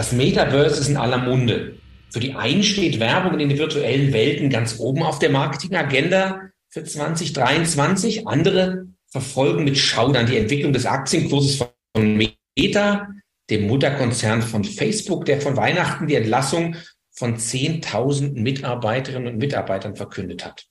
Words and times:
Das 0.00 0.12
Metaverse 0.12 0.80
ist 0.80 0.88
in 0.88 0.96
aller 0.96 1.18
Munde. 1.18 1.78
Für 2.08 2.20
die 2.20 2.32
einen 2.32 2.62
steht 2.62 3.00
Werbung 3.00 3.38
in 3.38 3.50
den 3.50 3.58
virtuellen 3.58 4.14
Welten 4.14 4.48
ganz 4.48 4.78
oben 4.78 5.02
auf 5.02 5.18
der 5.18 5.28
Marketingagenda 5.28 6.40
für 6.70 6.84
2023. 6.84 8.26
Andere 8.26 8.86
verfolgen 9.08 9.64
mit 9.64 9.76
Schaudern 9.76 10.24
die 10.24 10.38
Entwicklung 10.38 10.72
des 10.72 10.86
Aktienkurses 10.86 11.56
von 11.94 12.16
Meta, 12.56 13.08
dem 13.50 13.66
Mutterkonzern 13.66 14.40
von 14.40 14.64
Facebook, 14.64 15.26
der 15.26 15.38
von 15.42 15.58
Weihnachten 15.58 16.06
die 16.06 16.14
Entlassung 16.14 16.76
von 17.10 17.36
10.000 17.36 18.40
Mitarbeiterinnen 18.40 19.34
und 19.34 19.38
Mitarbeitern 19.38 19.96
verkündet 19.96 20.46
hat. 20.46 20.64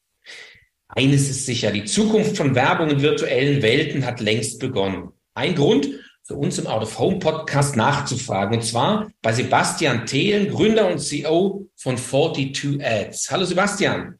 Eines 0.88 1.30
ist 1.30 1.46
sicher, 1.46 1.70
die 1.70 1.86
Zukunft 1.86 2.36
von 2.36 2.56
Werbung 2.56 2.90
in 2.90 3.04
virtuellen 3.04 3.62
Welten 3.62 4.08
hat 4.08 4.22
längst 4.22 4.60
begonnen. 4.60 5.10
Ein 5.36 5.54
Grund, 5.54 5.88
für 6.30 6.36
uns 6.36 6.60
im 6.60 6.68
Out 6.68 6.84
of 6.84 7.00
Home 7.00 7.18
Podcast 7.18 7.76
nachzufragen. 7.76 8.60
Und 8.60 8.64
zwar 8.64 9.12
bei 9.24 9.34
Sebastian 9.34 10.06
Thelen, 10.06 10.52
Gründer 10.52 10.88
und 10.88 11.00
CEO 11.00 11.68
von 11.76 11.98
42 11.98 12.86
Ads. 12.86 13.32
Hallo 13.32 13.46
Sebastian. 13.46 14.20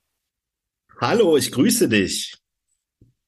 Hallo, 1.00 1.38
ich 1.38 1.52
grüße 1.52 1.88
dich. 1.88 2.36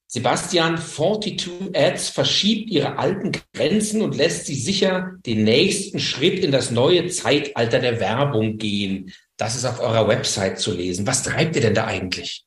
Sebastian, 0.08 0.80
42 0.80 1.76
Ads 1.76 2.10
verschiebt 2.10 2.72
ihre 2.72 2.98
alten 2.98 3.34
Grenzen 3.54 4.02
und 4.02 4.18
lässt 4.18 4.48
sie 4.48 4.56
sicher 4.56 5.12
den 5.28 5.44
nächsten 5.44 6.00
Schritt 6.00 6.44
in 6.44 6.52
das 6.52 6.72
neue 6.72 7.06
Zeitalter 7.06 7.78
der 7.78 8.00
Werbung 8.00 8.58
gehen. 8.58 9.14
Das 9.38 9.56
ist 9.56 9.66
auf 9.66 9.80
eurer 9.80 10.08
Website 10.08 10.58
zu 10.58 10.74
lesen. 10.74 11.06
Was 11.06 11.22
treibt 11.22 11.56
ihr 11.56 11.62
denn 11.62 11.76
da 11.76 11.86
eigentlich? 11.86 12.46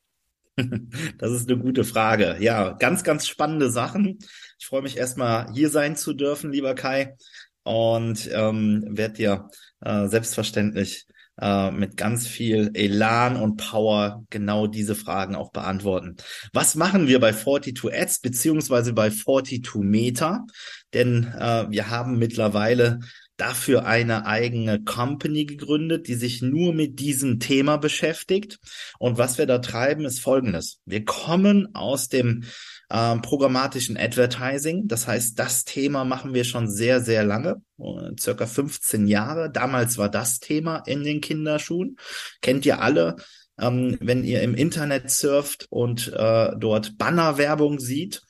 Das 1.17 1.31
ist 1.31 1.49
eine 1.49 1.59
gute 1.61 1.83
Frage. 1.83 2.37
Ja, 2.39 2.71
ganz, 2.71 3.03
ganz 3.03 3.27
spannende 3.27 3.69
Sachen. 3.69 4.19
Ich 4.57 4.67
freue 4.67 4.81
mich 4.81 4.97
erstmal 4.97 5.51
hier 5.53 5.69
sein 5.69 5.95
zu 5.95 6.13
dürfen, 6.13 6.51
lieber 6.51 6.75
Kai, 6.75 7.15
und 7.63 8.29
ähm, 8.31 8.85
werde 8.89 9.15
dir 9.15 9.49
äh, 9.81 10.07
selbstverständlich 10.07 11.07
äh, 11.39 11.71
mit 11.71 11.97
ganz 11.97 12.27
viel 12.27 12.71
Elan 12.73 13.35
und 13.35 13.57
Power 13.57 14.23
genau 14.29 14.67
diese 14.67 14.95
Fragen 14.95 15.35
auch 15.35 15.51
beantworten. 15.51 16.15
Was 16.53 16.75
machen 16.75 17.07
wir 17.07 17.19
bei 17.19 17.33
42 17.33 17.93
Ads 17.93 18.21
beziehungsweise 18.21 18.93
bei 18.93 19.09
42 19.09 19.75
Meta? 19.75 20.45
Denn 20.93 21.25
äh, 21.37 21.65
wir 21.69 21.89
haben 21.89 22.17
mittlerweile 22.17 22.99
dafür 23.37 23.85
eine 23.85 24.25
eigene 24.25 24.83
Company 24.83 25.45
gegründet, 25.45 26.07
die 26.07 26.15
sich 26.15 26.41
nur 26.41 26.73
mit 26.73 26.99
diesem 26.99 27.39
Thema 27.39 27.77
beschäftigt. 27.77 28.59
Und 28.97 29.17
was 29.17 29.37
wir 29.37 29.45
da 29.45 29.59
treiben, 29.59 30.05
ist 30.05 30.21
Folgendes. 30.21 30.79
Wir 30.85 31.03
kommen 31.03 31.75
aus 31.75 32.07
dem 32.07 32.45
äh, 32.89 33.17
programmatischen 33.17 33.97
Advertising. 33.97 34.87
Das 34.87 35.07
heißt, 35.07 35.37
das 35.37 35.63
Thema 35.63 36.05
machen 36.05 36.33
wir 36.33 36.43
schon 36.43 36.69
sehr, 36.69 37.01
sehr 37.01 37.23
lange, 37.23 37.61
äh, 37.79 38.11
circa 38.19 38.45
15 38.45 39.07
Jahre. 39.07 39.51
Damals 39.51 39.97
war 39.97 40.09
das 40.09 40.39
Thema 40.39 40.79
in 40.85 41.03
den 41.03 41.21
Kinderschuhen. 41.21 41.97
Kennt 42.41 42.65
ihr 42.65 42.81
alle, 42.81 43.15
ähm, 43.59 43.97
wenn 44.01 44.23
ihr 44.23 44.41
im 44.41 44.55
Internet 44.55 45.09
surft 45.09 45.67
und 45.69 46.11
äh, 46.13 46.51
dort 46.57 46.97
Bannerwerbung 46.97 47.79
sieht, 47.79 48.21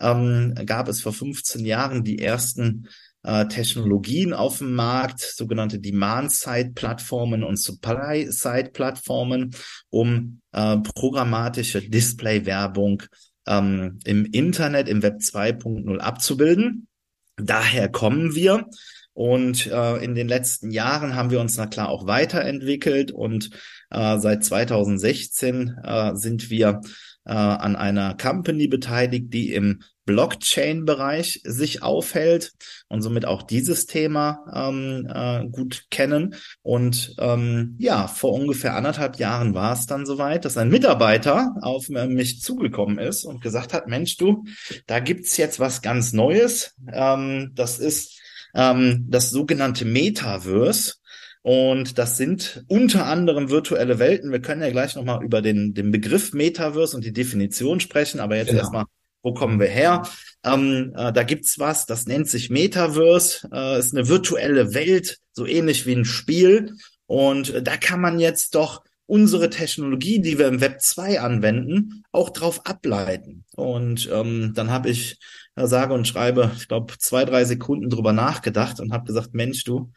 ähm, 0.00 0.54
gab 0.66 0.88
es 0.88 1.00
vor 1.00 1.12
15 1.12 1.64
Jahren 1.64 2.04
die 2.04 2.18
ersten 2.18 2.88
äh, 3.24 3.46
Technologien 3.46 4.34
auf 4.34 4.58
dem 4.58 4.74
Markt, 4.74 5.20
sogenannte 5.20 5.78
Demand-Side-Plattformen 5.78 7.42
und 7.42 7.58
Supply-Side-Plattformen, 7.58 9.56
um 9.88 10.40
äh, 10.52 10.76
programmatische 10.78 11.88
Display-Werbung 11.88 13.02
ähm, 13.46 13.98
im 14.04 14.24
Internet, 14.24 14.88
im 14.88 15.02
Web 15.02 15.18
2.0 15.18 15.98
abzubilden. 15.98 16.88
Daher 17.36 17.88
kommen 17.88 18.34
wir. 18.34 18.66
Und 19.12 19.68
äh, 19.68 19.96
in 19.98 20.16
den 20.16 20.26
letzten 20.26 20.72
Jahren 20.72 21.14
haben 21.14 21.30
wir 21.30 21.40
uns 21.40 21.56
na 21.56 21.66
klar 21.66 21.88
auch 21.88 22.06
weiterentwickelt 22.08 23.12
und 23.12 23.50
äh, 23.90 24.18
seit 24.18 24.44
2016 24.44 25.76
äh, 25.84 26.16
sind 26.16 26.50
wir 26.50 26.80
äh, 27.24 27.32
an 27.32 27.76
einer 27.76 28.16
Company 28.16 28.68
beteiligt, 28.68 29.32
die 29.32 29.52
im 29.52 29.82
Blockchain-Bereich 30.06 31.40
sich 31.44 31.82
aufhält 31.82 32.52
und 32.88 33.00
somit 33.00 33.24
auch 33.24 33.42
dieses 33.42 33.86
Thema 33.86 34.44
ähm, 34.54 35.08
äh, 35.12 35.46
gut 35.48 35.86
kennen. 35.90 36.34
Und 36.62 37.14
ähm, 37.18 37.76
ja, 37.78 38.06
vor 38.06 38.32
ungefähr 38.32 38.76
anderthalb 38.76 39.18
Jahren 39.18 39.54
war 39.54 39.72
es 39.72 39.86
dann 39.86 40.04
soweit, 40.04 40.44
dass 40.44 40.58
ein 40.58 40.68
Mitarbeiter 40.68 41.54
auf 41.62 41.88
mich 41.88 42.40
zugekommen 42.40 42.98
ist 42.98 43.24
und 43.24 43.40
gesagt 43.42 43.72
hat, 43.72 43.88
Mensch, 43.88 44.16
du, 44.16 44.44
da 44.86 45.00
gibt's 45.00 45.36
jetzt 45.36 45.58
was 45.58 45.80
ganz 45.80 46.12
Neues. 46.12 46.74
Ähm, 46.92 47.52
das 47.54 47.78
ist 47.78 48.20
ähm, 48.54 49.06
das 49.08 49.30
sogenannte 49.30 49.84
Metaverse. 49.84 50.94
Und 51.44 51.98
das 51.98 52.16
sind 52.16 52.64
unter 52.68 53.04
anderem 53.04 53.50
virtuelle 53.50 53.98
Welten. 53.98 54.32
Wir 54.32 54.40
können 54.40 54.62
ja 54.62 54.70
gleich 54.70 54.96
nochmal 54.96 55.22
über 55.22 55.42
den, 55.42 55.74
den 55.74 55.90
Begriff 55.90 56.32
Metaverse 56.32 56.96
und 56.96 57.04
die 57.04 57.12
Definition 57.12 57.80
sprechen, 57.80 58.18
aber 58.18 58.36
jetzt 58.36 58.48
genau. 58.48 58.60
erstmal, 58.60 58.84
wo 59.22 59.34
kommen 59.34 59.60
wir 59.60 59.66
her? 59.66 60.08
Ähm, 60.42 60.94
äh, 60.96 61.12
da 61.12 61.22
gibt's 61.22 61.58
was, 61.58 61.84
das 61.84 62.06
nennt 62.06 62.30
sich 62.30 62.48
Metaverse, 62.48 63.46
äh, 63.52 63.78
ist 63.78 63.94
eine 63.94 64.08
virtuelle 64.08 64.72
Welt, 64.72 65.18
so 65.32 65.44
ähnlich 65.44 65.84
wie 65.84 65.92
ein 65.92 66.06
Spiel. 66.06 66.76
Und 67.04 67.52
äh, 67.52 67.62
da 67.62 67.76
kann 67.76 68.00
man 68.00 68.20
jetzt 68.20 68.54
doch 68.54 68.82
unsere 69.04 69.50
Technologie, 69.50 70.22
die 70.22 70.38
wir 70.38 70.48
im 70.48 70.62
Web 70.62 70.80
2 70.80 71.20
anwenden, 71.20 72.04
auch 72.10 72.30
drauf 72.30 72.64
ableiten. 72.64 73.44
Und 73.54 74.08
ähm, 74.10 74.52
dann 74.54 74.70
habe 74.70 74.88
ich 74.88 75.18
äh, 75.56 75.66
sage 75.66 75.92
und 75.92 76.08
schreibe, 76.08 76.52
ich 76.56 76.68
glaube, 76.68 76.94
zwei, 76.98 77.26
drei 77.26 77.44
Sekunden 77.44 77.90
drüber 77.90 78.14
nachgedacht 78.14 78.80
und 78.80 78.94
habe 78.94 79.04
gesagt, 79.04 79.34
Mensch, 79.34 79.64
du, 79.64 79.92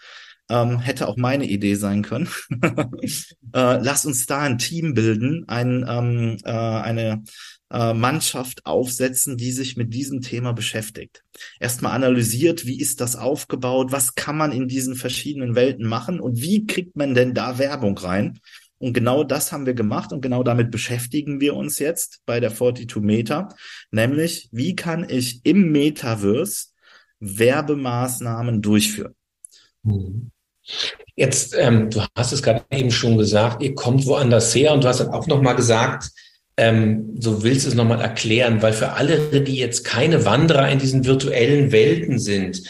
ähm, 0.50 0.80
hätte 0.80 1.08
auch 1.08 1.18
meine 1.18 1.46
Idee 1.46 1.76
sein 1.76 2.04
können. 2.04 2.30
äh, 2.62 3.10
lass 3.54 4.06
uns 4.06 4.26
da 4.26 4.40
ein 4.40 4.58
Team 4.58 4.94
bilden, 4.94 5.46
ein, 5.48 5.86
ähm, 5.88 6.38
äh, 6.44 6.52
eine 6.52 7.24
äh, 7.70 7.94
Mannschaft 7.94 8.66
aufsetzen, 8.66 9.38
die 9.38 9.52
sich 9.52 9.76
mit 9.76 9.94
diesem 9.94 10.22
Thema 10.22 10.54
beschäftigt. 10.54 11.24
Erstmal 11.60 11.94
analysiert, 11.94 12.66
wie 12.66 12.80
ist 12.80 13.02
das 13.02 13.16
aufgebaut, 13.16 13.92
was 13.92 14.16
kann 14.16 14.38
man 14.38 14.52
in 14.52 14.68
diesen 14.68 14.96
verschiedenen 14.96 15.56
Welten 15.56 15.86
machen 15.86 16.20
und 16.20 16.42
wie 16.42 16.66
kriegt 16.66 16.96
man 16.96 17.14
denn 17.14 17.34
da 17.34 17.58
Werbung 17.58 17.98
rein? 17.98 18.40
Und 18.80 18.94
genau 18.94 19.24
das 19.24 19.52
haben 19.52 19.66
wir 19.66 19.74
gemacht 19.74 20.14
und 20.14 20.22
genau 20.22 20.44
damit 20.44 20.70
beschäftigen 20.72 21.42
wir 21.42 21.56
uns 21.56 21.80
jetzt 21.80 22.22
bei 22.26 22.40
der 22.40 22.54
42 22.54 23.02
Meta, 23.02 23.50
nämlich 23.92 24.50
wie 24.52 24.76
kann 24.76 25.10
ich 25.10 25.42
im 25.44 25.72
Metaverse 25.72 26.68
Werbemaßnahmen 27.20 28.62
durchführen? 28.62 29.16
Mhm. 29.84 30.32
Jetzt, 31.16 31.56
ähm, 31.58 31.90
du 31.90 32.02
hast 32.16 32.32
es 32.32 32.44
gerade 32.44 32.64
eben 32.72 32.92
schon 32.92 33.18
gesagt, 33.18 33.64
ihr 33.64 33.76
kommt 33.76 34.06
woanders 34.06 34.54
her 34.54 34.74
und 34.74 34.84
du 34.84 34.88
hast 34.88 35.00
dann 35.00 35.10
auch 35.10 35.28
nochmal 35.28 35.56
gesagt, 35.56 36.10
ähm, 36.58 37.16
so 37.20 37.44
willst 37.44 37.66
du 37.66 37.70
es 37.70 37.76
nochmal 37.76 38.02
erklären, 38.02 38.62
weil 38.62 38.74
für 38.74 38.94
alle, 38.94 39.42
die 39.42 39.56
jetzt 39.56 39.84
keine 39.84 40.26
Wanderer 40.26 40.70
in 40.70 40.80
diesen 40.80 41.06
virtuellen 41.06 41.72
Welten 41.72 42.20
sind, 42.20 42.62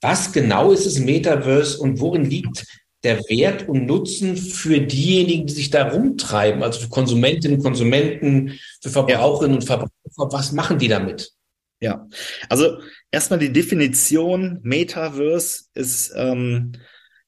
was 0.00 0.32
genau 0.32 0.72
ist 0.72 0.86
das 0.86 0.98
Metaverse 0.98 1.78
und 1.78 2.00
worin 2.00 2.28
liegt 2.28 2.66
der 3.04 3.18
Wert 3.28 3.68
und 3.68 3.86
Nutzen 3.86 4.36
für 4.36 4.80
diejenigen, 4.80 5.46
die 5.46 5.52
sich 5.52 5.70
da 5.70 5.88
rumtreiben, 5.88 6.62
also 6.62 6.80
für 6.80 6.88
Konsumentinnen 6.88 7.58
und 7.58 7.62
Konsumenten, 7.62 8.58
für 8.82 8.90
Verbraucherinnen 8.90 9.56
und 9.56 9.64
Verbraucher, 9.64 9.90
was 10.16 10.52
machen 10.52 10.78
die 10.78 10.88
damit? 10.88 11.32
Ja, 11.80 12.08
also 12.48 12.78
erstmal 13.10 13.38
die 13.38 13.52
Definition 13.52 14.58
Metaverse 14.62 15.64
ist 15.74 16.12
ähm, 16.16 16.72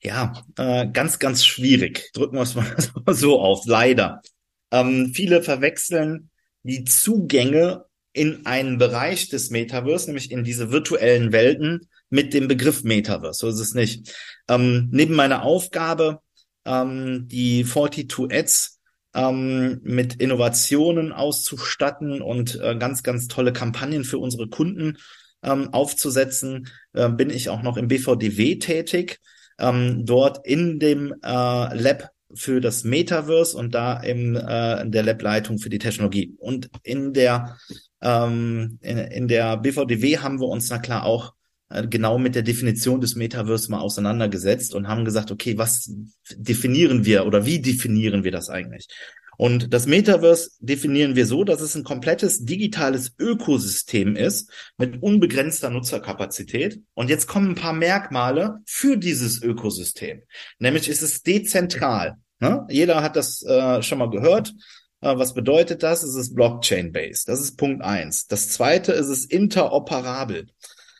ja, 0.06 0.44
äh, 0.56 0.86
ganz, 0.92 1.18
ganz 1.18 1.44
schwierig. 1.44 2.10
Drücken 2.14 2.36
wir 2.36 2.42
es 2.42 2.54
mal 2.54 2.76
so 3.12 3.40
auf, 3.40 3.66
leider. 3.66 4.22
Ähm, 4.70 5.12
viele 5.12 5.42
verwechseln 5.42 6.30
die 6.62 6.84
Zugänge 6.84 7.84
in 8.12 8.46
einen 8.46 8.78
Bereich 8.78 9.28
des 9.28 9.50
Metaverse, 9.50 10.06
nämlich 10.06 10.30
in 10.30 10.44
diese 10.44 10.70
virtuellen 10.70 11.32
Welten, 11.32 11.88
mit 12.08 12.34
dem 12.34 12.46
Begriff 12.46 12.84
Metaverse. 12.84 13.40
So 13.40 13.48
ist 13.48 13.58
es 13.58 13.74
nicht. 13.74 14.14
Ähm, 14.48 14.88
neben 14.92 15.16
meiner 15.16 15.42
Aufgabe, 15.42 16.20
ähm, 16.64 17.26
die 17.26 17.64
42 17.64 18.30
Ads 18.30 18.80
ähm, 19.12 19.80
mit 19.82 20.14
Innovationen 20.14 21.10
auszustatten 21.10 22.22
und 22.22 22.60
äh, 22.60 22.76
ganz, 22.78 23.02
ganz 23.02 23.26
tolle 23.26 23.52
Kampagnen 23.52 24.04
für 24.04 24.18
unsere 24.18 24.48
Kunden 24.48 24.98
ähm, 25.42 25.74
aufzusetzen, 25.74 26.68
äh, 26.92 27.08
bin 27.08 27.30
ich 27.30 27.48
auch 27.48 27.62
noch 27.62 27.76
im 27.76 27.88
BVDW 27.88 28.60
tätig 28.60 29.20
ähm, 29.58 30.04
dort 30.04 30.46
in 30.46 30.78
dem 30.78 31.14
äh, 31.22 31.74
Lab 31.74 32.10
für 32.34 32.60
das 32.60 32.84
Metaverse 32.84 33.56
und 33.56 33.74
da 33.74 34.00
im 34.00 34.36
äh, 34.36 34.82
in 34.82 34.92
der 34.92 35.02
Lab-Leitung 35.02 35.58
für 35.58 35.70
die 35.70 35.78
Technologie. 35.78 36.34
Und 36.38 36.68
in 36.82 37.12
der 37.12 37.56
ähm, 38.02 38.78
in, 38.82 38.98
in 38.98 39.28
der 39.28 39.56
BVDW 39.56 40.18
haben 40.18 40.40
wir 40.40 40.48
uns 40.48 40.68
na 40.68 40.78
klar 40.78 41.04
auch 41.04 41.32
äh, 41.68 41.86
genau 41.86 42.18
mit 42.18 42.34
der 42.34 42.42
Definition 42.42 43.00
des 43.00 43.16
Metaverse 43.16 43.70
mal 43.70 43.80
auseinandergesetzt 43.80 44.74
und 44.74 44.88
haben 44.88 45.04
gesagt, 45.04 45.30
okay, 45.30 45.56
was 45.56 45.90
definieren 46.36 47.04
wir 47.04 47.26
oder 47.26 47.46
wie 47.46 47.60
definieren 47.60 48.24
wir 48.24 48.32
das 48.32 48.50
eigentlich? 48.50 48.88
Und 49.36 49.72
das 49.72 49.86
Metaverse 49.86 50.50
definieren 50.60 51.16
wir 51.16 51.26
so, 51.26 51.44
dass 51.44 51.60
es 51.60 51.74
ein 51.74 51.84
komplettes 51.84 52.44
digitales 52.44 53.14
Ökosystem 53.18 54.16
ist 54.16 54.50
mit 54.78 55.02
unbegrenzter 55.02 55.70
Nutzerkapazität. 55.70 56.80
Und 56.94 57.10
jetzt 57.10 57.26
kommen 57.26 57.50
ein 57.50 57.54
paar 57.54 57.72
Merkmale 57.72 58.60
für 58.64 58.96
dieses 58.96 59.42
Ökosystem. 59.42 60.22
Nämlich 60.58 60.88
ist 60.88 61.02
es 61.02 61.22
dezentral. 61.22 62.16
Ne? 62.40 62.66
Jeder 62.68 63.02
hat 63.02 63.16
das 63.16 63.42
äh, 63.42 63.82
schon 63.82 63.98
mal 63.98 64.10
gehört. 64.10 64.54
Äh, 65.00 65.16
was 65.16 65.34
bedeutet 65.34 65.82
das? 65.82 66.02
Es 66.02 66.14
ist 66.14 66.34
Blockchain-based. 66.34 67.28
Das 67.28 67.40
ist 67.40 67.56
Punkt 67.56 67.82
eins. 67.82 68.26
Das 68.26 68.50
zweite 68.50 68.92
ist 68.92 69.08
es 69.08 69.24
interoperabel. 69.24 70.46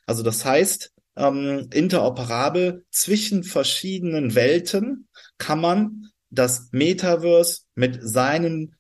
Also 0.07 0.23
das 0.23 0.45
heißt, 0.45 0.93
ähm, 1.17 1.69
interoperabel 1.73 2.85
zwischen 2.91 3.43
verschiedenen 3.43 4.35
Welten 4.35 5.09
kann 5.39 5.61
man 5.61 6.11
das 6.39 6.69
Metaverse 6.73 7.63
mit 7.75 7.99
seinen 8.03 8.77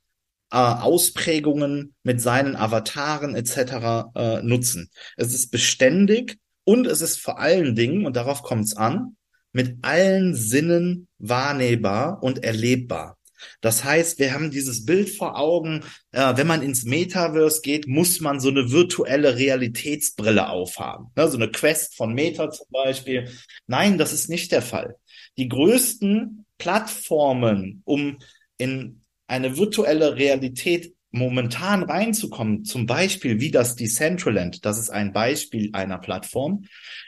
äh, 0.50 0.56
Ausprägungen, 0.56 1.94
mit 2.02 2.20
seinen 2.20 2.56
Avataren 2.56 3.34
etc. 3.34 4.10
Äh, 4.14 4.42
nutzen. 4.42 4.90
Es 5.16 5.34
ist 5.34 5.50
beständig 5.50 6.38
und 6.64 6.86
es 6.86 7.00
ist 7.00 7.18
vor 7.20 7.38
allen 7.38 7.74
Dingen, 7.74 8.06
und 8.06 8.16
darauf 8.16 8.42
kommt 8.42 8.64
es 8.64 8.76
an, 8.76 9.16
mit 9.52 9.78
allen 9.82 10.34
Sinnen 10.34 11.08
wahrnehmbar 11.18 12.22
und 12.22 12.44
erlebbar. 12.44 13.16
Das 13.60 13.84
heißt, 13.84 14.18
wir 14.18 14.32
haben 14.32 14.50
dieses 14.50 14.84
Bild 14.84 15.10
vor 15.10 15.38
Augen, 15.38 15.82
äh, 16.12 16.36
wenn 16.36 16.46
man 16.46 16.62
ins 16.62 16.84
Metaverse 16.84 17.60
geht, 17.62 17.86
muss 17.86 18.20
man 18.20 18.40
so 18.40 18.48
eine 18.48 18.70
virtuelle 18.70 19.36
Realitätsbrille 19.36 20.48
aufhaben. 20.48 21.08
Ne, 21.16 21.28
so 21.28 21.36
eine 21.36 21.50
Quest 21.50 21.96
von 21.96 22.14
Meta 22.14 22.50
zum 22.50 22.66
Beispiel. 22.70 23.30
Nein, 23.66 23.98
das 23.98 24.12
ist 24.12 24.30
nicht 24.30 24.52
der 24.52 24.62
Fall. 24.62 24.96
Die 25.36 25.48
größten 25.48 26.45
Plattformen, 26.58 27.82
um 27.84 28.18
in 28.58 29.02
eine 29.26 29.56
virtuelle 29.56 30.16
Realität 30.16 30.94
momentan 31.10 31.82
reinzukommen, 31.82 32.64
zum 32.64 32.86
Beispiel 32.86 33.40
wie 33.40 33.50
das 33.50 33.74
Decentraland, 33.74 34.64
das 34.64 34.78
ist 34.78 34.90
ein 34.90 35.12
Beispiel 35.12 35.70
einer 35.72 35.98
Plattform, 35.98 36.66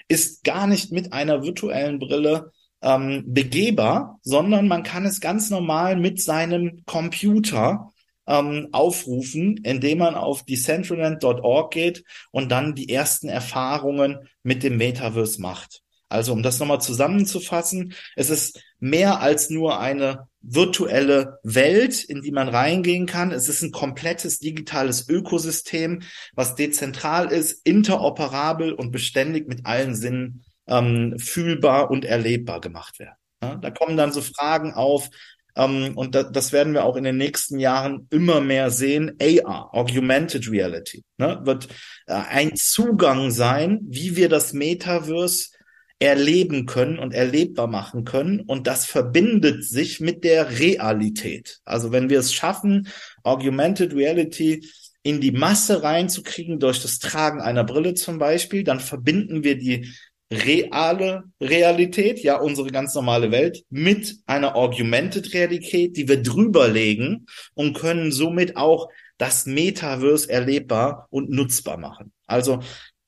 ist 0.09 0.45
gar 0.45 0.67
nicht 0.67 0.93
mit 0.93 1.13
einer 1.13 1.43
virtuellen 1.43 1.99
Brille 1.99 2.53
ähm, 2.81 3.25
begehbar, 3.27 4.19
sondern 4.23 4.69
man 4.69 4.83
kann 4.83 5.05
es 5.05 5.21
ganz 5.21 5.51
normal 5.51 5.97
mit 5.97 6.23
seinem 6.23 6.83
Computer 6.87 7.93
ähm, 8.27 8.69
aufrufen, 8.73 9.59
indem 9.59 9.99
man 9.99 10.15
auf 10.15 10.45
decentraland.org 10.45 11.73
geht 11.73 12.05
und 12.31 12.51
dann 12.51 12.75
die 12.75 12.89
ersten 12.89 13.29
Erfahrungen 13.29 14.29
mit 14.43 14.63
dem 14.63 14.77
Metaverse 14.77 15.41
macht. 15.41 15.83
Also 16.09 16.33
um 16.33 16.43
das 16.43 16.59
nochmal 16.59 16.81
zusammenzufassen, 16.81 17.95
es 18.17 18.31
ist 18.31 18.63
mehr 18.81 19.21
als 19.21 19.51
nur 19.51 19.81
eine 19.81 20.29
virtuelle 20.41 21.39
Welt, 21.43 22.05
in 22.05 22.23
die 22.23 22.31
man 22.31 22.49
reingehen 22.49 23.07
kann. 23.07 23.33
Es 23.33 23.49
ist 23.49 23.63
ein 23.63 23.73
komplettes 23.73 24.39
digitales 24.39 25.09
Ökosystem, 25.09 26.03
was 26.35 26.55
dezentral 26.55 27.33
ist, 27.33 27.67
interoperabel 27.67 28.73
und 28.73 28.93
beständig 28.93 29.49
mit 29.49 29.67
allen 29.67 29.95
Sinnen 29.95 30.45
ähm, 30.67 31.19
fühlbar 31.19 31.91
und 31.91 32.05
erlebbar 32.05 32.61
gemacht 32.61 32.99
werden. 32.99 33.17
Ja, 33.43 33.57
da 33.57 33.71
kommen 33.71 33.97
dann 33.97 34.13
so 34.13 34.21
Fragen 34.21 34.73
auf, 34.75 35.11
ähm, 35.57 35.97
und 35.97 36.15
da, 36.15 36.23
das 36.23 36.53
werden 36.53 36.73
wir 36.73 36.85
auch 36.85 36.97
in 36.97 37.05
den 37.05 37.17
nächsten 37.17 37.59
Jahren 37.59 38.07
immer 38.11 38.41
mehr 38.41 38.71
sehen. 38.71 39.17
AR, 39.21 39.75
Augmented 39.75 40.51
Reality, 40.51 41.05
ne, 41.19 41.41
wird 41.43 41.69
äh, 42.07 42.15
ein 42.15 42.57
Zugang 42.57 43.31
sein, 43.31 43.81
wie 43.83 44.17
wir 44.17 44.29
das 44.29 44.53
Metaverse 44.53 45.49
erleben 45.99 46.67
können 46.67 46.99
und 46.99 47.13
erlebbar 47.13 47.67
machen 47.67 48.05
können. 48.05 48.41
Und 48.41 48.67
das 48.67 48.87
verbindet 48.87 49.65
sich 49.65 50.01
mit 50.01 50.23
der 50.25 50.59
Realität. 50.59 51.61
Also 51.65 51.91
wenn 51.91 52.09
wir 52.09 52.21
es 52.21 52.33
schaffen, 52.33 52.89
Augmented 53.25 53.95
Reality 53.95 54.65
in 55.03 55.21
die 55.21 55.33
Masse 55.33 55.83
reinzukriegen 55.83 56.61
durch 56.61 56.83
das 56.83 56.99
Tragen 56.99 57.41
einer 57.41 57.65
Brille 57.65 57.95
zum 57.95 58.19
Beispiel, 58.19 58.63
dann 58.63 58.81
verbinden 58.81 59.43
wir 59.43 59.57
die 59.59 59.89
reale 60.31 61.25
Realität, 61.41 62.23
ja, 62.23 62.39
unsere 62.39 62.69
ganz 62.69 62.95
normale 62.95 63.31
Welt, 63.31 63.65
mit 63.71 64.17
einer 64.27 64.57
Augmented 64.57 65.33
Realität, 65.33 65.97
die 65.97 66.07
wir 66.07 66.23
drüberlegen 66.23 67.27
und 67.55 67.77
können 67.77 68.13
somit 68.13 68.57
auch 68.57 68.89
das 69.17 69.47
Metaverse 69.47 70.29
erlebbar 70.29 71.09
und 71.11 71.31
nutzbar 71.31 71.79
machen. 71.79 72.13
Also 72.27 72.61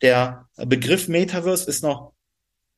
der 0.03 0.49
Begriff 0.57 1.09
Metaverse 1.09 1.69
ist 1.69 1.83
noch 1.83 2.15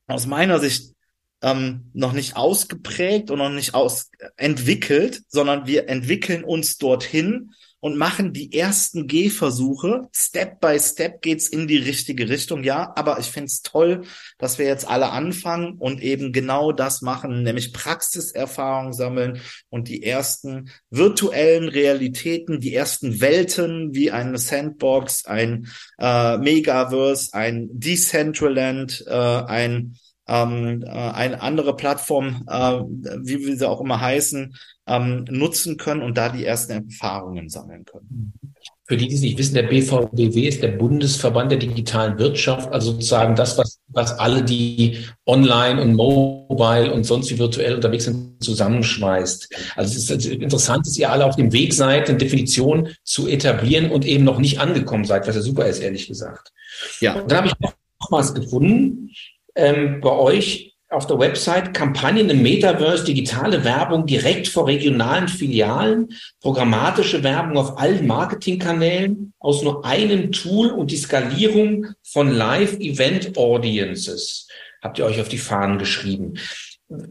aus 0.07 0.27
meiner 0.27 0.59
Sicht 0.59 0.95
ähm, 1.43 1.91
noch 1.93 2.13
nicht 2.13 2.37
ausgeprägt 2.37 3.31
und 3.31 3.39
noch 3.39 3.51
nicht 3.51 3.75
aus 3.75 4.11
entwickelt, 4.37 5.23
sondern 5.29 5.67
wir 5.67 5.89
entwickeln 5.89 6.45
uns 6.45 6.79
dorthin 6.79 7.53
und 7.83 7.99
machen 7.99 8.33
die 8.33 8.57
ersten 8.57 9.09
Gehversuche. 9.09 10.09
Step 10.15 10.61
by 10.61 10.79
Step 10.79 11.21
geht's 11.21 11.49
in 11.49 11.67
die 11.67 11.79
richtige 11.79 12.29
Richtung, 12.29 12.63
ja. 12.63 12.93
Aber 12.95 13.19
ich 13.19 13.27
finde 13.27 13.47
es 13.47 13.63
toll, 13.63 14.03
dass 14.39 14.59
wir 14.59 14.67
jetzt 14.67 14.87
alle 14.89 15.11
anfangen 15.11 15.79
und 15.79 16.01
eben 16.01 16.33
genau 16.33 16.71
das 16.71 17.03
machen, 17.03 17.43
nämlich 17.43 17.73
Praxiserfahrung 17.73 18.93
sammeln 18.93 19.41
und 19.69 19.89
die 19.89 20.05
ersten 20.05 20.71
virtuellen 20.91 21.69
Realitäten, 21.69 22.61
die 22.61 22.73
ersten 22.73 23.21
Welten 23.21 23.93
wie 23.93 24.13
eine 24.13 24.39
Sandbox, 24.39 25.27
ein 25.27 25.67
äh, 25.99 26.39
Megaverse, 26.39 27.35
ein 27.35 27.69
Decentraland, 27.73 29.05
äh, 29.09 29.13
ein 29.13 29.97
ähm, 30.29 30.83
äh, 30.87 30.89
eine 30.89 31.41
andere 31.43 31.77
Plattform, 31.77 32.45
äh, 32.49 32.81
wie 33.23 33.47
wir 33.47 33.57
sie 33.57 33.69
auch 33.69 33.81
immer 33.81 34.01
heißen, 34.01 34.55
ähm, 34.87 35.25
nutzen 35.29 35.77
können 35.77 36.03
und 36.03 36.17
da 36.19 36.29
die 36.29 36.45
ersten 36.45 36.73
Erfahrungen 36.73 37.49
sammeln 37.49 37.85
können. 37.85 38.33
Für 38.85 38.97
die, 38.97 39.09
die 39.09 39.15
es 39.15 39.21
nicht 39.21 39.39
wissen, 39.39 39.55
der 39.55 39.63
BVBW 39.63 40.41
ist 40.43 40.63
der 40.63 40.73
Bundesverband 40.73 41.53
der 41.53 41.59
digitalen 41.59 42.19
Wirtschaft, 42.19 42.71
also 42.73 42.93
sozusagen 42.93 43.37
das, 43.37 43.57
was, 43.57 43.81
was 43.89 44.19
alle, 44.19 44.43
die 44.43 44.99
online 45.25 45.81
und 45.81 45.95
mobile 45.95 46.93
und 46.93 47.05
sonst 47.05 47.31
wie 47.31 47.39
virtuell 47.39 47.77
unterwegs 47.77 48.05
sind, 48.05 48.43
zusammenschmeißt. 48.43 49.49
Also 49.77 49.97
es 49.97 50.11
ist 50.11 50.27
interessant, 50.27 50.87
dass 50.87 50.99
ihr 50.99 51.11
alle 51.11 51.25
auf 51.25 51.37
dem 51.37 51.53
Weg 51.53 51.73
seid, 51.73 52.09
eine 52.09 52.19
Definition 52.19 52.89
zu 53.05 53.29
etablieren 53.29 53.91
und 53.91 54.05
eben 54.05 54.25
noch 54.25 54.39
nicht 54.39 54.59
angekommen 54.59 55.05
seid, 55.05 55.27
was 55.29 55.37
ja 55.37 55.43
super 55.43 55.67
ist, 55.67 55.81
ehrlich 55.81 56.09
gesagt. 56.09 56.53
Ja. 57.01 57.15
Und 57.15 57.31
dann 57.31 57.39
habe 57.39 57.49
ich 57.49 57.55
noch 57.61 57.73
was 58.11 58.35
gefunden 58.35 59.11
ähm, 59.55 60.01
bei 60.01 60.11
euch 60.11 60.75
auf 60.89 61.07
der 61.07 61.19
Website 61.19 61.73
Kampagnen 61.73 62.29
im 62.29 62.43
Metaverse, 62.43 63.05
digitale 63.05 63.65
Werbung 63.65 64.05
direkt 64.07 64.49
vor 64.49 64.67
regionalen 64.67 65.29
Filialen, 65.29 66.11
programmatische 66.41 67.23
Werbung 67.23 67.57
auf 67.57 67.79
allen 67.79 68.07
Marketingkanälen 68.07 69.33
aus 69.39 69.63
nur 69.63 69.87
einem 69.87 70.33
Tool 70.33 70.69
und 70.69 70.91
die 70.91 70.99
Skalierung 70.99 71.87
von 72.03 72.31
Live-Event-Audiences 72.31 74.49
habt 74.83 74.99
ihr 74.99 75.07
euch 75.07 75.21
auf 75.21 75.29
die 75.29 75.39
Fahnen 75.39 75.79
geschrieben. 75.79 76.35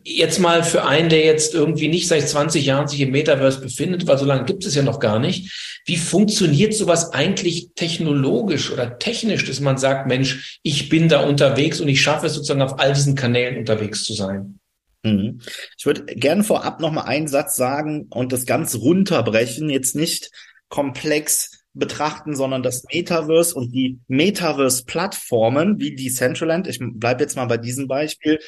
Jetzt 0.03 0.39
mal 0.39 0.63
für 0.63 0.85
einen, 0.85 1.09
der 1.09 1.25
jetzt 1.25 1.53
irgendwie 1.53 1.87
nicht 1.87 2.07
seit 2.07 2.27
20 2.27 2.65
Jahren 2.65 2.87
sich 2.87 2.99
im 3.01 3.11
Metaverse 3.11 3.61
befindet, 3.61 4.07
weil 4.07 4.17
so 4.17 4.25
lange 4.25 4.45
gibt 4.45 4.65
es 4.65 4.75
ja 4.75 4.83
noch 4.83 4.99
gar 4.99 5.19
nicht. 5.19 5.81
Wie 5.85 5.97
funktioniert 5.97 6.73
sowas 6.73 7.13
eigentlich 7.13 7.69
technologisch 7.75 8.71
oder 8.71 8.99
technisch, 8.99 9.45
dass 9.45 9.59
man 9.59 9.77
sagt, 9.77 10.07
Mensch, 10.07 10.59
ich 10.63 10.89
bin 10.89 11.09
da 11.09 11.21
unterwegs 11.21 11.79
und 11.79 11.87
ich 11.87 12.01
schaffe 12.01 12.27
es 12.27 12.33
sozusagen 12.33 12.61
auf 12.61 12.79
all 12.79 12.93
diesen 12.93 13.15
Kanälen 13.15 13.57
unterwegs 13.57 14.03
zu 14.03 14.13
sein? 14.13 14.59
Mhm. 15.03 15.41
Ich 15.77 15.85
würde 15.85 16.05
gerne 16.05 16.43
vorab 16.43 16.79
noch 16.79 16.91
mal 16.91 17.03
einen 17.03 17.27
Satz 17.27 17.55
sagen 17.55 18.07
und 18.09 18.31
das 18.31 18.45
ganz 18.45 18.75
runterbrechen, 18.75 19.69
jetzt 19.69 19.95
nicht 19.95 20.31
komplex 20.69 21.61
betrachten, 21.73 22.35
sondern 22.35 22.63
das 22.63 22.83
Metaverse 22.91 23.55
und 23.55 23.71
die 23.73 23.99
Metaverse-Plattformen 24.07 25.79
wie 25.79 25.95
Decentraland, 25.95 26.67
ich 26.67 26.79
bleibe 26.81 27.23
jetzt 27.23 27.35
mal 27.35 27.45
bei 27.45 27.57
diesem 27.57 27.87
Beispiel, 27.87 28.39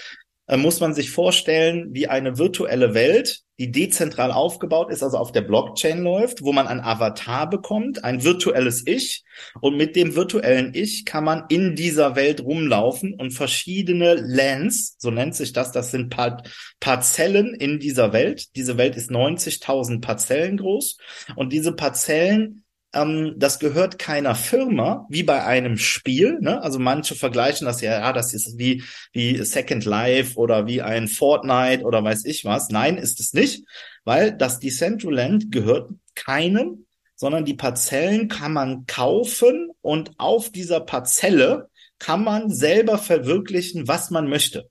äh, 0.54 0.58
muss 0.58 0.80
man 0.80 0.94
sich 0.94 1.10
vorstellen 1.10 1.90
wie 1.94 2.08
eine 2.08 2.38
virtuelle 2.38 2.94
Welt, 2.94 3.42
die 3.60 3.72
dezentral 3.72 4.32
aufgebaut 4.32 4.92
ist, 4.92 5.04
also 5.04 5.18
auf 5.18 5.32
der 5.32 5.42
Blockchain 5.42 6.02
läuft, 6.02 6.44
wo 6.44 6.54
man 6.54 6.68
ein 6.68 6.80
Avatar 6.80 7.50
bekommt, 7.50 8.04
ein 8.04 8.24
virtuelles 8.24 8.86
Ich. 8.86 9.24
Und 9.62 9.78
mit 9.78 9.96
dem 9.96 10.16
virtuellen 10.16 10.74
Ich 10.74 11.06
kann 11.06 11.24
man 11.24 11.46
in 11.50 11.76
dieser 11.76 12.16
Welt 12.16 12.42
rumlaufen 12.42 13.14
und 13.14 13.32
verschiedene 13.32 14.16
Lands, 14.16 14.96
so 15.00 15.12
nennt 15.12 15.36
sich 15.36 15.54
das, 15.54 15.72
das 15.72 15.92
sind 15.92 16.10
Par 16.10 16.44
Parzellen 16.80 17.54
in 17.54 17.80
dieser 17.80 18.14
Welt. 18.14 18.56
Diese 18.56 18.78
Welt 18.78 18.96
ist 18.96 19.12
90.000 19.12 20.02
Parzellen 20.02 20.58
groß. 20.58 20.98
Und 21.36 21.54
diese 21.54 21.74
Parzellen 21.74 22.63
ähm, 22.94 23.34
das 23.38 23.60
gehört 23.60 24.00
keiner 24.00 24.36
Firma, 24.36 25.06
wie 25.10 25.24
bei 25.24 25.44
einem 25.44 25.78
Spiel. 25.78 26.40
Ne? 26.40 26.62
Also 26.62 26.80
manche 26.80 27.16
vergleichen 27.16 27.66
das 27.66 27.82
ja, 27.82 28.00
ja, 28.00 28.14
das 28.14 28.34
ist 28.34 28.58
wie, 28.58 28.84
wie 29.12 29.44
Second 29.44 29.86
Life 29.86 30.38
oder 30.38 30.68
wie 30.68 30.82
ein 30.82 31.08
Fortnite 31.08 31.84
oder 31.84 32.04
weiß 32.04 32.26
ich 32.26 32.46
was. 32.46 32.70
Nein, 32.70 32.98
ist 32.98 33.20
es 33.20 33.34
nicht, 33.34 33.66
weil 34.04 34.36
das 34.36 34.60
Decentraland 34.60 35.52
gehört 35.52 35.92
keinem, 36.16 36.86
sondern 37.16 37.46
die 37.46 37.56
Parzellen 37.56 38.28
kann 38.28 38.54
man 38.54 38.86
kaufen 38.86 39.70
und 39.82 40.12
auf 40.18 40.52
dieser 40.52 40.80
Parzelle 40.80 41.70
kann 42.00 42.24
man 42.24 42.50
selber 42.50 42.98
verwirklichen, 42.98 43.88
was 43.88 44.12
man 44.12 44.28
möchte. 44.28 44.70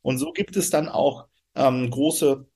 Und 0.00 0.18
so 0.18 0.32
gibt 0.32 0.56
es 0.56 0.70
dann 0.70 0.88
auch 0.88 1.26
ähm, 1.54 1.90
große 1.90 2.46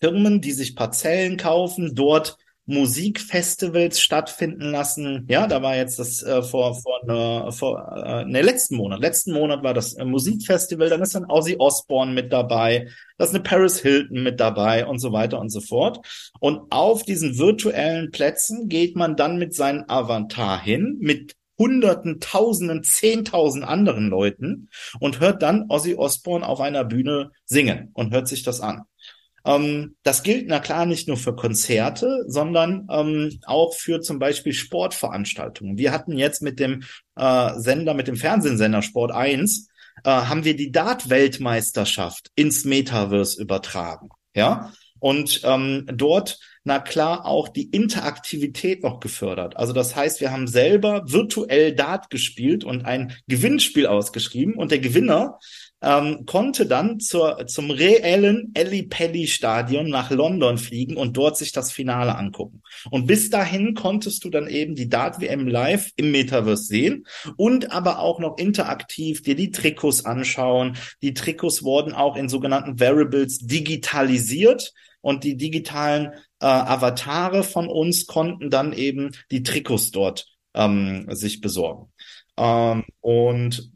Firmen, 0.00 0.40
die 0.40 0.52
sich 0.52 0.74
Parzellen 0.74 1.36
kaufen, 1.36 1.94
dort 1.94 2.36
Musikfestivals 2.66 4.00
stattfinden 4.00 4.70
lassen. 4.70 5.26
Ja, 5.28 5.46
da 5.48 5.62
war 5.62 5.76
jetzt 5.76 5.98
das 5.98 6.22
äh, 6.22 6.42
vor 6.42 6.80
vor 6.80 7.00
ne, 7.04 7.50
vor 7.50 7.92
äh, 7.96 8.24
ne 8.24 8.40
letzten 8.42 8.76
Monat. 8.76 9.00
Letzten 9.00 9.32
Monat 9.32 9.64
war 9.64 9.74
das 9.74 9.94
äh, 9.94 10.04
Musikfestival. 10.04 10.88
Dann 10.88 11.02
ist 11.02 11.14
dann 11.14 11.24
Ozzy 11.28 11.56
Osbourne 11.58 12.12
mit 12.12 12.32
dabei. 12.32 12.88
Da 13.18 13.24
ist 13.24 13.34
eine 13.34 13.42
Paris 13.42 13.80
Hilton 13.80 14.22
mit 14.22 14.38
dabei 14.38 14.86
und 14.86 15.00
so 15.00 15.12
weiter 15.12 15.40
und 15.40 15.50
so 15.50 15.60
fort. 15.60 16.06
Und 16.38 16.70
auf 16.70 17.02
diesen 17.02 17.36
virtuellen 17.36 18.12
Plätzen 18.12 18.68
geht 18.68 18.94
man 18.94 19.16
dann 19.16 19.38
mit 19.38 19.54
seinem 19.54 19.84
Avatar 19.88 20.62
hin 20.62 20.98
mit 21.00 21.34
Hunderten, 21.58 22.18
Tausenden, 22.20 22.82
Zehntausend 22.82 23.64
anderen 23.64 24.08
Leuten 24.08 24.68
und 25.00 25.20
hört 25.20 25.42
dann 25.42 25.66
Ozzy 25.68 25.94
Osbourne 25.94 26.46
auf 26.46 26.60
einer 26.60 26.84
Bühne 26.84 27.32
singen 27.44 27.90
und 27.92 28.12
hört 28.12 28.28
sich 28.28 28.42
das 28.42 28.60
an. 28.60 28.82
Ähm, 29.44 29.96
das 30.02 30.22
gilt 30.22 30.46
na 30.48 30.60
klar 30.60 30.86
nicht 30.86 31.08
nur 31.08 31.16
für 31.16 31.34
Konzerte, 31.34 32.24
sondern 32.26 32.86
ähm, 32.90 33.40
auch 33.46 33.74
für 33.74 34.00
zum 34.00 34.18
Beispiel 34.18 34.52
Sportveranstaltungen. 34.52 35.78
Wir 35.78 35.92
hatten 35.92 36.16
jetzt 36.16 36.42
mit 36.42 36.60
dem 36.60 36.82
äh, 37.16 37.52
Sender, 37.58 37.94
mit 37.94 38.08
dem 38.08 38.16
Fernsehsender 38.16 38.82
Sport 38.82 39.12
1, 39.12 39.68
äh, 40.04 40.10
haben 40.10 40.44
wir 40.44 40.56
die 40.56 40.72
Dart-Weltmeisterschaft 40.72 42.30
ins 42.34 42.64
Metaverse 42.64 43.40
übertragen. 43.40 44.10
Ja, 44.34 44.72
und 45.02 45.40
ähm, 45.42 45.84
dort, 45.92 46.38
na 46.62 46.78
klar, 46.78 47.26
auch 47.26 47.48
die 47.48 47.68
Interaktivität 47.70 48.84
noch 48.84 49.00
gefördert. 49.00 49.56
Also 49.56 49.72
das 49.72 49.96
heißt, 49.96 50.20
wir 50.20 50.30
haben 50.30 50.46
selber 50.46 51.02
virtuell 51.06 51.74
Dart 51.74 52.08
gespielt 52.08 52.62
und 52.62 52.84
ein 52.84 53.12
Gewinnspiel 53.26 53.88
ausgeschrieben 53.88 54.54
und 54.54 54.70
der 54.70 54.78
Gewinner 54.78 55.40
ähm, 55.82 56.24
konnte 56.26 56.66
dann 56.66 57.00
zur, 57.00 57.46
zum 57.46 57.70
reellen 57.70 58.52
Ellie 58.54 58.84
Pelly 58.84 59.26
Stadion 59.26 59.88
nach 59.88 60.10
London 60.10 60.56
fliegen 60.58 60.96
und 60.96 61.16
dort 61.16 61.36
sich 61.36 61.52
das 61.52 61.72
Finale 61.72 62.16
angucken. 62.16 62.62
Und 62.90 63.06
bis 63.06 63.30
dahin 63.30 63.74
konntest 63.74 64.24
du 64.24 64.30
dann 64.30 64.46
eben 64.46 64.74
die 64.74 64.88
Dart 64.88 65.20
WM 65.20 65.48
live 65.48 65.90
im 65.96 66.12
Metaverse 66.12 66.64
sehen 66.64 67.06
und 67.36 67.72
aber 67.72 67.98
auch 67.98 68.20
noch 68.20 68.38
interaktiv 68.38 69.22
dir 69.22 69.34
die 69.34 69.50
Trikots 69.50 70.04
anschauen. 70.04 70.76
Die 71.02 71.14
Trikots 71.14 71.64
wurden 71.64 71.92
auch 71.92 72.16
in 72.16 72.28
sogenannten 72.28 72.78
Variables 72.78 73.38
digitalisiert 73.38 74.72
und 75.00 75.24
die 75.24 75.36
digitalen 75.36 76.12
äh, 76.40 76.46
Avatare 76.46 77.42
von 77.42 77.68
uns 77.68 78.06
konnten 78.06 78.50
dann 78.50 78.72
eben 78.72 79.10
die 79.30 79.42
Trikots 79.42 79.90
dort 79.90 80.28
ähm, 80.54 81.06
sich 81.10 81.40
besorgen. 81.40 81.92
Ähm, 82.36 82.84
und 83.00 83.72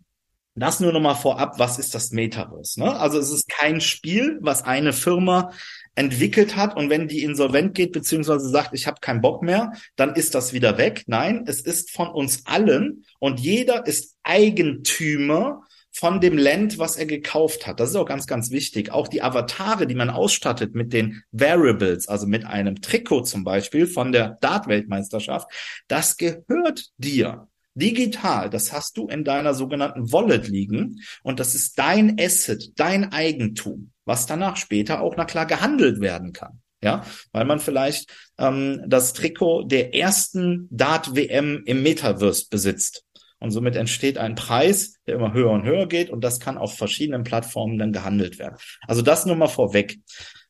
das 0.63 0.81
nur 0.81 0.93
nochmal 0.93 1.15
vorab, 1.15 1.59
was 1.59 1.79
ist 1.79 1.95
das 1.95 2.11
Metaverse? 2.13 2.81
Ne? 2.81 2.99
Also 2.99 3.19
es 3.19 3.31
ist 3.31 3.49
kein 3.49 3.81
Spiel, 3.81 4.39
was 4.41 4.63
eine 4.65 4.93
Firma 4.93 5.53
entwickelt 5.95 6.57
hat 6.57 6.77
und 6.77 6.91
wenn 6.91 7.09
die 7.09 7.23
insolvent 7.23 7.75
geht, 7.75 7.93
beziehungsweise 7.93 8.49
sagt, 8.49 8.71
ich 8.73 8.87
habe 8.87 9.01
keinen 9.01 9.21
Bock 9.21 9.43
mehr, 9.43 9.73
dann 9.97 10.15
ist 10.15 10.35
das 10.35 10.53
wieder 10.53 10.79
weg. 10.79 11.05
Nein, 11.07 11.45
es 11.47 11.61
ist 11.61 11.91
von 11.91 12.09
uns 12.09 12.47
allen 12.47 13.05
und 13.19 13.41
jeder 13.41 13.87
ist 13.87 14.17
Eigentümer 14.23 15.63
von 15.91 16.21
dem 16.21 16.37
Land, 16.37 16.79
was 16.79 16.97
er 16.97 17.07
gekauft 17.07 17.67
hat. 17.67 17.81
Das 17.81 17.89
ist 17.89 17.97
auch 17.97 18.05
ganz, 18.05 18.27
ganz 18.27 18.51
wichtig. 18.51 18.93
Auch 18.93 19.09
die 19.09 19.23
Avatare, 19.23 19.87
die 19.87 19.95
man 19.95 20.11
ausstattet 20.11 20.75
mit 20.75 20.93
den 20.93 21.23
Variables, 21.33 22.07
also 22.07 22.27
mit 22.27 22.45
einem 22.45 22.83
Trikot 22.83 23.23
zum 23.23 23.45
Beispiel 23.45 23.87
von 23.87 24.13
der 24.13 24.37
Dart-Weltmeisterschaft, 24.43 25.51
das 25.89 26.19
gehört 26.19 26.91
dir 26.99 27.49
digital. 27.77 28.51
Das 28.51 28.73
hast 28.73 28.97
du 28.97 29.07
in 29.07 29.23
deiner 29.23 29.55
sogenannten 29.55 30.13
Wallet 30.13 30.49
liegen 30.49 31.01
und 31.23 31.39
das 31.39 31.55
ist 31.55 31.79
dein 31.79 32.19
Asset, 32.19 32.73
dein 32.77 33.13
Eigentum, 33.13 33.93
was 34.05 34.27
danach 34.27 34.57
später 34.57 35.01
auch 35.01 35.15
na 35.17 35.25
klar 35.25 35.47
gehandelt 35.47 36.01
werden 36.01 36.33
kann. 36.33 36.61
Ja, 36.83 37.05
weil 37.33 37.47
man 37.47 37.59
vielleicht 37.59 38.11
ähm, 38.39 38.83
das 38.87 39.13
Trikot 39.15 39.65
der 39.65 39.95
ersten 39.95 40.69
Dart-WM 40.71 41.63
im 41.65 41.83
Metaverse 41.83 42.47
besitzt. 42.51 43.03
Und 43.39 43.51
somit 43.51 43.77
entsteht 43.77 44.19
ein 44.19 44.35
Preis, 44.35 44.95
der 45.07 45.17
immer 45.17 45.33
höher 45.33 45.51
und 45.51 45.65
höher 45.65 45.87
geht 45.87 46.11
und 46.11 46.23
das 46.23 46.41
kann 46.41 46.59
auf 46.59 46.77
verschiedenen 46.77 47.23
Plattformen 47.23 47.79
dann 47.79 47.93
gehandelt 47.93 48.39
werden. 48.39 48.57
Also 48.87 49.03
das 49.03 49.27
nur 49.27 49.37
mal 49.37 49.49
vorweg. 49.49 49.99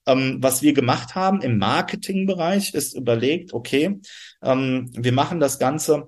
Ähm, 0.06 0.38
was 0.40 0.62
wir 0.62 0.72
gemacht 0.72 1.14
haben 1.14 1.40
im 1.42 1.58
Marketingbereich 1.58 2.74
ist 2.74 2.94
überlegt, 2.94 3.52
okay, 3.52 4.00
ähm, 4.42 4.90
wir 4.92 5.12
machen 5.12 5.40
das 5.40 5.58
Ganze 5.58 6.04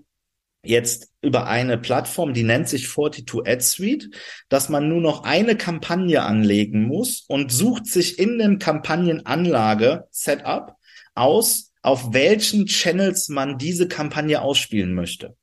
jetzt 0.63 1.11
über 1.23 1.47
eine 1.47 1.79
Plattform, 1.79 2.35
die 2.35 2.43
nennt 2.43 2.69
sich 2.69 2.89
42 2.89 3.47
Ad 3.47 3.61
Suite, 3.61 4.11
dass 4.49 4.69
man 4.69 4.89
nur 4.89 5.01
noch 5.01 5.25
eine 5.25 5.57
Kampagne 5.57 6.23
anlegen 6.23 6.85
muss 6.85 7.25
und 7.29 7.53
sucht 7.53 7.87
sich 7.87 8.19
in 8.19 8.39
dem 8.39 8.59
Kampagnenanlage 8.59 10.07
Setup 10.11 10.75
aus, 11.15 11.73
auf 11.83 12.13
welchen 12.13 12.67
Channels 12.67 13.29
man 13.29 13.59
diese 13.59 13.89
Kampagne 13.89 14.43
ausspielen 14.43 14.95
möchte. 14.95 15.37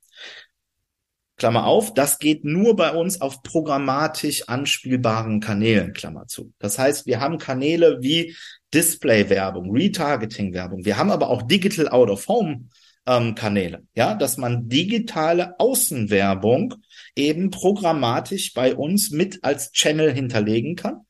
Klammer 1.38 1.66
auf, 1.66 1.92
das 1.92 2.18
geht 2.18 2.44
nur 2.44 2.76
bei 2.76 2.92
uns 2.92 3.20
auf 3.20 3.42
programmatisch 3.42 4.48
anspielbaren 4.48 5.40
Kanälen, 5.40 5.92
Klammer 5.92 6.26
zu. 6.26 6.52
Das 6.58 6.78
heißt, 6.78 7.06
wir 7.06 7.20
haben 7.20 7.36
Kanäle 7.36 7.98
wie 8.00 8.34
Display-Werbung, 8.72 9.70
Retargeting-Werbung. 9.70 10.86
Wir 10.86 10.96
haben 10.96 11.10
aber 11.10 11.28
auch 11.28 11.42
Digital 11.42 11.88
Out 11.88 12.08
of 12.08 12.26
Home 12.28 12.68
ähm, 13.06 13.34
Kanäle, 13.34 13.84
ja, 13.94 14.14
dass 14.14 14.36
man 14.36 14.68
digitale 14.68 15.58
Außenwerbung 15.58 16.74
eben 17.14 17.50
programmatisch 17.50 18.52
bei 18.52 18.74
uns 18.74 19.10
mit 19.10 19.42
als 19.42 19.72
Channel 19.72 20.12
hinterlegen 20.12 20.76
kann, 20.76 21.02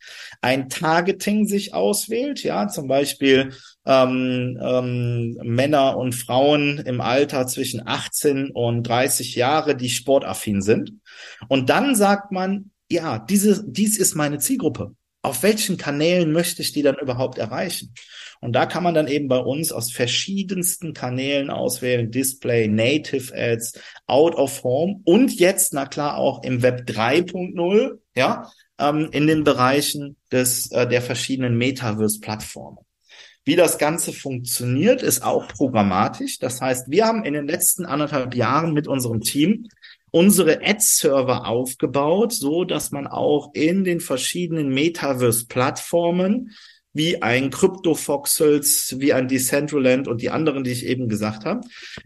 ein 0.43 0.69
Targeting 0.69 1.47
sich 1.47 1.75
auswählt, 1.75 2.43
ja, 2.43 2.69
zum 2.69 2.87
Beispiel 2.87 3.53
ähm, 3.87 4.59
ähm, 4.63 5.39
Männer 5.43 5.97
und 5.97 6.15
Frauen 6.15 6.79
im 6.79 7.01
Alter 7.01 7.47
zwischen 7.47 7.87
18 7.87 8.51
und 8.51 8.83
30 8.83 9.35
Jahre, 9.35 9.75
die 9.75 9.91
sportaffin 9.91 10.61
sind. 10.61 10.93
Und 11.49 11.71
dann 11.71 11.95
sagt 11.95 12.31
man, 12.31 12.71
ja, 12.91 13.19
diese, 13.19 13.65
dies 13.67 13.99
ist 13.99 14.15
meine 14.15 14.39
Zielgruppe. 14.39 14.95
Auf 15.27 15.43
welchen 15.43 15.77
Kanälen 15.77 16.31
möchte 16.31 16.63
ich 16.63 16.73
die 16.73 16.83
dann 16.83 16.99
überhaupt 17.03 17.37
erreichen? 17.37 17.93
Und 18.41 18.53
da 18.53 18.65
kann 18.65 18.85
man 18.85 18.95
dann 18.95 19.09
eben 19.09 19.27
bei 19.27 19.39
uns 19.39 19.73
aus 19.73 19.91
verschiedensten 19.91 20.95
Kanälen 20.95 21.51
auswählen, 21.51 22.13
Display, 22.13 22.69
Native 22.69 23.35
Ads, 23.37 23.73
Out 24.07 24.37
of 24.37 24.63
Home 24.63 25.01
und 25.05 25.41
jetzt, 25.41 25.75
na 25.75 25.87
klar, 25.87 26.17
auch 26.17 26.45
im 26.45 26.63
Web 26.63 26.89
3.0, 26.89 27.99
ja, 28.15 28.49
ähm, 28.79 29.09
in 29.11 29.27
den 29.27 29.43
Bereichen 29.43 30.17
des, 30.31 30.71
äh, 30.71 30.87
der 30.87 31.03
verschiedenen 31.03 31.59
Metaverse-Plattformen. 31.59 32.79
Wie 33.45 33.57
das 33.57 33.79
Ganze 33.79 34.13
funktioniert, 34.13 35.03
ist 35.03 35.25
auch 35.25 35.49
programmatisch. 35.49 36.39
Das 36.39 36.61
heißt, 36.61 36.89
wir 36.89 37.05
haben 37.05 37.25
in 37.25 37.35
den 37.35 37.49
letzten 37.49 37.85
anderthalb 37.85 38.37
Jahren 38.37 38.75
mit 38.75 38.87
unserem 38.87 39.23
Team 39.23 39.67
unsere 40.11 40.65
Ad-Server 40.65 41.47
aufgebaut, 41.47 42.33
so 42.33 42.65
dass 42.65 42.91
man 42.91 43.07
auch 43.07 43.53
in 43.55 43.85
den 43.85 44.01
verschiedenen 44.01 44.69
Metaverse-Plattformen 44.71 46.53
wie 46.93 47.23
ein 47.23 47.51
CryptoFoxels, 47.51 48.97
wie 48.99 49.13
ein 49.13 49.29
Decentraland 49.29 50.09
und 50.09 50.23
die 50.23 50.31
anderen, 50.31 50.65
die 50.65 50.71
ich 50.71 50.87
eben 50.87 51.09
gesagt 51.09 51.45
habe, 51.45 51.61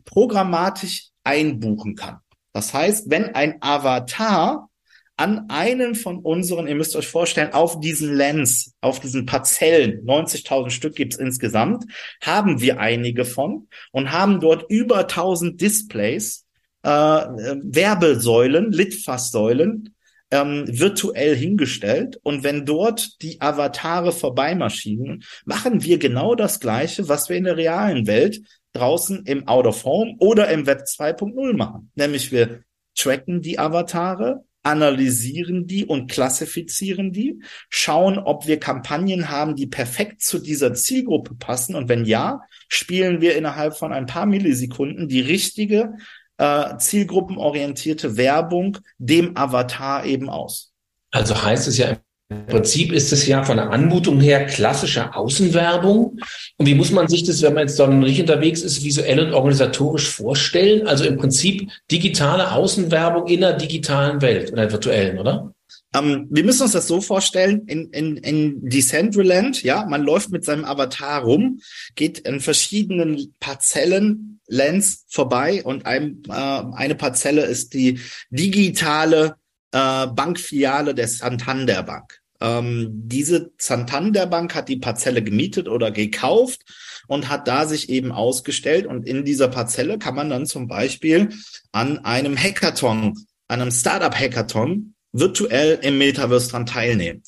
programmatisch 0.04 1.10
einbuchen 1.22 1.94
kann. 1.94 2.18
Das 2.52 2.74
heißt, 2.74 3.08
wenn 3.08 3.34
ein 3.34 3.58
Avatar 3.60 4.68
an 5.16 5.50
einen 5.50 5.94
von 5.94 6.18
unseren, 6.18 6.66
ihr 6.66 6.74
müsst 6.74 6.96
euch 6.96 7.06
vorstellen, 7.06 7.52
auf 7.52 7.78
diesen 7.78 8.14
Lens, 8.14 8.74
auf 8.80 9.00
diesen 9.00 9.26
Parzellen, 9.26 10.04
90.000 10.04 10.70
Stück 10.70 10.96
gibt's 10.96 11.16
insgesamt, 11.16 11.84
haben 12.22 12.60
wir 12.60 12.80
einige 12.80 13.24
von 13.24 13.68
und 13.92 14.12
haben 14.12 14.40
dort 14.40 14.68
über 14.70 15.00
1000 15.00 15.60
Displays, 15.60 16.46
äh, 16.82 16.88
Werbesäulen, 16.88 18.72
Litfaßsäulen, 18.72 19.94
ähm, 20.30 20.64
virtuell 20.68 21.36
hingestellt. 21.36 22.18
Und 22.22 22.44
wenn 22.44 22.64
dort 22.64 23.20
die 23.22 23.40
Avatare 23.40 24.12
vorbeimaschinen, 24.12 25.24
machen 25.44 25.82
wir 25.82 25.98
genau 25.98 26.34
das 26.34 26.60
Gleiche, 26.60 27.08
was 27.08 27.28
wir 27.28 27.36
in 27.36 27.44
der 27.44 27.56
realen 27.56 28.06
Welt 28.06 28.40
draußen 28.72 29.24
im 29.26 29.48
Out 29.48 29.66
of 29.66 29.84
Home 29.84 30.14
oder 30.18 30.48
im 30.50 30.66
Web 30.66 30.82
2.0 30.82 31.56
machen. 31.56 31.90
Nämlich 31.94 32.30
wir 32.30 32.62
tracken 32.94 33.42
die 33.42 33.58
Avatare, 33.58 34.44
analysieren 34.62 35.66
die 35.66 35.86
und 35.86 36.10
klassifizieren 36.10 37.12
die, 37.12 37.42
schauen, 37.70 38.18
ob 38.18 38.46
wir 38.46 38.60
Kampagnen 38.60 39.30
haben, 39.30 39.56
die 39.56 39.66
perfekt 39.66 40.22
zu 40.22 40.38
dieser 40.38 40.74
Zielgruppe 40.74 41.34
passen. 41.34 41.74
Und 41.74 41.88
wenn 41.88 42.04
ja, 42.04 42.40
spielen 42.68 43.20
wir 43.20 43.36
innerhalb 43.36 43.76
von 43.76 43.92
ein 43.92 44.06
paar 44.06 44.26
Millisekunden 44.26 45.08
die 45.08 45.20
richtige 45.20 45.94
äh, 46.40 46.78
zielgruppenorientierte 46.78 48.16
Werbung 48.16 48.78
dem 48.98 49.36
Avatar 49.36 50.06
eben 50.06 50.30
aus. 50.30 50.72
Also 51.12 51.40
heißt 51.42 51.68
es 51.68 51.76
ja 51.76 51.96
im 52.30 52.46
Prinzip 52.46 52.92
ist 52.92 53.12
es 53.12 53.26
ja 53.26 53.42
von 53.42 53.56
der 53.56 53.70
Anmutung 53.70 54.20
her 54.20 54.46
klassische 54.46 55.16
Außenwerbung. 55.16 56.20
Und 56.58 56.66
wie 56.66 56.76
muss 56.76 56.92
man 56.92 57.08
sich 57.08 57.24
das, 57.24 57.42
wenn 57.42 57.54
man 57.54 57.66
jetzt 57.66 57.80
dann 57.80 57.98
nicht 57.98 58.20
unterwegs 58.20 58.62
ist, 58.62 58.84
visuell 58.84 59.18
und 59.18 59.34
organisatorisch 59.34 60.08
vorstellen? 60.08 60.86
Also 60.86 61.04
im 61.04 61.16
Prinzip 61.16 61.68
digitale 61.90 62.52
Außenwerbung 62.52 63.26
in 63.26 63.42
einer 63.42 63.56
digitalen 63.56 64.22
Welt 64.22 64.52
oder 64.52 64.70
virtuellen, 64.70 65.18
oder? 65.18 65.52
Ähm, 65.92 66.28
wir 66.30 66.44
müssen 66.44 66.62
uns 66.62 66.72
das 66.72 66.86
so 66.86 67.00
vorstellen, 67.00 67.66
in, 67.66 67.90
in, 67.90 68.16
in 68.18 68.68
Decentraland, 68.68 69.64
ja, 69.64 69.84
man 69.86 70.02
läuft 70.02 70.30
mit 70.30 70.44
seinem 70.44 70.64
Avatar 70.64 71.22
rum, 71.22 71.60
geht 71.96 72.20
in 72.20 72.38
verschiedenen 72.38 73.34
Parzellen 73.40 74.39
Lands 74.50 75.06
vorbei 75.08 75.62
und 75.64 75.86
ein, 75.86 76.22
äh, 76.28 76.32
eine 76.32 76.94
Parzelle 76.94 77.46
ist 77.46 77.72
die 77.72 78.00
digitale 78.30 79.36
äh, 79.72 80.06
Bankfiliale 80.08 80.94
der 80.94 81.08
Santander 81.08 81.82
Bank. 81.82 82.20
Ähm, 82.40 82.88
diese 82.90 83.52
Santander 83.58 84.26
Bank 84.26 84.54
hat 84.54 84.68
die 84.68 84.78
Parzelle 84.78 85.22
gemietet 85.22 85.68
oder 85.68 85.90
gekauft 85.90 86.60
und 87.06 87.28
hat 87.28 87.46
da 87.46 87.66
sich 87.66 87.88
eben 87.90 88.12
ausgestellt. 88.12 88.86
Und 88.86 89.06
in 89.06 89.24
dieser 89.24 89.48
Parzelle 89.48 89.98
kann 89.98 90.14
man 90.14 90.30
dann 90.30 90.46
zum 90.46 90.66
Beispiel 90.66 91.28
an 91.72 91.98
einem 91.98 92.36
Hackathon, 92.36 93.14
einem 93.48 93.70
Startup-Hackathon 93.70 94.94
virtuell 95.12 95.78
im 95.82 95.98
Metaverse 95.98 96.50
dran 96.50 96.66
teilnehmen. 96.66 97.22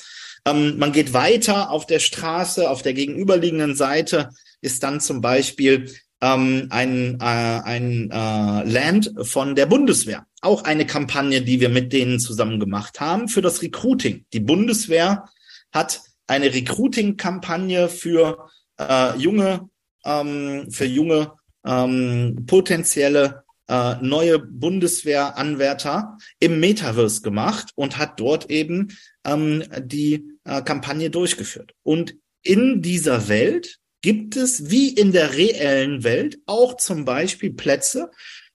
Ähm, 0.45 0.77
man 0.77 0.91
geht 0.91 1.13
weiter 1.13 1.69
auf 1.69 1.85
der 1.85 1.99
Straße, 1.99 2.69
auf 2.69 2.81
der 2.81 2.93
gegenüberliegenden 2.93 3.75
Seite 3.75 4.29
ist 4.61 4.83
dann 4.83 4.99
zum 4.99 5.21
Beispiel 5.21 5.93
ähm, 6.23 6.67
ein, 6.69 7.19
äh, 7.19 7.23
ein 7.23 8.09
äh, 8.09 8.63
Land 8.63 9.13
von 9.23 9.55
der 9.55 9.65
Bundeswehr. 9.65 10.25
Auch 10.41 10.63
eine 10.63 10.87
Kampagne, 10.87 11.41
die 11.41 11.59
wir 11.59 11.67
mit 11.67 11.91
denen 11.91 12.19
zusammen 12.19 12.61
gemacht 12.61 13.01
haben 13.01 13.27
für 13.27 13.41
das 13.41 13.61
Recruiting. 13.61 14.25
Die 14.31 14.39
Bundeswehr 14.39 15.25
hat 15.73 16.01
eine 16.27 16.53
Recruiting-Kampagne 16.53 17.89
für 17.89 18.47
äh, 18.79 19.17
junge, 19.17 19.69
ähm, 20.05 20.71
für 20.71 20.85
junge 20.85 21.33
ähm, 21.65 22.45
potenzielle 22.47 23.43
äh, 23.67 23.95
neue 24.01 24.39
Bundeswehranwärter 24.39 26.17
im 26.39 26.61
Metaverse 26.61 27.21
gemacht 27.21 27.71
und 27.75 27.97
hat 27.97 28.17
dort 28.21 28.49
eben 28.49 28.97
ähm, 29.25 29.63
die 29.77 30.25
äh, 30.45 30.61
Kampagne 30.61 31.09
durchgeführt. 31.09 31.73
Und 31.83 32.15
in 32.43 32.81
dieser 32.81 33.27
Welt 33.27 33.79
gibt 34.03 34.35
es 34.35 34.69
wie 34.69 34.89
in 34.89 35.11
der 35.11 35.33
reellen 35.33 36.03
Welt 36.03 36.37
auch 36.45 36.77
zum 36.77 37.05
Beispiel 37.05 37.53
Plätze, 37.53 38.11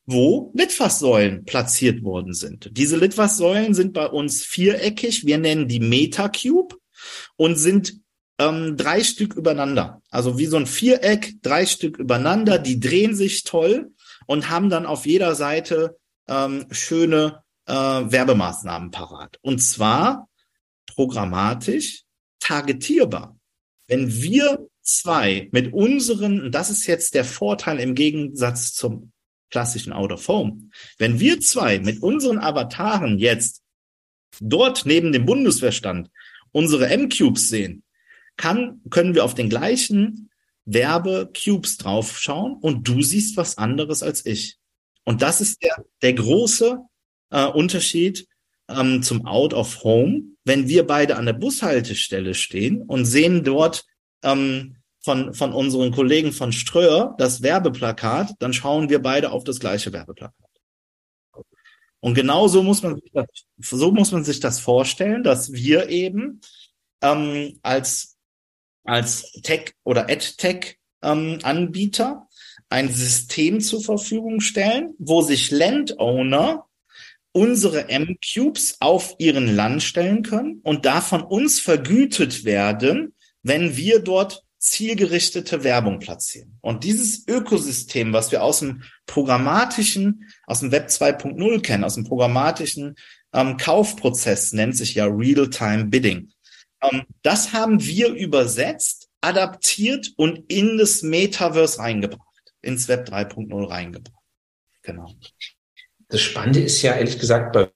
wo 0.06 0.52
Litfaßsäulen 0.54 1.44
platziert 1.44 2.04
worden 2.04 2.32
sind. 2.32 2.70
Diese 2.76 2.96
Litfaßsäulen 2.96 3.74
sind 3.74 3.92
bei 3.92 4.06
uns 4.06 4.44
viereckig. 4.44 5.26
Wir 5.26 5.38
nennen 5.38 5.66
die 5.66 5.80
Metacube 5.80 6.76
und 7.36 7.56
sind 7.56 7.94
ähm, 8.38 8.76
drei 8.76 9.02
Stück 9.02 9.34
übereinander. 9.34 10.02
Also 10.10 10.38
wie 10.38 10.46
so 10.46 10.56
ein 10.56 10.66
Viereck, 10.66 11.34
drei 11.42 11.66
Stück 11.66 11.98
übereinander. 11.98 12.58
Die 12.58 12.78
drehen 12.78 13.16
sich 13.16 13.42
toll 13.42 13.92
und 14.26 14.50
haben 14.50 14.70
dann 14.70 14.86
auf 14.86 15.06
jeder 15.06 15.34
Seite 15.34 15.96
ähm, 16.28 16.66
schöne 16.70 17.42
äh, 17.66 17.72
Werbemaßnahmen 17.72 18.90
parat. 18.90 19.38
Und 19.42 19.60
zwar 19.60 20.28
programmatisch 20.86 22.04
targetierbar. 22.38 23.36
Wenn 23.86 24.12
wir 24.12 24.68
zwei 24.88 25.48
mit 25.52 25.72
unseren, 25.72 26.42
und 26.42 26.52
das 26.52 26.70
ist 26.70 26.86
jetzt 26.86 27.14
der 27.14 27.24
Vorteil 27.24 27.78
im 27.78 27.94
Gegensatz 27.94 28.72
zum 28.72 29.12
klassischen 29.50 29.92
Out 29.92 30.12
of 30.12 30.28
Home, 30.28 30.70
wenn 30.98 31.20
wir 31.20 31.40
zwei 31.40 31.78
mit 31.78 32.02
unseren 32.02 32.38
Avataren 32.38 33.18
jetzt 33.18 33.62
dort 34.40 34.86
neben 34.86 35.12
dem 35.12 35.24
Bundeswehrstand 35.24 36.10
unsere 36.52 36.88
M-Cubes 36.88 37.48
sehen, 37.48 37.82
kann, 38.36 38.80
können 38.90 39.14
wir 39.14 39.24
auf 39.24 39.34
den 39.34 39.48
gleichen 39.48 40.30
Werbe-Cubes 40.64 41.78
draufschauen 41.78 42.54
und 42.54 42.86
du 42.86 43.02
siehst 43.02 43.36
was 43.36 43.58
anderes 43.58 44.02
als 44.02 44.24
ich. 44.26 44.58
Und 45.04 45.22
das 45.22 45.40
ist 45.40 45.62
der, 45.62 45.84
der 46.02 46.12
große 46.12 46.78
äh, 47.30 47.46
Unterschied 47.46 48.26
ähm, 48.68 49.02
zum 49.02 49.26
Out 49.26 49.54
of 49.54 49.82
Home, 49.82 50.22
wenn 50.44 50.68
wir 50.68 50.86
beide 50.86 51.16
an 51.16 51.26
der 51.26 51.32
Bushaltestelle 51.32 52.34
stehen 52.34 52.82
und 52.82 53.06
sehen 53.06 53.44
dort 53.44 53.86
ähm, 54.22 54.76
von, 55.08 55.32
von 55.32 55.54
unseren 55.54 55.90
Kollegen 55.90 56.32
von 56.32 56.52
Ströer 56.52 57.14
das 57.16 57.40
Werbeplakat, 57.40 58.34
dann 58.40 58.52
schauen 58.52 58.90
wir 58.90 59.00
beide 59.00 59.32
auf 59.32 59.42
das 59.42 59.58
gleiche 59.58 59.90
Werbeplakat. 59.90 60.34
Und 62.00 62.12
genau 62.12 62.46
so 62.46 62.62
muss 62.62 62.82
man 62.82 62.96
sich 62.96 63.10
das, 63.14 63.26
so 63.56 63.90
muss 63.90 64.12
man 64.12 64.22
sich 64.22 64.38
das 64.38 64.60
vorstellen, 64.60 65.22
dass 65.22 65.50
wir 65.50 65.88
eben 65.88 66.42
ähm, 67.00 67.58
als, 67.62 68.18
als 68.84 69.32
Tech 69.42 69.72
oder 69.82 70.10
AdTech 70.10 70.76
ähm, 71.00 71.38
ein 71.42 72.88
System 72.90 73.62
zur 73.62 73.82
Verfügung 73.82 74.42
stellen, 74.42 74.94
wo 74.98 75.22
sich 75.22 75.50
Landowner 75.50 76.66
unsere 77.32 77.88
M-Cubes 77.88 78.76
auf 78.80 79.14
ihren 79.16 79.56
Land 79.56 79.82
stellen 79.82 80.22
können 80.22 80.60
und 80.64 80.84
davon 80.84 81.22
uns 81.22 81.60
vergütet 81.60 82.44
werden, 82.44 83.14
wenn 83.42 83.74
wir 83.74 84.00
dort 84.00 84.44
zielgerichtete 84.58 85.62
Werbung 85.64 86.00
platzieren. 86.00 86.58
Und 86.60 86.84
dieses 86.84 87.26
Ökosystem, 87.28 88.12
was 88.12 88.32
wir 88.32 88.42
aus 88.42 88.60
dem 88.60 88.82
programmatischen, 89.06 90.28
aus 90.46 90.60
dem 90.60 90.72
Web 90.72 90.88
2.0 90.88 91.60
kennen, 91.62 91.84
aus 91.84 91.94
dem 91.94 92.04
programmatischen 92.04 92.96
ähm, 93.32 93.56
Kaufprozess, 93.56 94.52
nennt 94.52 94.76
sich 94.76 94.94
ja 94.94 95.06
Real-Time 95.06 95.86
Bidding. 95.86 96.32
Ähm, 96.82 97.04
das 97.22 97.52
haben 97.52 97.84
wir 97.84 98.12
übersetzt, 98.12 99.08
adaptiert 99.20 100.12
und 100.16 100.50
in 100.50 100.78
das 100.78 101.02
Metaverse 101.02 101.78
reingebracht, 101.78 102.54
ins 102.60 102.88
Web 102.88 103.08
3.0 103.08 103.68
reingebracht. 103.68 104.14
Genau. 104.82 105.12
Das 106.08 106.20
Spannende 106.20 106.60
ist 106.60 106.80
ja 106.82 106.94
ehrlich 106.94 107.18
gesagt 107.18 107.52
bei 107.52 107.70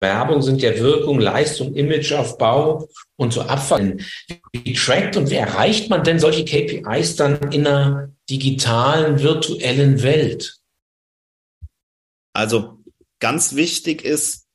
Werbung 0.00 0.42
sind 0.42 0.62
ja 0.62 0.76
Wirkung, 0.78 1.20
Leistung, 1.20 1.74
Imageaufbau 1.74 2.88
und 3.16 3.32
so 3.32 3.42
Abfallen. 3.42 4.04
Wie 4.52 4.72
trackt 4.72 5.16
und 5.16 5.30
wie 5.30 5.34
erreicht 5.34 5.90
man 5.90 6.02
denn 6.02 6.18
solche 6.18 6.44
KPIs 6.44 7.16
dann 7.16 7.52
in 7.52 7.66
einer 7.66 8.10
digitalen, 8.28 9.20
virtuellen 9.20 10.02
Welt? 10.02 10.58
Also 12.32 12.78
ganz 13.18 13.54
wichtig 13.54 14.02
ist, 14.02 14.46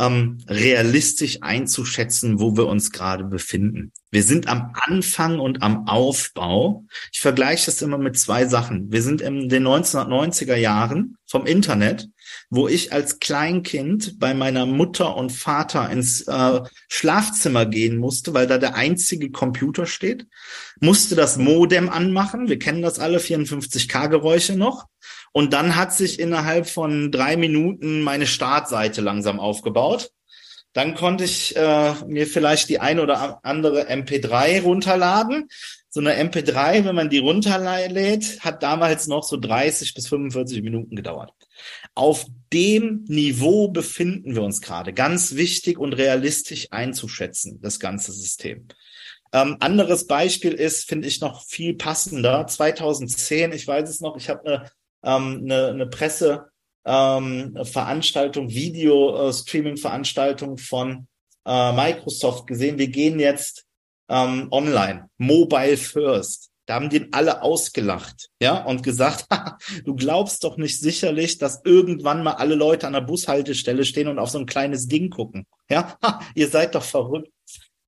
ähm, 0.00 0.38
realistisch 0.48 1.42
einzuschätzen, 1.42 2.40
wo 2.40 2.56
wir 2.56 2.66
uns 2.66 2.90
gerade 2.90 3.24
befinden. 3.24 3.92
Wir 4.10 4.22
sind 4.22 4.48
am 4.48 4.72
Anfang 4.74 5.38
und 5.38 5.62
am 5.62 5.86
Aufbau. 5.86 6.86
Ich 7.12 7.20
vergleiche 7.20 7.66
das 7.66 7.82
immer 7.82 7.98
mit 7.98 8.18
zwei 8.18 8.46
Sachen. 8.46 8.90
Wir 8.90 9.02
sind 9.02 9.20
in 9.20 9.50
den 9.50 9.66
1990er 9.66 10.56
Jahren 10.56 11.16
vom 11.26 11.44
Internet, 11.44 12.08
wo 12.50 12.66
ich 12.66 12.92
als 12.92 13.20
Kleinkind 13.20 14.18
bei 14.18 14.34
meiner 14.34 14.66
Mutter 14.66 15.16
und 15.16 15.30
Vater 15.30 15.88
ins 15.88 16.22
äh, 16.22 16.60
Schlafzimmer 16.88 17.64
gehen 17.64 17.96
musste, 17.96 18.34
weil 18.34 18.48
da 18.48 18.58
der 18.58 18.74
einzige 18.74 19.30
Computer 19.30 19.86
steht, 19.86 20.26
musste 20.80 21.14
das 21.14 21.38
Modem 21.38 21.88
anmachen. 21.88 22.48
Wir 22.48 22.58
kennen 22.58 22.82
das 22.82 22.98
alle, 22.98 23.18
54K-Geräusche 23.18 24.56
noch. 24.56 24.86
Und 25.32 25.52
dann 25.52 25.76
hat 25.76 25.94
sich 25.94 26.18
innerhalb 26.18 26.68
von 26.68 27.12
drei 27.12 27.36
Minuten 27.36 28.02
meine 28.02 28.26
Startseite 28.26 29.00
langsam 29.00 29.38
aufgebaut. 29.38 30.10
Dann 30.72 30.96
konnte 30.96 31.24
ich 31.24 31.56
äh, 31.56 31.94
mir 32.06 32.26
vielleicht 32.26 32.68
die 32.68 32.80
ein 32.80 32.98
oder 32.98 33.44
andere 33.44 33.88
MP3 33.88 34.62
runterladen. 34.62 35.48
So 35.90 36.00
eine 36.00 36.14
MP3, 36.14 36.84
wenn 36.84 36.94
man 36.94 37.10
die 37.10 37.18
runterlädt, 37.18 38.40
hat 38.40 38.62
damals 38.62 39.08
noch 39.08 39.24
so 39.24 39.36
30 39.36 39.94
bis 39.94 40.08
45 40.08 40.62
Minuten 40.62 40.96
gedauert. 40.96 41.32
Auf 41.94 42.26
dem 42.52 43.04
Niveau 43.08 43.68
befinden 43.68 44.34
wir 44.34 44.42
uns 44.42 44.60
gerade. 44.60 44.92
Ganz 44.92 45.34
wichtig 45.34 45.78
und 45.78 45.92
realistisch 45.92 46.68
einzuschätzen, 46.70 47.60
das 47.60 47.80
ganze 47.80 48.12
System. 48.12 48.68
Ähm, 49.32 49.56
anderes 49.60 50.06
Beispiel 50.06 50.52
ist, 50.52 50.88
finde 50.88 51.08
ich 51.08 51.20
noch 51.20 51.44
viel 51.44 51.74
passender. 51.74 52.46
2010, 52.46 53.52
ich 53.52 53.66
weiß 53.66 53.88
es 53.88 54.00
noch, 54.00 54.16
ich 54.16 54.28
habe 54.28 54.46
eine 54.46 54.70
ähm, 55.02 55.40
eine, 55.44 55.68
eine 55.68 55.86
Presse 55.86 56.50
ähm, 56.84 57.56
Veranstaltung, 57.62 58.50
Video-Streaming-Veranstaltung 58.50 60.58
von 60.58 61.06
äh, 61.46 61.72
Microsoft 61.72 62.46
gesehen. 62.46 62.78
Wir 62.78 62.88
gehen 62.88 63.18
jetzt 63.20 63.66
ähm, 64.10 64.48
online, 64.50 65.08
mobile 65.16 65.76
first. 65.76 66.50
Da 66.66 66.74
haben 66.74 66.90
die 66.90 67.08
alle 67.12 67.42
ausgelacht, 67.42 68.28
ja, 68.40 68.62
und 68.64 68.82
gesagt, 68.82 69.26
du 69.84 69.94
glaubst 69.94 70.44
doch 70.44 70.56
nicht 70.56 70.78
sicherlich, 70.78 71.38
dass 71.38 71.62
irgendwann 71.64 72.22
mal 72.22 72.34
alle 72.34 72.54
Leute 72.54 72.86
an 72.86 72.92
der 72.92 73.00
Bushaltestelle 73.00 73.84
stehen 73.84 74.08
und 74.08 74.18
auf 74.18 74.30
so 74.30 74.38
ein 74.38 74.46
kleines 74.46 74.86
Ding 74.86 75.10
gucken. 75.10 75.46
Ja, 75.68 75.96
ihr 76.34 76.48
seid 76.48 76.74
doch 76.74 76.84
verrückt. 76.84 77.30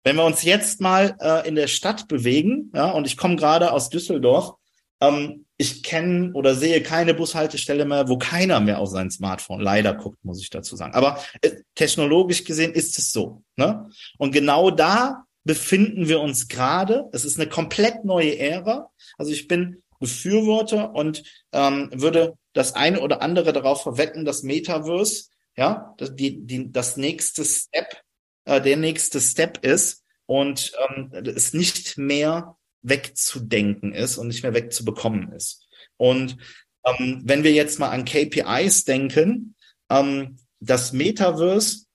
Wenn 0.04 0.16
wir 0.16 0.24
uns 0.24 0.42
jetzt 0.42 0.80
mal 0.80 1.16
äh, 1.20 1.46
in 1.46 1.54
der 1.54 1.68
Stadt 1.68 2.08
bewegen, 2.08 2.72
ja, 2.74 2.90
und 2.90 3.06
ich 3.06 3.16
komme 3.16 3.36
gerade 3.36 3.72
aus 3.72 3.88
Düsseldorf, 3.88 4.54
ähm, 5.00 5.46
ich 5.58 5.84
kenne 5.84 6.32
oder 6.34 6.56
sehe 6.56 6.82
keine 6.82 7.14
Bushaltestelle 7.14 7.84
mehr, 7.84 8.08
wo 8.08 8.18
keiner 8.18 8.58
mehr 8.58 8.80
auf 8.80 8.88
sein 8.88 9.12
Smartphone 9.12 9.60
leider 9.60 9.94
guckt, 9.94 10.24
muss 10.24 10.40
ich 10.40 10.50
dazu 10.50 10.74
sagen. 10.74 10.94
Aber 10.94 11.22
äh, 11.40 11.50
technologisch 11.76 12.42
gesehen 12.42 12.72
ist 12.72 12.98
es 12.98 13.12
so. 13.12 13.44
Ne? 13.54 13.88
Und 14.18 14.32
genau 14.32 14.72
da 14.72 15.24
befinden 15.44 16.08
wir 16.08 16.20
uns 16.20 16.48
gerade. 16.48 17.08
Es 17.12 17.24
ist 17.24 17.38
eine 17.38 17.48
komplett 17.48 18.04
neue 18.04 18.38
Ära. 18.38 18.90
Also 19.18 19.32
ich 19.32 19.48
bin 19.48 19.82
Befürworter 19.98 20.94
und 20.94 21.22
ähm, 21.52 21.90
würde 21.92 22.36
das 22.52 22.74
eine 22.74 23.00
oder 23.00 23.22
andere 23.22 23.52
darauf 23.52 23.82
verwetten, 23.82 24.24
dass 24.24 24.42
Metaverse 24.42 25.30
ja, 25.56 25.94
das, 25.98 26.14
die, 26.14 26.44
die, 26.46 26.72
das 26.72 26.96
nächste 26.96 27.44
Step, 27.44 28.02
äh, 28.44 28.60
der 28.60 28.76
nächste 28.76 29.20
Step 29.20 29.64
ist 29.64 30.04
und 30.26 30.72
ähm, 30.88 31.12
es 31.12 31.52
nicht 31.52 31.98
mehr 31.98 32.56
wegzudenken 32.82 33.92
ist 33.92 34.18
und 34.18 34.28
nicht 34.28 34.42
mehr 34.42 34.54
wegzubekommen 34.54 35.32
ist. 35.32 35.68
Und 35.96 36.36
ähm, 36.84 37.22
wenn 37.24 37.44
wir 37.44 37.52
jetzt 37.52 37.78
mal 37.78 37.90
an 37.90 38.04
KPIs 38.04 38.84
denken, 38.84 39.54
ähm, 39.88 40.38
das 40.58 40.92
Metaverse 40.92 41.86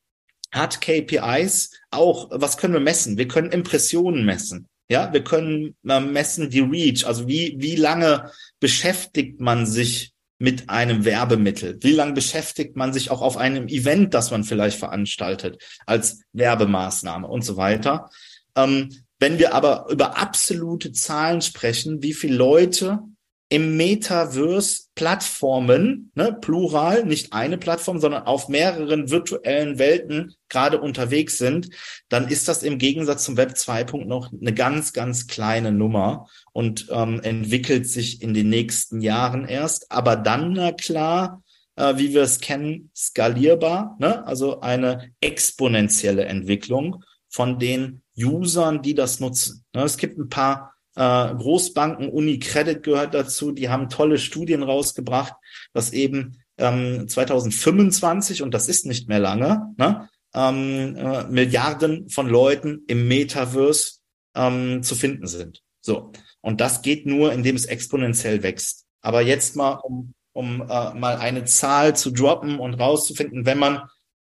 hat 0.57 0.81
KPIs 0.81 1.71
auch, 1.91 2.29
was 2.31 2.57
können 2.57 2.73
wir 2.73 2.79
messen? 2.79 3.17
Wir 3.17 3.27
können 3.27 3.51
Impressionen 3.51 4.25
messen. 4.25 4.67
Ja, 4.89 5.11
wir 5.11 5.23
können 5.23 5.75
äh, 5.87 5.99
messen 5.99 6.49
die 6.49 6.61
Reach, 6.61 7.05
also 7.05 7.27
wie, 7.27 7.55
wie 7.59 7.75
lange 7.75 8.31
beschäftigt 8.59 9.41
man 9.41 9.65
sich 9.65 10.13
mit 10.39 10.69
einem 10.69 11.03
Werbemittel? 11.03 11.77
Wie 11.81 11.91
lange 11.91 12.13
beschäftigt 12.13 12.75
man 12.75 12.93
sich 12.93 13.11
auch 13.11 13.21
auf 13.21 13.37
einem 13.37 13.67
Event, 13.67 14.13
das 14.13 14.31
man 14.31 14.43
vielleicht 14.43 14.77
veranstaltet, 14.77 15.61
als 15.85 16.21
Werbemaßnahme 16.33 17.27
und 17.27 17.43
so 17.43 17.57
weiter? 17.57 18.09
Ähm, 18.55 18.89
wenn 19.19 19.39
wir 19.39 19.53
aber 19.53 19.87
über 19.89 20.17
absolute 20.17 20.91
Zahlen 20.91 21.41
sprechen, 21.41 22.03
wie 22.03 22.13
viele 22.13 22.35
Leute 22.35 22.99
im 23.49 23.77
Metaverse 23.77 24.87
Plattformen, 24.95 26.11
ne, 26.15 26.37
plural, 26.41 27.05
nicht 27.05 27.31
eine 27.33 27.57
Plattform, 27.57 27.99
sondern 27.99 28.23
auf 28.23 28.49
mehreren 28.49 29.09
virtuellen 29.09 29.79
Welten 29.79 30.35
gerade 30.49 30.81
unterwegs 30.81 31.37
sind, 31.37 31.69
dann 32.09 32.27
ist 32.27 32.47
das 32.47 32.63
im 32.63 32.77
Gegensatz 32.77 33.23
zum 33.23 33.37
Web 33.37 33.51
2.0 33.51 34.05
noch 34.05 34.33
eine 34.33 34.53
ganz, 34.53 34.91
ganz 34.91 35.27
kleine 35.27 35.71
Nummer 35.71 36.27
und 36.51 36.87
ähm, 36.91 37.21
entwickelt 37.21 37.87
sich 37.87 38.21
in 38.21 38.33
den 38.33 38.49
nächsten 38.49 39.01
Jahren 39.01 39.47
erst. 39.47 39.91
Aber 39.91 40.15
dann, 40.15 40.53
na 40.53 40.71
klar, 40.71 41.43
äh, 41.77 41.95
wie 41.97 42.13
wir 42.13 42.23
es 42.23 42.39
kennen, 42.41 42.91
skalierbar, 42.95 43.95
ne? 43.99 44.25
also 44.25 44.59
eine 44.59 45.11
exponentielle 45.21 46.25
Entwicklung 46.25 47.03
von 47.29 47.59
den 47.59 48.01
Usern, 48.17 48.81
die 48.81 48.95
das 48.95 49.19
nutzen. 49.19 49.63
Ne? 49.73 49.83
Es 49.83 49.97
gibt 49.97 50.17
ein 50.17 50.27
paar 50.27 50.73
äh, 50.97 51.35
Großbanken, 51.35 52.09
Unicredit 52.09 52.81
gehört 52.81 53.13
dazu, 53.13 53.51
die 53.51 53.69
haben 53.69 53.89
tolle 53.89 54.17
Studien 54.17 54.63
rausgebracht, 54.63 55.33
dass 55.73 55.93
eben 55.93 56.39
ähm, 56.57 57.07
2025, 57.07 58.41
und 58.41 58.53
das 58.53 58.67
ist 58.67 58.85
nicht 58.87 59.07
mehr 59.07 59.19
lange, 59.19 59.73
ne, 59.77 60.09
ähm, 60.33 60.95
äh, 60.95 61.23
Milliarden 61.25 62.09
von 62.09 62.27
Leuten 62.27 62.83
im 62.87 63.07
Metaverse 63.07 63.99
ähm, 64.35 64.81
zu 64.81 64.95
finden 64.95 65.27
sind. 65.27 65.61
So. 65.81 66.11
Und 66.41 66.61
das 66.61 66.81
geht 66.81 67.05
nur, 67.05 67.31
indem 67.31 67.55
es 67.55 67.65
exponentiell 67.65 68.41
wächst. 68.41 68.85
Aber 69.01 69.21
jetzt 69.21 69.55
mal, 69.55 69.73
um, 69.83 70.13
um 70.33 70.61
äh, 70.61 70.93
mal 70.93 71.17
eine 71.17 71.45
Zahl 71.45 71.95
zu 71.95 72.11
droppen 72.11 72.59
und 72.59 72.73
rauszufinden, 72.73 73.45
wenn 73.45 73.59
man 73.59 73.83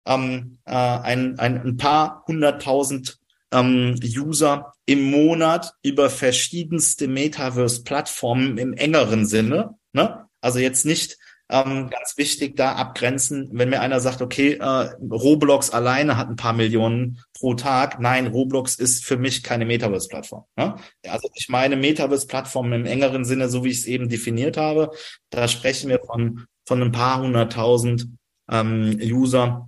ähm, 0.06 0.60
äh, 0.66 0.74
ein, 0.74 1.40
ein, 1.40 1.62
ein 1.62 1.78
paar 1.78 2.24
hunderttausend 2.28 3.19
ähm, 3.52 4.00
User 4.04 4.74
im 4.86 5.10
Monat 5.10 5.74
über 5.84 6.10
verschiedenste 6.10 7.08
Metaverse-Plattformen 7.08 8.58
im 8.58 8.74
engeren 8.74 9.26
Sinne. 9.26 9.76
Ne? 9.94 10.26
Also 10.42 10.60
jetzt 10.60 10.86
nicht 10.86 11.18
ähm, 11.52 11.90
ganz 11.90 12.16
wichtig 12.18 12.56
da 12.56 12.74
abgrenzen, 12.74 13.50
wenn 13.54 13.70
mir 13.70 13.82
einer 13.82 14.00
sagt, 14.00 14.22
okay, 14.22 14.54
äh, 14.54 14.90
Roblox 15.12 15.72
alleine 15.72 16.16
hat 16.16 16.30
ein 16.30 16.36
paar 16.36 16.54
Millionen 16.54 17.20
pro 17.34 17.56
Tag. 17.56 18.00
Nein, 18.00 18.28
Roblox 18.28 18.76
ist 18.76 19.04
für 19.04 19.18
mich 19.18 19.42
keine 19.42 19.66
Metaverse-Plattform. 19.66 20.46
Ne? 20.56 20.76
Also 21.08 21.28
ich 21.34 21.50
meine 21.50 21.76
Metaverse-Plattform 21.76 22.72
im 22.74 22.86
engeren 22.86 23.26
Sinne, 23.26 23.50
so 23.50 23.64
wie 23.64 23.70
ich 23.70 23.80
es 23.80 23.86
eben 23.88 24.10
definiert 24.10 24.58
habe. 24.58 24.92
Da 25.32 25.48
sprechen 25.48 25.90
wir 25.90 26.00
von, 26.00 26.46
von 26.68 26.84
ein 26.84 26.92
paar 26.92 27.22
hunderttausend 27.22 28.08
ähm, 28.50 29.00
User, 29.02 29.68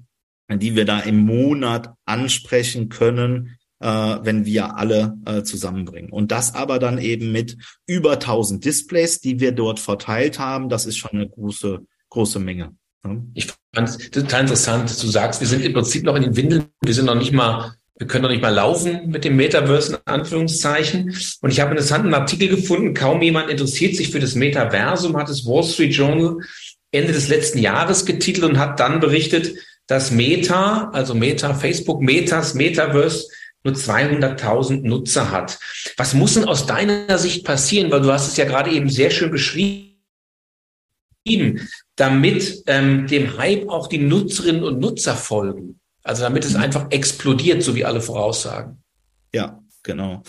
die 0.52 0.76
wir 0.76 0.86
da 0.86 1.00
im 1.00 1.18
Monat 1.18 1.94
ansprechen 2.06 2.90
können, 2.90 3.58
äh, 3.82 4.20
wenn 4.24 4.46
wir 4.46 4.78
alle 4.78 5.18
äh, 5.26 5.44
zusammenbringen. 5.44 6.12
Und 6.12 6.32
das 6.32 6.56
aber 6.56 6.80
dann 6.80 6.98
eben 6.98 7.32
mit 7.32 7.58
über 7.88 8.14
1000 8.14 8.64
Displays, 8.64 9.20
die 9.20 9.40
wir 9.40 9.52
dort 9.52 9.80
verteilt 9.80 10.40
haben. 10.40 10.70
Das 10.70 10.86
ist 10.86 10.98
schon 10.98 11.12
eine 11.12 11.28
große, 11.28 11.80
große 12.10 12.40
Menge. 12.40 12.76
Ne? 13.04 13.26
Ich 13.34 13.48
fand 13.74 13.90
es 13.90 13.98
total 14.10 14.42
interessant, 14.42 14.90
dass 14.90 15.00
du 15.00 15.08
sagst, 15.08 15.42
wir 15.42 15.48
sind 15.48 15.66
im 15.66 15.74
Prinzip 15.74 16.04
noch 16.04 16.16
in 16.16 16.24
den 16.24 16.36
Windeln. 16.36 16.66
Wir 16.82 16.94
sind 16.94 17.06
noch 17.06 17.16
nicht 17.16 17.34
mal 17.34 17.76
wir 17.98 18.08
können 18.08 18.24
noch 18.24 18.32
nicht 18.32 18.42
mal 18.42 18.50
laufen 18.50 19.12
mit 19.12 19.26
dem 19.26 19.36
Metaverse 19.36 19.94
in 19.94 20.00
Anführungszeichen. 20.06 21.16
Und 21.42 21.52
ich 21.52 21.60
habe 21.60 21.70
einen 21.70 21.78
interessanten 21.78 22.16
Artikel 22.16 22.48
gefunden. 22.48 22.96
Kaum 22.96 23.22
jemand 23.22 23.52
interessiert 23.52 23.96
sich 23.96 24.10
für 24.10 24.20
das 24.20 24.34
Metaversum, 24.34 25.16
hat 25.18 25.30
das 25.30 25.46
Wall 25.46 25.64
Street 25.64 25.94
Journal 25.94 26.40
Ende 26.92 27.14
des 27.14 27.28
letzten 27.28 27.60
Jahres 27.60 28.08
getitelt 28.08 28.50
und 28.50 28.58
hat 28.58 28.80
dann 28.80 29.02
berichtet, 29.02 29.54
dass 29.86 30.10
Meta, 30.10 30.90
also 30.94 31.14
Meta, 31.14 31.54
Facebook, 31.54 32.02
Metas, 32.02 32.56
Metaverse 32.56 33.28
nur 33.64 33.76
200.000 33.76 34.82
Nutzer 34.82 35.32
hat. 35.32 35.60
Was 35.98 36.14
muss 36.14 36.34
denn 36.34 36.46
aus 36.46 36.66
deiner 36.66 37.18
Sicht 37.18 37.46
passieren? 37.46 37.92
Weil 37.92 38.02
du 38.02 38.12
hast 38.12 38.28
es 38.28 38.38
ja 38.38 38.46
gerade 38.46 38.72
eben 38.72 38.90
sehr 38.90 39.12
schön 39.12 39.32
beschrieben, 39.32 39.98
damit 41.96 42.64
ähm, 42.68 43.08
dem 43.08 43.38
Hype 43.38 43.70
auch 43.70 43.88
die 43.88 44.00
Nutzerinnen 44.00 44.64
und 44.64 44.80
Nutzer 44.80 45.16
folgen. 45.16 45.80
Also 46.04 46.24
damit 46.24 46.46
es 46.46 46.56
einfach 46.56 46.88
explodiert, 46.90 47.62
so 47.62 47.76
wie 47.76 47.86
alle 47.86 48.02
voraussagen. 48.02 48.84
Ja, 49.34 49.62
genau. 49.84 50.24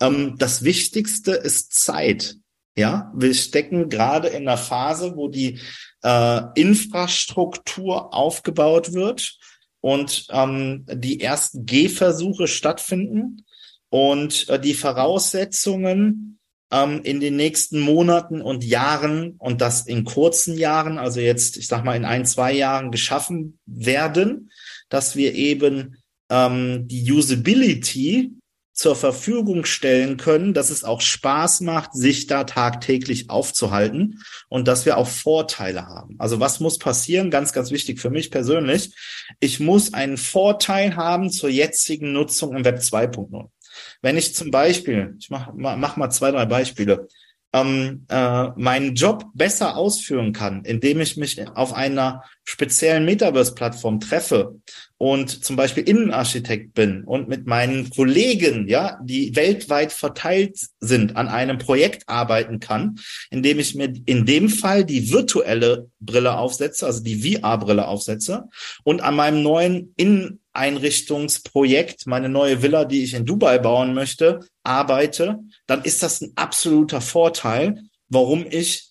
Ähm, 0.00 0.34
das 0.38 0.64
Wichtigste 0.64 1.32
ist 1.32 1.72
Zeit. 1.72 2.36
Ja, 2.76 3.12
wir 3.14 3.32
stecken 3.34 3.88
gerade 3.88 4.28
in 4.28 4.48
einer 4.48 4.58
Phase, 4.58 5.16
wo 5.16 5.28
die 5.28 5.60
äh, 6.02 6.40
Infrastruktur 6.54 8.12
aufgebaut 8.12 8.92
wird 8.92 9.38
und 9.84 10.28
ähm, 10.30 10.86
die 10.90 11.20
ersten 11.20 11.66
Gehversuche 11.66 12.48
stattfinden 12.48 13.44
und 13.90 14.48
äh, 14.48 14.58
die 14.58 14.72
Voraussetzungen 14.72 16.38
ähm, 16.72 17.02
in 17.02 17.20
den 17.20 17.36
nächsten 17.36 17.80
Monaten 17.80 18.40
und 18.40 18.64
Jahren 18.64 19.34
und 19.36 19.60
das 19.60 19.86
in 19.86 20.04
kurzen 20.04 20.56
Jahren, 20.56 20.96
also 20.96 21.20
jetzt, 21.20 21.58
ich 21.58 21.66
sag 21.66 21.84
mal, 21.84 21.96
in 21.96 22.06
ein, 22.06 22.24
zwei 22.24 22.54
Jahren 22.54 22.92
geschaffen 22.92 23.58
werden, 23.66 24.50
dass 24.88 25.16
wir 25.16 25.34
eben 25.34 25.98
ähm, 26.30 26.88
die 26.88 27.12
Usability 27.12 28.32
zur 28.74 28.96
Verfügung 28.96 29.64
stellen 29.64 30.16
können, 30.16 30.52
dass 30.52 30.70
es 30.70 30.82
auch 30.82 31.00
Spaß 31.00 31.60
macht, 31.60 31.94
sich 31.94 32.26
da 32.26 32.42
tagtäglich 32.42 33.30
aufzuhalten 33.30 34.20
und 34.48 34.66
dass 34.66 34.84
wir 34.84 34.98
auch 34.98 35.06
Vorteile 35.06 35.86
haben. 35.86 36.16
Also 36.18 36.40
was 36.40 36.58
muss 36.58 36.78
passieren? 36.78 37.30
Ganz, 37.30 37.52
ganz 37.52 37.70
wichtig 37.70 38.00
für 38.00 38.10
mich 38.10 38.32
persönlich. 38.32 38.92
Ich 39.38 39.60
muss 39.60 39.94
einen 39.94 40.16
Vorteil 40.16 40.96
haben 40.96 41.30
zur 41.30 41.50
jetzigen 41.50 42.12
Nutzung 42.12 42.56
im 42.56 42.64
Web 42.64 42.80
2.0. 42.80 43.48
Wenn 44.02 44.16
ich 44.16 44.34
zum 44.34 44.50
Beispiel, 44.50 45.16
ich 45.20 45.30
mach, 45.30 45.52
mach 45.54 45.96
mal 45.96 46.10
zwei, 46.10 46.32
drei 46.32 46.44
Beispiele, 46.44 47.06
ähm, 47.52 48.04
äh, 48.08 48.48
meinen 48.56 48.96
Job 48.96 49.26
besser 49.34 49.76
ausführen 49.76 50.32
kann, 50.32 50.64
indem 50.64 51.00
ich 51.00 51.16
mich 51.16 51.40
auf 51.56 51.72
einer 51.72 52.24
speziellen 52.42 53.04
Metaverse-Plattform 53.04 54.00
treffe 54.00 54.56
und 55.04 55.44
zum 55.44 55.56
Beispiel 55.56 55.86
Innenarchitekt 55.86 56.72
bin 56.72 57.04
und 57.04 57.28
mit 57.28 57.46
meinen 57.46 57.90
Kollegen, 57.90 58.66
ja, 58.68 58.98
die 59.02 59.36
weltweit 59.36 59.92
verteilt 59.92 60.58
sind, 60.80 61.16
an 61.16 61.28
einem 61.28 61.58
Projekt 61.58 62.08
arbeiten 62.08 62.58
kann, 62.58 62.98
indem 63.28 63.58
ich 63.58 63.74
mir 63.74 63.92
in 64.06 64.24
dem 64.24 64.48
Fall 64.48 64.82
die 64.82 65.12
virtuelle 65.12 65.90
Brille 66.00 66.38
aufsetze, 66.38 66.86
also 66.86 67.02
die 67.02 67.36
VR-Brille 67.36 67.86
aufsetze 67.86 68.44
und 68.82 69.02
an 69.02 69.14
meinem 69.14 69.42
neuen 69.42 69.92
Inneneinrichtungsprojekt, 69.98 72.06
meine 72.06 72.30
neue 72.30 72.62
Villa, 72.62 72.86
die 72.86 73.04
ich 73.04 73.12
in 73.12 73.26
Dubai 73.26 73.58
bauen 73.58 73.92
möchte, 73.92 74.40
arbeite, 74.62 75.38
dann 75.66 75.82
ist 75.82 76.02
das 76.02 76.22
ein 76.22 76.32
absoluter 76.36 77.02
Vorteil, 77.02 77.82
warum 78.08 78.46
ich 78.48 78.88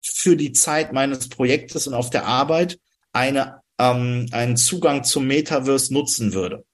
für 0.00 0.38
die 0.38 0.52
Zeit 0.52 0.94
meines 0.94 1.28
Projektes 1.28 1.86
und 1.86 1.92
auf 1.92 2.08
der 2.08 2.24
Arbeit 2.24 2.78
eine, 3.12 3.60
ähm, 3.80 4.26
einen 4.30 4.56
Zugang 4.56 5.04
zum 5.04 5.26
Metaverse 5.26 5.92
nutzen 5.92 6.34
würde. 6.34 6.64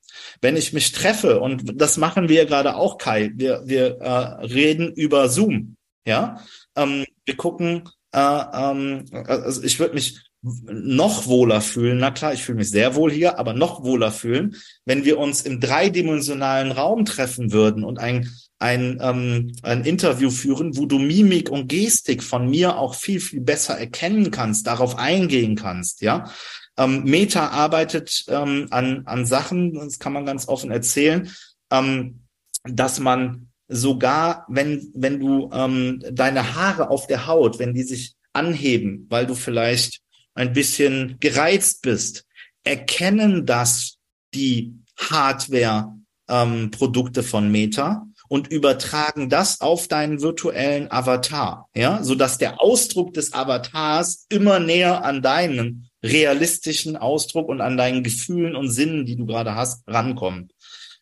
Wenn 0.40 0.57
ich 0.57 0.73
mich 0.73 0.92
treffe, 0.92 1.40
und 1.40 1.81
das 1.81 1.97
machen 1.97 2.29
wir 2.29 2.47
gerade 2.47 2.77
auch, 2.77 2.99
Kai, 2.99 3.31
wir, 3.35 3.62
wir 3.64 3.99
äh, 4.01 4.45
reden 4.45 4.92
über 4.92 5.29
Zoom, 5.29 5.77
ja, 6.07 6.40
ähm, 6.75 7.05
wir 7.25 7.37
gucken, 7.37 7.88
äh, 8.12 8.19
ähm, 8.19 9.05
also 9.12 9.62
ich 9.62 9.79
würde 9.79 9.95
mich 9.95 10.21
noch 10.42 11.27
wohler 11.27 11.61
fühlen. 11.61 11.99
Na 11.99 12.11
klar, 12.11 12.33
ich 12.33 12.45
fühle 12.45 12.59
mich 12.59 12.71
sehr 12.71 12.95
wohl 12.95 13.11
hier, 13.11 13.38
aber 13.38 13.53
noch 13.53 13.83
wohler 13.83 14.12
fühlen, 14.12 14.57
wenn 14.85 15.05
wir 15.05 15.19
uns 15.19 15.42
im 15.42 15.61
dreidimensionalen 15.61 16.71
Raum 16.73 17.05
treffen 17.05 17.53
würden 17.53 17.83
und 17.85 17.99
ein 17.99 18.31
ein, 18.59 18.99
ähm, 19.03 19.53
ein 19.62 19.85
Interview 19.85 20.31
führen, 20.31 20.77
wo 20.77 20.87
du 20.87 20.99
Mimik 20.99 21.51
und 21.51 21.69
Gestik 21.69 22.23
von 22.23 22.49
mir 22.49 22.79
auch 22.79 22.95
viel, 22.95 23.21
viel 23.21 23.40
besser 23.40 23.79
erkennen 23.79 24.31
kannst, 24.31 24.66
darauf 24.66 24.97
eingehen 24.97 25.57
kannst, 25.57 26.01
ja. 26.01 26.31
Ähm, 26.79 27.05
Meta 27.05 27.49
arbeitet 27.49 28.25
ähm, 28.29 28.67
an, 28.71 29.03
an 29.07 29.27
Sachen, 29.27 29.75
das 29.75 29.99
kann 29.99 30.12
man 30.12 30.27
ganz 30.27 30.47
offen 30.49 30.71
erzählen, 30.71 31.31
ähm, 31.71 32.21
dass 32.65 33.01
man 33.01 33.49
sogar, 33.69 34.45
wenn, 34.49 34.91
wenn 34.95 35.19
du 35.19 35.51
ähm, 35.53 36.03
deine 36.12 36.55
Haare 36.55 36.91
auf 36.91 37.07
der 37.07 37.27
Haut, 37.27 37.59
wenn 37.59 37.73
die 37.75 37.83
sich 37.83 38.15
anheben, 38.33 39.07
weil 39.09 39.27
du 39.27 39.35
vielleicht 39.35 40.01
ein 40.35 40.53
bisschen 40.53 41.17
gereizt 41.19 41.83
bist, 41.83 42.25
erkennen 42.62 43.45
das 43.47 43.97
die 44.35 44.75
Hardware-Produkte 44.99 47.21
ähm, 47.21 47.27
von 47.27 47.51
Meta 47.51 48.07
und 48.29 48.49
übertragen 48.49 49.31
das 49.31 49.61
auf 49.61 49.87
deinen 49.89 50.21
virtuellen 50.21 50.91
Avatar, 50.91 51.69
ja, 51.75 52.03
so 52.03 52.15
dass 52.15 52.39
der 52.39 52.61
Ausdruck 52.61 53.15
des 53.15 53.33
Avatars 53.33 54.27
immer 54.29 54.59
näher 54.59 55.05
an 55.05 55.23
deinen 55.23 55.86
realistischen 56.07 56.97
Ausdruck 56.97 57.49
und 57.49 57.61
an 57.61 57.77
deinen 57.77 58.03
Gefühlen 58.03 58.57
und 58.57 58.71
Sinnen, 58.71 59.07
die 59.07 59.16
du 59.16 59.27
gerade 59.27 59.55
hast, 59.55 59.83
rankommt. 59.87 60.53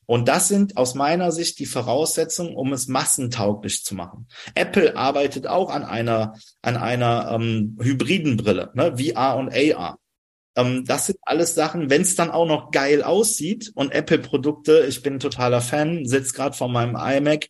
Und 0.06 0.28
das 0.28 0.48
sind 0.48 0.76
aus 0.76 0.94
meiner 0.94 1.32
Sicht 1.32 1.58
die 1.58 1.66
Voraussetzungen, 1.66 2.54
um 2.54 2.72
es 2.72 2.88
massentauglich 2.88 3.84
zu 3.84 3.94
machen. 3.94 4.28
Apple 4.54 4.96
arbeitet 4.96 5.46
auch 5.46 5.70
an 5.70 5.82
einer 5.82 6.34
an 6.62 6.76
einer 6.76 7.30
ähm, 7.32 7.78
hybriden 7.80 8.36
Brille, 8.36 8.70
ne, 8.74 8.96
VR 8.98 9.36
und 9.36 9.52
AR. 9.54 9.98
Ähm, 10.56 10.84
das 10.84 11.06
sind 11.06 11.18
alles 11.22 11.54
Sachen, 11.54 11.90
wenn 11.90 12.02
es 12.02 12.14
dann 12.16 12.30
auch 12.30 12.46
noch 12.46 12.70
geil 12.70 13.02
aussieht 13.02 13.72
und 13.74 13.92
Apple-Produkte, 13.92 14.84
ich 14.88 15.02
bin 15.02 15.18
totaler 15.18 15.60
Fan, 15.60 16.06
sitze 16.06 16.34
gerade 16.34 16.56
vor 16.56 16.68
meinem 16.68 16.96
iMac, 16.96 17.48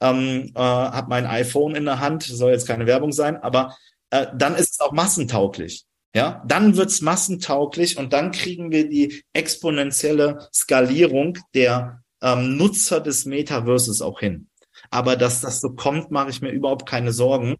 ähm, 0.00 0.52
äh, 0.54 0.60
habe 0.60 1.08
mein 1.08 1.26
iPhone 1.26 1.74
in 1.74 1.84
der 1.84 2.00
Hand, 2.00 2.22
soll 2.24 2.52
jetzt 2.52 2.66
keine 2.66 2.86
Werbung 2.86 3.12
sein, 3.12 3.36
aber 3.36 3.76
äh, 4.10 4.26
dann 4.36 4.54
ist 4.54 4.74
es 4.74 4.80
auch 4.80 4.92
massentauglich. 4.92 5.84
Ja, 6.14 6.44
dann 6.46 6.76
wird's 6.76 7.00
massentauglich 7.00 7.98
und 7.98 8.12
dann 8.12 8.30
kriegen 8.30 8.70
wir 8.70 8.88
die 8.88 9.24
exponentielle 9.32 10.48
Skalierung 10.54 11.38
der 11.54 12.02
ähm, 12.22 12.56
Nutzer 12.56 13.00
des 13.00 13.24
Metaverses 13.24 14.00
auch 14.00 14.20
hin. 14.20 14.48
Aber 14.90 15.16
dass 15.16 15.40
das 15.40 15.60
so 15.60 15.70
kommt, 15.70 16.12
mache 16.12 16.30
ich 16.30 16.40
mir 16.40 16.50
überhaupt 16.50 16.88
keine 16.88 17.12
Sorgen 17.12 17.56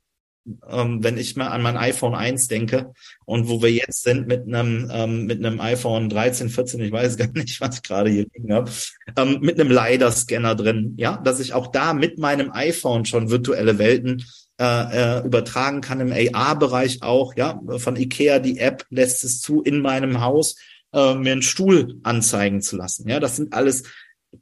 ähm, 0.68 1.02
wenn 1.02 1.16
ich 1.16 1.36
mal 1.36 1.48
an 1.48 1.62
mein 1.62 1.76
iPhone 1.76 2.14
1 2.14 2.48
denke 2.48 2.92
und 3.24 3.48
wo 3.48 3.62
wir 3.62 3.70
jetzt 3.70 4.02
sind 4.02 4.26
mit 4.26 4.46
einem 4.46 4.90
ähm, 4.92 5.26
mit 5.26 5.44
einem 5.44 5.60
iPhone 5.60 6.08
13, 6.08 6.48
14, 6.48 6.80
ich 6.80 6.92
weiß 6.92 7.16
gar 7.18 7.28
nicht, 7.32 7.60
was 7.60 7.76
ich 7.76 7.82
gerade 7.82 8.10
hier 8.10 8.26
liegen 8.34 8.52
habe, 8.52 8.70
ähm, 9.16 9.38
mit 9.40 9.60
einem 9.60 9.70
LiDAR-Scanner 9.70 10.54
drin, 10.54 10.94
ja, 10.96 11.16
dass 11.18 11.40
ich 11.40 11.54
auch 11.54 11.68
da 11.68 11.94
mit 11.94 12.18
meinem 12.18 12.52
iPhone 12.52 13.04
schon 13.04 13.30
virtuelle 13.30 13.78
Welten 13.78 14.24
äh, 14.60 15.18
äh, 15.18 15.26
übertragen 15.26 15.80
kann 15.80 16.00
im 16.00 16.12
AR-Bereich 16.12 17.02
auch, 17.02 17.34
ja, 17.36 17.60
von 17.78 17.96
Ikea 17.96 18.38
die 18.38 18.58
App 18.58 18.84
lässt 18.90 19.24
es 19.24 19.40
zu 19.40 19.62
in 19.62 19.80
meinem 19.80 20.20
Haus 20.20 20.56
äh, 20.92 21.14
mir 21.14 21.32
einen 21.32 21.42
Stuhl 21.42 21.98
anzeigen 22.04 22.62
zu 22.62 22.76
lassen. 22.76 23.08
Ja, 23.08 23.18
das 23.18 23.36
sind 23.36 23.52
alles 23.52 23.82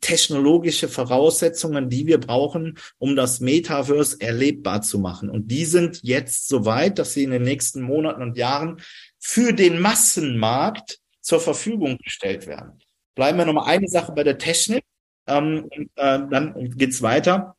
technologische 0.01 0.89
Voraussetzungen, 0.89 1.89
die 1.89 2.07
wir 2.07 2.19
brauchen, 2.19 2.79
um 2.99 3.17
das 3.17 3.41
Metaverse 3.41 4.21
erlebbar 4.21 4.83
zu 4.83 4.99
machen. 4.99 5.31
Und 5.31 5.49
die 5.49 5.65
sind 5.65 6.01
jetzt 6.03 6.49
so 6.49 6.65
weit, 6.65 6.99
dass 6.99 7.15
sie 7.15 7.25
in 7.25 7.31
den 7.31 7.43
nächsten 7.43 7.83
Monaten 7.83 8.23
und 8.23 8.37
Jahren 8.37 8.81
für 9.19 9.53
den 9.53 9.81
Massenmarkt 9.81 10.99
zur 11.21 11.41
Verfügung 11.41 11.99
gestellt 11.99 12.47
werden. 12.47 12.79
Bleiben 13.15 13.39
wir 13.39 13.45
nochmal 13.45 13.69
eine 13.69 13.89
Sache 13.89 14.13
bei 14.13 14.25
der 14.25 14.39
Technik, 14.39 14.85
ähm, 15.27 15.69
äh, 15.97 16.21
dann 16.31 16.71
geht's 16.77 17.03
weiter. 17.03 17.57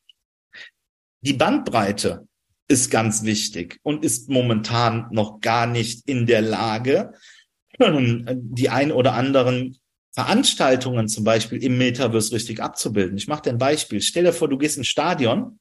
Die 1.22 1.34
Bandbreite 1.34 2.28
ist 2.68 2.90
ganz 2.90 3.24
wichtig 3.24 3.80
und 3.84 4.04
ist 4.04 4.30
momentan 4.30 5.08
noch 5.12 5.40
gar 5.40 5.68
nicht 5.68 6.08
in 6.08 6.26
der 6.26 6.42
Lage, 6.42 7.14
die 7.80 8.70
ein 8.70 8.92
oder 8.92 9.14
anderen 9.14 9.78
Veranstaltungen 10.14 11.08
zum 11.08 11.24
Beispiel 11.24 11.64
im 11.64 11.78
Metaverse 11.78 12.34
richtig 12.34 12.62
abzubilden. 12.62 13.18
Ich 13.18 13.28
mache 13.28 13.44
dir 13.44 13.50
ein 13.50 13.58
Beispiel. 13.58 14.00
Stell 14.02 14.24
dir 14.24 14.34
vor, 14.34 14.48
du 14.48 14.58
gehst 14.58 14.78
ins 14.78 14.88
Stadion, 14.88 15.60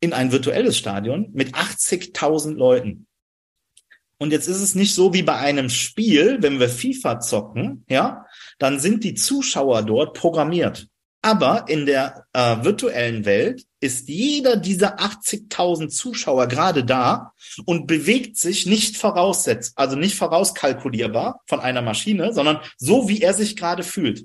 in 0.00 0.12
ein 0.12 0.32
virtuelles 0.32 0.78
Stadion 0.78 1.30
mit 1.32 1.54
80.000 1.54 2.54
Leuten. 2.54 3.06
Und 4.18 4.30
jetzt 4.30 4.48
ist 4.48 4.60
es 4.60 4.74
nicht 4.74 4.94
so 4.94 5.12
wie 5.12 5.22
bei 5.22 5.36
einem 5.36 5.68
Spiel, 5.68 6.38
wenn 6.40 6.60
wir 6.60 6.68
FIFA 6.68 7.20
zocken, 7.20 7.84
ja, 7.88 8.26
dann 8.58 8.80
sind 8.80 9.04
die 9.04 9.14
Zuschauer 9.14 9.82
dort 9.82 10.16
programmiert. 10.16 10.88
Aber 11.20 11.66
in 11.68 11.84
der 11.84 12.26
äh, 12.32 12.64
virtuellen 12.64 13.24
Welt 13.24 13.66
ist 13.84 14.08
jeder 14.08 14.56
dieser 14.56 14.98
80.000 14.98 15.88
Zuschauer 15.88 16.46
gerade 16.48 16.84
da 16.84 17.32
und 17.66 17.86
bewegt 17.86 18.38
sich 18.38 18.64
nicht 18.64 18.96
voraussetzt, 18.96 19.74
also 19.76 19.94
nicht 19.94 20.16
vorauskalkulierbar 20.16 21.42
von 21.46 21.60
einer 21.60 21.82
Maschine, 21.82 22.32
sondern 22.32 22.60
so, 22.78 23.10
wie 23.10 23.20
er 23.20 23.34
sich 23.34 23.56
gerade 23.56 23.82
fühlt. 23.82 24.24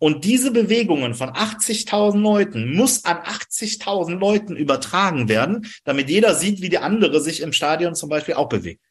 Und 0.00 0.24
diese 0.24 0.50
Bewegungen 0.50 1.14
von 1.14 1.30
80.000 1.30 2.18
Leuten 2.18 2.74
muss 2.74 3.04
an 3.04 3.18
80.000 3.18 4.18
Leuten 4.18 4.56
übertragen 4.56 5.28
werden, 5.28 5.70
damit 5.84 6.10
jeder 6.10 6.34
sieht, 6.34 6.60
wie 6.60 6.68
der 6.68 6.82
andere 6.82 7.20
sich 7.20 7.42
im 7.42 7.52
Stadion 7.52 7.94
zum 7.94 8.08
Beispiel 8.08 8.34
auch 8.34 8.48
bewegt. 8.48 8.85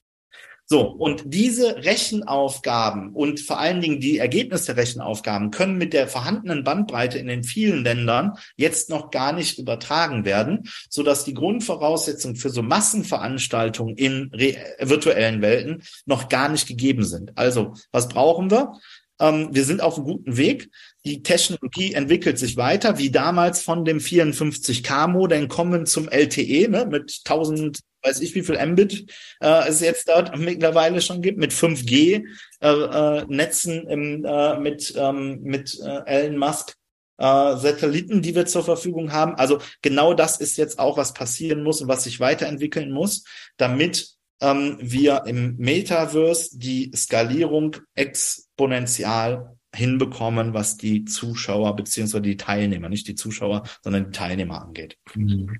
So, 0.67 0.81
und 0.81 1.21
diese 1.27 1.83
Rechenaufgaben 1.83 3.13
und 3.13 3.39
vor 3.39 3.59
allen 3.59 3.81
Dingen 3.81 3.99
die 3.99 4.17
Ergebnisse 4.17 4.73
der 4.73 4.77
Rechenaufgaben 4.77 5.51
können 5.51 5.77
mit 5.77 5.93
der 5.93 6.07
vorhandenen 6.07 6.63
Bandbreite 6.63 7.19
in 7.19 7.27
den 7.27 7.43
vielen 7.43 7.83
Ländern 7.83 8.33
jetzt 8.57 8.89
noch 8.89 9.11
gar 9.11 9.31
nicht 9.31 9.59
übertragen 9.59 10.25
werden, 10.25 10.67
so 10.89 11.03
dass 11.03 11.23
die 11.23 11.35
Grundvoraussetzungen 11.35 12.35
für 12.35 12.49
so 12.49 12.63
Massenveranstaltungen 12.63 13.95
in 13.95 14.31
virtuellen 14.31 15.43
Welten 15.43 15.83
noch 16.07 16.29
gar 16.29 16.49
nicht 16.49 16.67
gegeben 16.67 17.03
sind. 17.03 17.37
Also, 17.37 17.73
was 17.91 18.07
brauchen 18.07 18.49
wir? 18.49 18.73
Ähm, 19.19 19.49
wir 19.51 19.65
sind 19.65 19.81
auf 19.81 19.97
einem 19.97 20.05
guten 20.05 20.35
Weg. 20.35 20.71
Die 21.05 21.21
Technologie 21.21 21.93
entwickelt 21.93 22.39
sich 22.39 22.57
weiter, 22.57 22.97
wie 22.97 23.11
damals 23.11 23.61
von 23.61 23.85
dem 23.85 23.99
54K-Modem 23.99 25.47
kommen 25.47 25.85
zum 25.85 26.09
LTE 26.09 26.67
ne, 26.69 26.87
mit 26.89 27.21
1000 27.23 27.81
weiß 28.05 28.21
ich, 28.21 28.35
wie 28.35 28.43
viel 28.43 28.63
Mbit 28.65 29.11
äh, 29.41 29.67
es 29.67 29.81
jetzt 29.81 30.07
dort 30.07 30.37
mittlerweile 30.37 31.01
schon 31.01 31.21
gibt, 31.21 31.37
mit 31.37 31.51
5G 31.51 32.23
äh, 32.61 32.67
äh, 32.67 33.91
im, 33.91 34.25
äh, 34.25 34.59
mit, 34.59 34.93
ähm, 34.95 35.41
mit 35.41 35.79
äh, 35.81 36.01
Elon 36.05 36.37
Musk 36.37 36.75
äh, 37.17 37.57
Satelliten, 37.57 38.21
die 38.21 38.35
wir 38.35 38.45
zur 38.45 38.63
Verfügung 38.63 39.11
haben. 39.11 39.35
Also 39.35 39.59
genau 39.81 40.13
das 40.13 40.37
ist 40.37 40.57
jetzt 40.57 40.79
auch, 40.79 40.97
was 40.97 41.13
passieren 41.13 41.63
muss 41.63 41.81
und 41.81 41.87
was 41.87 42.03
sich 42.03 42.19
weiterentwickeln 42.19 42.91
muss, 42.91 43.23
damit 43.57 44.09
ähm, 44.41 44.77
wir 44.81 45.23
im 45.25 45.55
Metaverse 45.57 46.57
die 46.57 46.91
Skalierung 46.95 47.77
exponentiell 47.95 49.45
hinbekommen, 49.73 50.53
was 50.53 50.77
die 50.77 51.05
Zuschauer 51.05 51.75
beziehungsweise 51.75 52.21
die 52.21 52.37
Teilnehmer, 52.37 52.89
nicht 52.89 53.07
die 53.07 53.15
Zuschauer, 53.15 53.63
sondern 53.81 54.05
die 54.05 54.17
Teilnehmer 54.17 54.61
angeht. 54.61 54.97
Mhm. 55.13 55.59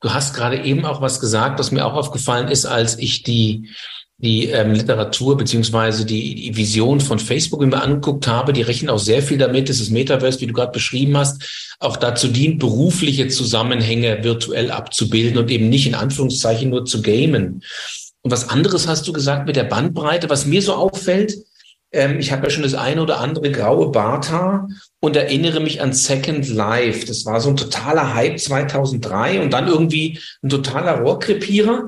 Du 0.00 0.12
hast 0.12 0.34
gerade 0.34 0.62
eben 0.62 0.84
auch 0.84 1.00
was 1.00 1.20
gesagt, 1.20 1.58
was 1.58 1.70
mir 1.70 1.84
auch 1.84 1.94
aufgefallen 1.94 2.48
ist, 2.48 2.66
als 2.66 2.98
ich 2.98 3.22
die 3.22 3.70
die 4.20 4.46
ähm, 4.46 4.72
Literatur 4.72 5.36
beziehungsweise 5.36 6.04
die, 6.04 6.50
Vision 6.56 7.00
von 7.00 7.20
Facebook 7.20 7.60
mir 7.60 7.80
angeguckt 7.80 8.26
habe, 8.26 8.52
die 8.52 8.62
rechnen 8.62 8.90
auch 8.90 8.98
sehr 8.98 9.22
viel 9.22 9.38
damit, 9.38 9.68
dass 9.68 9.78
das 9.78 9.90
Metaverse, 9.90 10.40
wie 10.40 10.48
du 10.48 10.54
gerade 10.54 10.72
beschrieben 10.72 11.16
hast, 11.16 11.76
auch 11.78 11.96
dazu 11.96 12.26
dient, 12.26 12.58
berufliche 12.58 13.28
Zusammenhänge 13.28 14.24
virtuell 14.24 14.72
abzubilden 14.72 15.38
und 15.38 15.50
eben 15.52 15.68
nicht 15.68 15.86
in 15.86 15.94
Anführungszeichen 15.94 16.70
nur 16.70 16.84
zu 16.84 17.00
gamen. 17.00 17.62
Und 18.22 18.30
was 18.32 18.48
anderes 18.48 18.88
hast 18.88 19.06
du 19.06 19.12
gesagt 19.12 19.46
mit 19.46 19.54
der 19.54 19.64
Bandbreite, 19.64 20.28
was 20.28 20.46
mir 20.46 20.62
so 20.62 20.74
auffällt, 20.74 21.34
ähm, 21.92 22.18
ich 22.18 22.32
habe 22.32 22.44
ja 22.44 22.50
schon 22.50 22.62
das 22.62 22.74
eine 22.74 23.02
oder 23.02 23.20
andere 23.20 23.50
graue 23.50 23.90
Barthaar 23.90 24.68
und 25.00 25.16
erinnere 25.16 25.60
mich 25.60 25.80
an 25.80 25.92
Second 25.92 26.48
Life. 26.48 27.06
Das 27.06 27.24
war 27.24 27.40
so 27.40 27.50
ein 27.50 27.56
totaler 27.56 28.14
Hype 28.14 28.38
2003 28.38 29.40
und 29.40 29.52
dann 29.52 29.68
irgendwie 29.68 30.18
ein 30.42 30.50
totaler 30.50 31.00
Rohrkrepierer. 31.00 31.86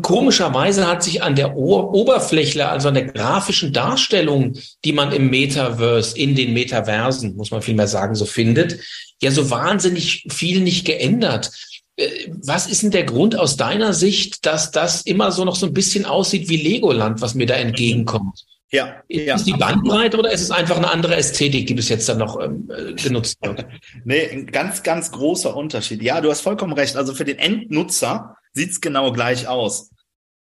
Komischerweise 0.00 0.86
hat 0.86 1.02
sich 1.02 1.22
an 1.22 1.36
der 1.36 1.56
o 1.56 1.92
Oberfläche, 1.92 2.68
also 2.68 2.88
an 2.88 2.94
der 2.94 3.04
grafischen 3.04 3.72
Darstellung, 3.72 4.54
die 4.84 4.92
man 4.92 5.12
im 5.12 5.28
Metaverse, 5.28 6.16
in 6.18 6.34
den 6.34 6.54
Metaversen, 6.54 7.36
muss 7.36 7.50
man 7.50 7.60
vielmehr 7.60 7.88
sagen, 7.88 8.14
so 8.14 8.24
findet, 8.24 8.80
ja 9.22 9.30
so 9.30 9.50
wahnsinnig 9.50 10.26
viel 10.30 10.60
nicht 10.60 10.86
geändert. 10.86 11.50
Äh, 11.96 12.08
was 12.42 12.66
ist 12.66 12.82
denn 12.82 12.92
der 12.92 13.04
Grund 13.04 13.38
aus 13.38 13.56
deiner 13.56 13.92
Sicht, 13.92 14.46
dass 14.46 14.70
das 14.70 15.02
immer 15.02 15.32
so 15.32 15.44
noch 15.44 15.56
so 15.56 15.66
ein 15.66 15.74
bisschen 15.74 16.06
aussieht 16.06 16.48
wie 16.48 16.56
Legoland, 16.62 17.20
was 17.20 17.34
mir 17.34 17.46
da 17.46 17.54
entgegenkommt? 17.54 18.44
Ja, 18.74 19.04
ist 19.06 19.26
ja. 19.26 19.36
die 19.36 19.52
Bandbreite 19.52 20.18
oder 20.18 20.32
ist 20.32 20.40
es 20.40 20.50
einfach 20.50 20.76
eine 20.76 20.90
andere 20.90 21.14
Ästhetik, 21.14 21.68
die 21.68 21.74
bis 21.74 21.88
jetzt 21.88 22.08
dann 22.08 22.18
noch 22.18 22.40
ähm, 22.40 22.68
äh, 22.76 22.94
genutzt 22.94 23.38
wird? 23.40 23.64
nee, 24.04 24.28
ein 24.28 24.46
ganz, 24.46 24.82
ganz 24.82 25.12
großer 25.12 25.56
Unterschied. 25.56 26.02
Ja, 26.02 26.20
du 26.20 26.28
hast 26.28 26.40
vollkommen 26.40 26.72
recht. 26.72 26.96
Also 26.96 27.14
für 27.14 27.24
den 27.24 27.38
Endnutzer 27.38 28.36
sieht's 28.52 28.80
genau 28.80 29.12
gleich 29.12 29.46
aus. 29.46 29.90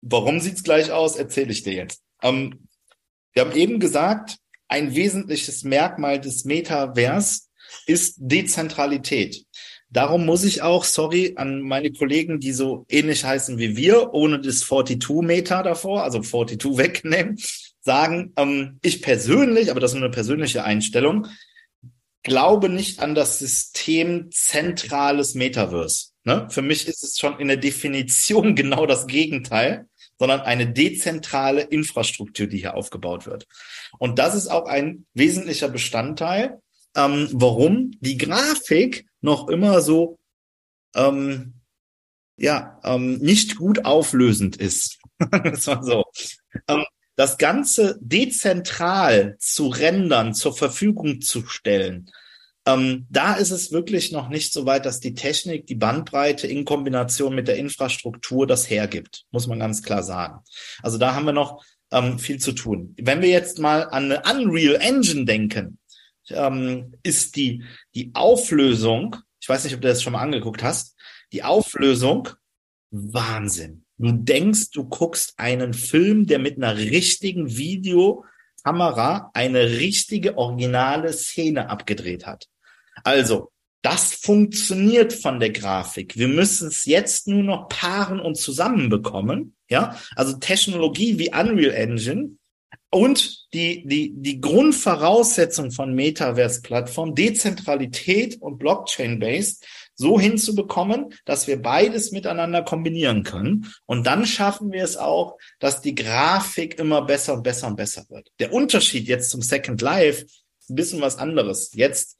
Warum 0.02 0.40
sieht's 0.40 0.62
gleich 0.62 0.92
aus, 0.92 1.16
erzähle 1.16 1.52
ich 1.52 1.62
dir 1.62 1.72
jetzt. 1.72 2.02
Ähm, 2.22 2.68
wir 3.32 3.46
haben 3.46 3.56
eben 3.56 3.80
gesagt, 3.80 4.36
ein 4.68 4.94
wesentliches 4.94 5.64
Merkmal 5.64 6.20
des 6.20 6.44
Metavers 6.44 7.48
ist 7.86 8.16
Dezentralität. 8.18 9.46
Darum 9.88 10.26
muss 10.26 10.44
ich 10.44 10.60
auch, 10.60 10.84
sorry, 10.84 11.32
an 11.36 11.62
meine 11.62 11.92
Kollegen, 11.92 12.40
die 12.40 12.52
so 12.52 12.84
ähnlich 12.90 13.24
heißen 13.24 13.56
wie 13.56 13.74
wir, 13.74 14.12
ohne 14.12 14.38
das 14.38 14.60
42 14.60 15.26
Meter 15.26 15.62
davor, 15.62 16.02
also 16.02 16.20
42 16.20 16.58
wegnehmen, 16.76 17.38
sagen, 17.88 18.34
ähm, 18.36 18.78
ich 18.82 19.00
persönlich, 19.00 19.70
aber 19.70 19.80
das 19.80 19.92
ist 19.92 19.96
eine 19.96 20.10
persönliche 20.10 20.62
Einstellung, 20.62 21.26
glaube 22.22 22.68
nicht 22.68 23.00
an 23.00 23.14
das 23.14 23.38
System 23.38 24.28
zentrales 24.30 25.34
Metaverse. 25.34 26.10
Ne? 26.24 26.46
Für 26.50 26.60
mich 26.60 26.86
ist 26.86 27.02
es 27.02 27.18
schon 27.18 27.40
in 27.40 27.48
der 27.48 27.56
Definition 27.56 28.54
genau 28.60 28.84
das 28.84 29.06
Gegenteil. 29.06 29.86
sondern 30.20 30.40
eine 30.40 30.66
dezentrale 30.70 31.62
Infrastruktur, 31.62 32.48
die 32.48 32.58
hier 32.58 32.74
aufgebaut 32.74 33.24
wird. 33.26 33.46
Und 33.98 34.18
das 34.18 34.34
ist 34.34 34.48
auch 34.48 34.66
ein 34.66 35.06
wesentlicher 35.14 35.68
Bestandteil, 35.68 36.60
ähm, 36.96 37.28
warum 37.32 37.92
die 38.00 38.18
Grafik 38.18 39.06
noch 39.22 39.48
immer 39.48 39.80
so 39.80 40.18
ähm, 40.96 41.54
ja 42.36 42.80
ähm, 42.84 43.18
nicht 43.18 43.56
gut 43.56 43.84
auflösend 43.84 44.56
ist. 44.56 44.98
das 45.30 45.66
war 45.68 45.82
so. 45.82 46.04
Ähm, 46.66 46.84
das 47.18 47.36
Ganze 47.36 47.98
dezentral 48.00 49.36
zu 49.40 49.66
rendern, 49.66 50.34
zur 50.34 50.56
Verfügung 50.56 51.20
zu 51.20 51.44
stellen, 51.46 52.12
ähm, 52.64 53.08
da 53.10 53.34
ist 53.34 53.50
es 53.50 53.72
wirklich 53.72 54.12
noch 54.12 54.28
nicht 54.28 54.52
so 54.52 54.66
weit, 54.66 54.86
dass 54.86 55.00
die 55.00 55.14
Technik, 55.14 55.66
die 55.66 55.74
Bandbreite 55.74 56.46
in 56.46 56.64
Kombination 56.64 57.34
mit 57.34 57.48
der 57.48 57.56
Infrastruktur 57.56 58.46
das 58.46 58.70
hergibt, 58.70 59.24
muss 59.32 59.48
man 59.48 59.58
ganz 59.58 59.82
klar 59.82 60.04
sagen. 60.04 60.44
Also 60.80 60.96
da 60.96 61.16
haben 61.16 61.26
wir 61.26 61.32
noch 61.32 61.64
ähm, 61.90 62.20
viel 62.20 62.38
zu 62.38 62.52
tun. 62.52 62.94
Wenn 62.96 63.20
wir 63.20 63.30
jetzt 63.30 63.58
mal 63.58 63.88
an 63.90 64.12
eine 64.12 64.22
Unreal 64.22 64.76
Engine 64.76 65.24
denken, 65.24 65.80
ähm, 66.30 66.94
ist 67.02 67.34
die, 67.34 67.64
die 67.96 68.12
Auflösung, 68.14 69.16
ich 69.40 69.48
weiß 69.48 69.64
nicht, 69.64 69.74
ob 69.74 69.80
du 69.80 69.88
das 69.88 70.04
schon 70.04 70.12
mal 70.12 70.22
angeguckt 70.22 70.62
hast, 70.62 70.94
die 71.32 71.42
Auflösung 71.42 72.28
Wahnsinn. 72.92 73.86
Du 73.98 74.12
denkst, 74.12 74.70
du 74.70 74.84
guckst 74.84 75.34
einen 75.38 75.74
Film, 75.74 76.26
der 76.26 76.38
mit 76.38 76.56
einer 76.56 76.76
richtigen 76.76 77.56
Videokamera 77.56 79.30
eine 79.34 79.70
richtige 79.78 80.38
originale 80.38 81.12
Szene 81.12 81.68
abgedreht 81.68 82.24
hat. 82.24 82.46
Also, 83.04 83.50
das 83.82 84.14
funktioniert 84.14 85.12
von 85.12 85.40
der 85.40 85.50
Grafik. 85.50 86.16
Wir 86.16 86.28
müssen 86.28 86.68
es 86.68 86.84
jetzt 86.84 87.28
nur 87.28 87.42
noch 87.42 87.68
paaren 87.68 88.20
und 88.20 88.36
zusammenbekommen. 88.36 89.54
Ja, 89.68 89.98
also 90.16 90.36
Technologie 90.38 91.18
wie 91.18 91.32
Unreal 91.32 91.74
Engine 91.74 92.38
und 92.90 93.52
die, 93.52 93.86
die, 93.86 94.12
die 94.14 94.40
Grundvoraussetzung 94.40 95.70
von 95.70 95.94
Metaverse-Plattform, 95.94 97.14
Dezentralität 97.14 98.40
und 98.40 98.58
Blockchain-based, 98.58 99.66
so 99.98 100.18
hinzubekommen, 100.18 101.12
dass 101.24 101.46
wir 101.46 101.60
beides 101.60 102.12
miteinander 102.12 102.62
kombinieren 102.62 103.24
können. 103.24 103.66
Und 103.84 104.06
dann 104.06 104.24
schaffen 104.24 104.72
wir 104.72 104.84
es 104.84 104.96
auch, 104.96 105.36
dass 105.58 105.82
die 105.82 105.94
Grafik 105.94 106.78
immer 106.78 107.02
besser 107.02 107.34
und 107.34 107.42
besser 107.42 107.66
und 107.66 107.76
besser 107.76 108.04
wird. 108.08 108.30
Der 108.38 108.52
Unterschied 108.52 109.08
jetzt 109.08 109.30
zum 109.30 109.42
Second 109.42 109.82
Life 109.82 110.24
ist 110.24 110.70
ein 110.70 110.76
bisschen 110.76 111.00
was 111.00 111.18
anderes. 111.18 111.72
Jetzt 111.74 112.16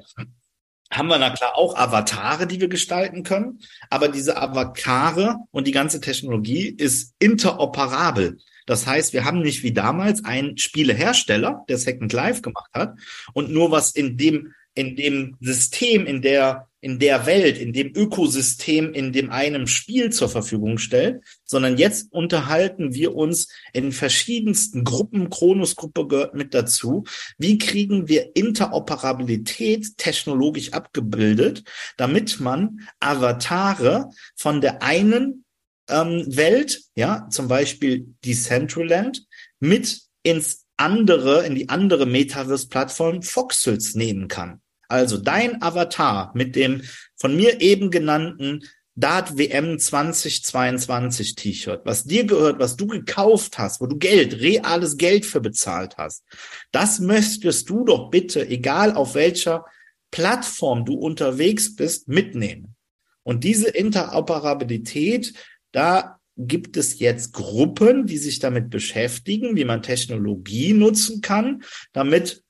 haben 0.91 1.09
wir 1.09 1.19
na 1.19 1.31
klar 1.31 1.57
auch 1.57 1.77
Avatare, 1.77 2.47
die 2.47 2.61
wir 2.61 2.69
gestalten 2.69 3.23
können, 3.23 3.61
aber 3.91 4.09
diese 4.09 4.37
Avatare 4.37 5.37
und 5.53 5.67
die 5.67 5.73
ganze 5.73 6.01
Technologie 6.01 6.69
ist 6.69 7.15
interoperabel. 7.19 8.39
Das 8.67 8.87
heißt, 8.87 9.13
wir 9.13 9.25
haben 9.25 9.41
nicht 9.41 9.63
wie 9.63 9.73
damals 9.73 10.25
einen 10.25 10.59
Spielehersteller, 10.59 11.65
der 11.69 11.79
Second 11.79 12.13
Life 12.13 12.43
gemacht 12.43 12.71
hat 12.75 12.99
und 13.33 13.51
nur 13.51 13.71
was 13.71 13.93
in 13.93 14.17
dem 14.17 14.53
in 14.79 14.95
dem 14.95 15.37
System, 15.41 16.07
in 16.07 16.23
der, 16.23 16.69
in 16.81 17.01
der 17.01 17.27
Welt, 17.27 17.59
in 17.59 17.73
dem 17.73 17.93
Ökosystem, 17.97 18.95
in 18.95 19.13
dem 19.13 19.31
einem 19.31 19.67
Spiel 19.67 20.11
zur 20.11 20.29
Verfügung 20.29 20.79
stellt, 20.79 21.21
sondern 21.45 21.79
jetzt 21.79 22.13
unterhalten 22.13 22.95
wir 22.95 23.17
uns 23.17 23.49
in 23.73 23.91
verschiedensten 23.91 24.85
Gruppen, 24.85 25.31
Kronos-Gruppe 25.31 26.07
gehört 26.07 26.35
mit 26.35 26.55
dazu. 26.55 27.03
Wie 27.39 27.59
kriegen 27.59 28.07
wir 28.07 28.37
Interoperabilität 28.37 29.97
technologisch 29.97 30.73
abgebildet, 30.73 31.65
damit 31.97 32.39
man 32.39 32.89
Avatare 33.01 34.11
von 34.37 34.61
der 34.61 34.81
einen 34.85 35.45
ähm, 35.89 36.25
Welt, 36.29 36.83
ja, 36.95 37.27
zum 37.31 37.49
Beispiel 37.49 38.15
Decentraland, 38.25 39.27
mit 39.59 40.03
ins 40.23 40.67
andere, 40.77 41.45
in 41.45 41.57
die 41.57 41.69
andere 41.69 42.07
Metaverse-Plattform 42.07 43.23
Foxels 43.23 43.97
nehmen 43.97 44.29
kann. 44.29 44.61
Also 44.89 45.19
dein 45.19 45.63
Avatar 45.63 46.33
mit 46.35 46.57
dem 46.57 46.83
von 47.17 47.37
mir 47.37 47.61
eben 47.61 47.91
genannten 47.91 48.65
Dart 48.97 49.39
WM 49.39 49.79
2022 49.79 51.37
T-Shirt, 51.37 51.83
was 51.85 52.03
dir 52.03 52.25
gehört, 52.25 52.59
was 52.59 52.77
du 52.77 52.89
gekauft 52.89 53.57
hast, 53.57 53.81
wo 53.81 53.87
du 53.87 53.97
Geld, 53.97 54.41
reales 54.41 54.97
Geld 54.97 55.25
für 55.25 55.41
bezahlt 55.41 55.97
hast, 55.99 56.25
das 56.73 56.99
möchtest 56.99 57.71
du 57.71 57.85
doch 57.85 58.11
bitte, 58.11 58.49
egal 58.49 58.95
auf 58.95 59.15
welcher 59.15 59.65
Plattform 60.11 60.85
du 60.85 60.95
unterwegs 60.95 61.77
bist, 61.77 62.09
mitnehmen. 62.09 62.75
Und 63.23 63.45
diese 63.45 63.69
Interoperabilität, 63.69 65.33
da 65.71 66.19
gibt 66.37 66.77
es 66.77 66.99
jetzt 66.99 67.33
Gruppen, 67.33 68.07
die 68.07 68.19
sich 68.19 68.41
damit 68.41 68.71
beschäftigen, 68.71 69.55
wie 69.55 69.65
man 69.65 69.83
Technologie 69.83 70.73
nutzen 70.73 71.21
kann, 71.21 71.63
damit 71.93 72.43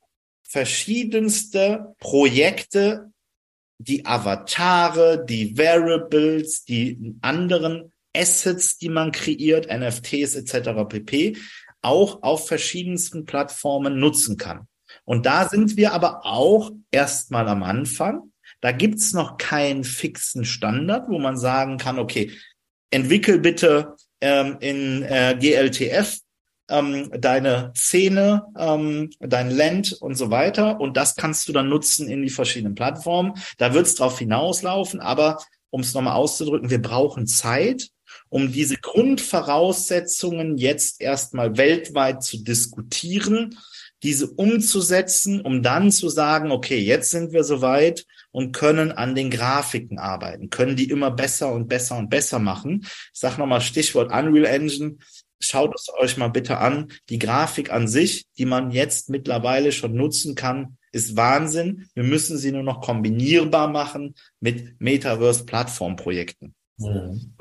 verschiedenste 0.48 1.94
Projekte, 1.98 3.12
die 3.78 4.06
Avatare, 4.06 5.24
die 5.24 5.56
Variables, 5.56 6.64
die 6.64 7.14
anderen 7.20 7.92
Assets, 8.16 8.78
die 8.78 8.88
man 8.88 9.12
kreiert, 9.12 9.68
NFTs 9.70 10.34
etc. 10.34 10.70
pp, 10.88 11.36
auch 11.82 12.22
auf 12.22 12.48
verschiedensten 12.48 13.24
Plattformen 13.24 14.00
nutzen 14.00 14.36
kann. 14.36 14.66
Und 15.04 15.26
da 15.26 15.48
sind 15.48 15.76
wir 15.76 15.92
aber 15.92 16.24
auch 16.24 16.72
erstmal 16.90 17.46
am 17.48 17.62
Anfang. 17.62 18.32
Da 18.60 18.72
gibt's 18.72 19.12
noch 19.12 19.36
keinen 19.36 19.84
fixen 19.84 20.44
Standard, 20.44 21.08
wo 21.08 21.18
man 21.18 21.36
sagen 21.36 21.76
kann, 21.76 21.98
okay, 21.98 22.32
entwickel 22.90 23.38
bitte 23.38 23.94
ähm, 24.20 24.56
in 24.60 25.02
äh, 25.02 25.36
GLTF 25.38 26.18
ähm, 26.68 27.10
deine 27.18 27.72
Szene, 27.74 28.44
ähm, 28.56 29.10
dein 29.20 29.50
Land 29.50 29.92
und 30.00 30.16
so 30.16 30.30
weiter. 30.30 30.80
Und 30.80 30.96
das 30.96 31.16
kannst 31.16 31.48
du 31.48 31.52
dann 31.52 31.68
nutzen 31.68 32.08
in 32.08 32.22
die 32.22 32.30
verschiedenen 32.30 32.74
Plattformen. 32.74 33.34
Da 33.58 33.74
wird 33.74 33.86
es 33.86 33.94
drauf 33.94 34.18
hinauslaufen, 34.18 35.00
aber 35.00 35.38
um 35.70 35.80
es 35.80 35.94
nochmal 35.94 36.14
auszudrücken, 36.14 36.70
wir 36.70 36.82
brauchen 36.82 37.26
Zeit, 37.26 37.88
um 38.30 38.52
diese 38.52 38.76
Grundvoraussetzungen 38.76 40.56
jetzt 40.56 41.00
erstmal 41.00 41.56
weltweit 41.56 42.22
zu 42.22 42.42
diskutieren, 42.42 43.56
diese 44.02 44.28
umzusetzen, 44.28 45.40
um 45.40 45.62
dann 45.62 45.90
zu 45.90 46.08
sagen, 46.08 46.52
okay, 46.52 46.78
jetzt 46.78 47.10
sind 47.10 47.32
wir 47.32 47.42
soweit 47.42 48.06
und 48.30 48.52
können 48.52 48.92
an 48.92 49.14
den 49.14 49.30
Grafiken 49.30 49.98
arbeiten, 49.98 50.50
können 50.50 50.76
die 50.76 50.90
immer 50.90 51.10
besser 51.10 51.52
und 51.52 51.68
besser 51.68 51.96
und 51.96 52.08
besser 52.08 52.38
machen. 52.38 52.82
Ich 52.82 53.20
sage 53.20 53.38
nochmal 53.38 53.60
Stichwort 53.60 54.12
Unreal 54.12 54.44
Engine 54.44 54.98
schaut 55.40 55.74
es 55.74 55.88
euch 55.98 56.16
mal 56.16 56.28
bitte 56.28 56.58
an. 56.58 56.88
Die 57.08 57.18
Grafik 57.18 57.72
an 57.72 57.88
sich, 57.88 58.26
die 58.38 58.44
man 58.44 58.70
jetzt 58.70 59.10
mittlerweile 59.10 59.72
schon 59.72 59.94
nutzen 59.94 60.34
kann, 60.34 60.76
ist 60.92 61.16
Wahnsinn. 61.16 61.88
Wir 61.94 62.04
müssen 62.04 62.38
sie 62.38 62.52
nur 62.52 62.62
noch 62.62 62.80
kombinierbar 62.80 63.68
machen 63.68 64.14
mit 64.40 64.80
Metaverse-Plattformprojekten. 64.80 66.54
Mhm. 66.78 67.34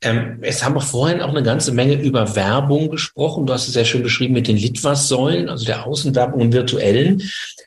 Ähm, 0.00 0.38
es 0.42 0.64
haben 0.64 0.76
wir 0.76 0.80
vorhin 0.80 1.20
auch 1.20 1.30
eine 1.30 1.42
ganze 1.42 1.72
Menge 1.72 1.94
über 2.00 2.36
Werbung 2.36 2.88
gesprochen. 2.88 3.46
Du 3.46 3.52
hast 3.52 3.66
es 3.66 3.74
sehr 3.74 3.84
schön 3.84 4.04
beschrieben 4.04 4.34
mit 4.34 4.46
den 4.46 4.56
Litwas-Säulen, 4.56 5.48
also 5.48 5.64
der 5.64 5.86
Außenwerbung 5.86 6.40
und 6.40 6.52
virtuellen. 6.52 7.22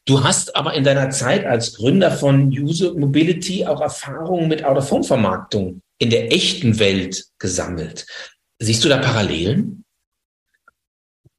Du 0.05 0.23
hast 0.23 0.55
aber 0.55 0.73
in 0.73 0.85
deiner 0.85 1.09
Zeit 1.09 1.45
als 1.45 1.73
Gründer 1.73 2.11
von 2.11 2.47
User 2.47 2.93
Mobility 2.93 3.65
auch 3.65 3.81
Erfahrungen 3.81 4.47
mit 4.47 4.63
Out-of-Home-Vermarktung 4.63 5.81
in 5.97 6.09
der 6.09 6.31
echten 6.31 6.79
Welt 6.79 7.25
gesammelt. 7.37 8.05
Siehst 8.63 8.83
du 8.83 8.89
da 8.89 8.99
Parallelen? 8.99 9.83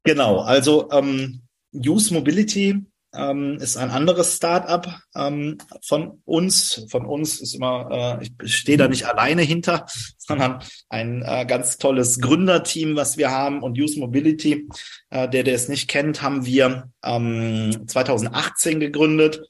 Genau, 0.03 0.41
also 0.41 0.91
ähm, 0.91 1.43
Use 1.73 2.13
Mobility 2.13 2.83
ähm, 3.15 3.59
ist 3.61 3.77
ein 3.77 3.91
anderes 3.91 4.35
Startup 4.35 4.99
ähm, 5.15 5.57
von 5.81 6.21
uns. 6.25 6.85
Von 6.89 7.05
uns 7.05 7.39
ist 7.39 7.55
immer, 7.55 8.19
äh, 8.19 8.27
ich 8.43 8.57
stehe 8.57 8.77
da 8.77 8.89
nicht 8.89 9.05
alleine 9.05 9.41
hinter, 9.41 9.85
sondern 10.17 10.61
ein 10.89 11.21
äh, 11.21 11.45
ganz 11.45 11.77
tolles 11.77 12.19
Gründerteam, 12.19 12.97
was 12.97 13.15
wir 13.15 13.31
haben. 13.31 13.63
Und 13.63 13.79
Use 13.79 13.97
Mobility, 13.97 14.67
äh, 15.09 15.29
der, 15.29 15.43
der 15.43 15.55
es 15.55 15.69
nicht 15.69 15.87
kennt, 15.87 16.21
haben 16.21 16.45
wir 16.45 16.91
ähm, 17.05 17.87
2018 17.87 18.81
gegründet, 18.81 19.47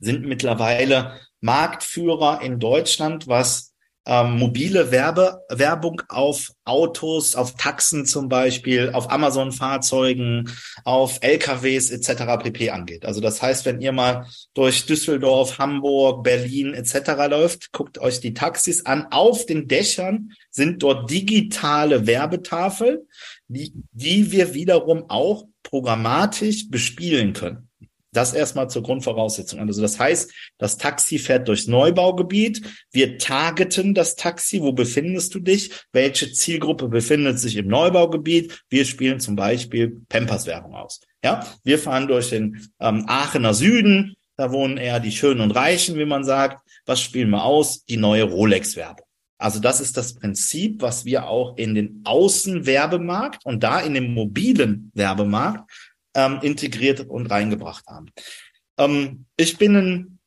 sind 0.00 0.26
mittlerweile 0.26 1.18
Marktführer 1.40 2.42
in 2.42 2.58
Deutschland, 2.58 3.26
was 3.26 3.73
ähm, 4.06 4.38
mobile 4.38 4.90
Werbe, 4.90 5.40
Werbung 5.48 6.02
auf 6.08 6.52
Autos, 6.64 7.34
auf 7.34 7.56
Taxen 7.56 8.04
zum 8.06 8.28
Beispiel, 8.28 8.90
auf 8.92 9.10
Amazon-Fahrzeugen, 9.10 10.50
auf 10.84 11.18
LKWs 11.22 11.90
etc. 11.90 12.42
pp. 12.42 12.70
angeht. 12.70 13.06
Also 13.06 13.20
das 13.20 13.40
heißt, 13.40 13.64
wenn 13.64 13.80
ihr 13.80 13.92
mal 13.92 14.26
durch 14.52 14.86
Düsseldorf, 14.86 15.58
Hamburg, 15.58 16.22
Berlin 16.22 16.74
etc. 16.74 17.12
läuft, 17.30 17.72
guckt 17.72 17.98
euch 17.98 18.20
die 18.20 18.34
Taxis 18.34 18.84
an. 18.84 19.06
Auf 19.10 19.46
den 19.46 19.68
Dächern 19.68 20.32
sind 20.50 20.82
dort 20.82 21.10
digitale 21.10 22.06
Werbetafel, 22.06 23.06
die, 23.48 23.72
die 23.92 24.32
wir 24.32 24.54
wiederum 24.54 25.04
auch 25.08 25.44
programmatisch 25.62 26.70
bespielen 26.70 27.32
können. 27.32 27.68
Das 28.14 28.32
erstmal 28.32 28.70
zur 28.70 28.82
Grundvoraussetzung. 28.82 29.58
Also 29.60 29.82
das 29.82 29.98
heißt, 29.98 30.32
das 30.56 30.78
Taxi 30.78 31.18
fährt 31.18 31.48
durchs 31.48 31.66
Neubaugebiet. 31.66 32.62
Wir 32.92 33.18
targeten 33.18 33.92
das 33.92 34.14
Taxi. 34.14 34.62
Wo 34.62 34.72
befindest 34.72 35.34
du 35.34 35.40
dich? 35.40 35.72
Welche 35.92 36.32
Zielgruppe 36.32 36.88
befindet 36.88 37.38
sich 37.38 37.56
im 37.56 37.66
Neubaugebiet? 37.66 38.62
Wir 38.68 38.84
spielen 38.84 39.20
zum 39.20 39.36
Beispiel 39.36 40.00
Pampers-Werbung 40.08 40.74
aus. 40.74 41.00
Ja, 41.24 41.44
wir 41.64 41.78
fahren 41.78 42.06
durch 42.06 42.30
den 42.30 42.68
ähm, 42.80 43.04
Aachener 43.08 43.52
Süden. 43.52 44.14
Da 44.36 44.52
wohnen 44.52 44.76
eher 44.76 45.00
die 45.00 45.12
Schönen 45.12 45.40
und 45.40 45.50
Reichen, 45.50 45.98
wie 45.98 46.04
man 46.04 46.24
sagt. 46.24 46.60
Was 46.86 47.00
spielen 47.00 47.30
wir 47.30 47.44
aus? 47.44 47.84
Die 47.84 47.96
neue 47.96 48.24
Rolex-Werbung. 48.24 49.06
Also 49.38 49.58
das 49.58 49.80
ist 49.80 49.96
das 49.96 50.14
Prinzip, 50.14 50.80
was 50.80 51.04
wir 51.04 51.26
auch 51.26 51.56
in 51.56 51.74
den 51.74 52.02
Außenwerbemarkt 52.04 53.44
und 53.44 53.62
da 53.64 53.80
in 53.80 53.94
den 53.94 54.14
mobilen 54.14 54.92
Werbemarkt 54.94 55.70
ähm, 56.14 56.38
integriert 56.42 57.00
und 57.00 57.26
reingebracht 57.26 57.86
haben. 57.86 58.10
Ähm, 58.78 59.26
ich 59.36 59.58
bin 59.58 59.76
ein, 59.76 60.18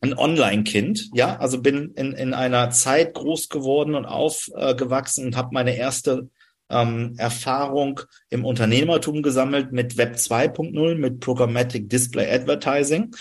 ein 0.00 0.14
Online-Kind, 0.14 1.10
ja, 1.14 1.36
also 1.36 1.60
bin 1.60 1.92
in, 1.94 2.12
in 2.12 2.34
einer 2.34 2.70
Zeit 2.70 3.14
groß 3.14 3.48
geworden 3.48 3.94
und 3.94 4.06
aufgewachsen 4.06 5.26
und 5.26 5.36
habe 5.36 5.50
meine 5.52 5.76
erste 5.76 6.28
ähm, 6.70 7.14
Erfahrung 7.18 8.00
im 8.30 8.44
Unternehmertum 8.44 9.22
gesammelt 9.22 9.72
mit 9.72 9.96
Web 9.96 10.16
2.0, 10.16 10.94
mit 10.96 11.20
Programmatic 11.20 11.88
Display 11.88 12.32
Advertising 12.32 13.14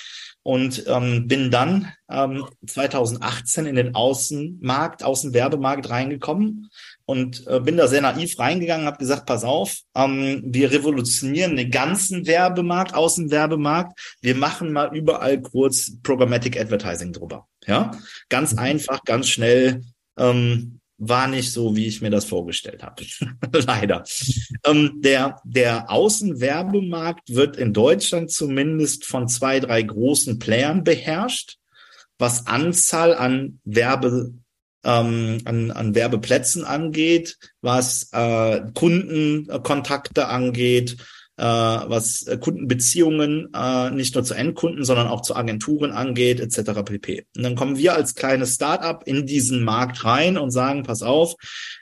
und 0.43 0.83
ähm, 0.87 1.27
bin 1.27 1.51
dann 1.51 1.91
ähm, 2.09 2.45
2018 2.65 3.65
in 3.67 3.75
den 3.75 3.95
Außenmarkt, 3.95 5.03
Außenwerbemarkt 5.03 5.89
reingekommen 5.89 6.69
und 7.05 7.45
äh, 7.47 7.59
bin 7.59 7.77
da 7.77 7.87
sehr 7.87 8.01
naiv 8.01 8.39
reingegangen, 8.39 8.87
habe 8.87 8.97
gesagt, 8.97 9.25
pass 9.25 9.43
auf, 9.43 9.77
ähm, 9.95 10.41
wir 10.45 10.71
revolutionieren 10.71 11.55
den 11.55 11.69
ganzen 11.69 12.25
Werbemarkt, 12.25 12.95
Außenwerbemarkt, 12.95 14.17
wir 14.21 14.35
machen 14.35 14.73
mal 14.73 14.95
überall 14.95 15.41
kurz 15.41 15.91
Programmatic 16.01 16.59
Advertising 16.59 17.13
drüber. 17.13 17.47
Ja, 17.67 17.91
ganz 18.29 18.53
mhm. 18.53 18.59
einfach, 18.59 19.03
ganz 19.03 19.29
schnell. 19.29 19.83
Ähm, 20.17 20.80
war 21.03 21.27
nicht 21.27 21.51
so, 21.51 21.75
wie 21.75 21.87
ich 21.87 22.01
mir 22.01 22.11
das 22.11 22.25
vorgestellt 22.25 22.83
habe. 22.83 23.03
Leider. 23.65 24.03
Ähm, 24.63 25.01
der, 25.01 25.41
der 25.43 25.89
Außenwerbemarkt 25.89 27.33
wird 27.33 27.57
in 27.57 27.73
Deutschland 27.73 28.29
zumindest 28.29 29.05
von 29.05 29.27
zwei, 29.27 29.59
drei 29.59 29.81
großen 29.81 30.37
Playern 30.37 30.83
beherrscht, 30.83 31.57
was 32.19 32.45
Anzahl 32.45 33.15
an 33.15 33.59
Werbe, 33.63 34.35
ähm, 34.83 35.39
an, 35.45 35.71
an 35.71 35.95
Werbeplätzen 35.95 36.65
angeht, 36.65 37.39
was 37.61 38.09
äh, 38.11 38.61
Kundenkontakte 38.75 40.27
angeht, 40.27 40.97
äh, 41.41 41.43
was 41.43 42.27
äh, 42.27 42.37
Kundenbeziehungen 42.37 43.49
äh, 43.55 43.89
nicht 43.89 44.13
nur 44.13 44.23
zu 44.23 44.35
Endkunden, 44.35 44.85
sondern 44.85 45.07
auch 45.07 45.21
zu 45.21 45.35
Agenturen 45.35 45.91
angeht, 45.91 46.39
etc. 46.39 46.83
pp. 46.85 47.25
Und 47.35 47.41
dann 47.41 47.55
kommen 47.55 47.77
wir 47.77 47.95
als 47.95 48.13
kleines 48.13 48.53
Startup 48.53 49.01
in 49.07 49.25
diesen 49.25 49.63
Markt 49.63 50.05
rein 50.05 50.37
und 50.37 50.51
sagen, 50.51 50.83
pass 50.83 51.01
auf, 51.01 51.33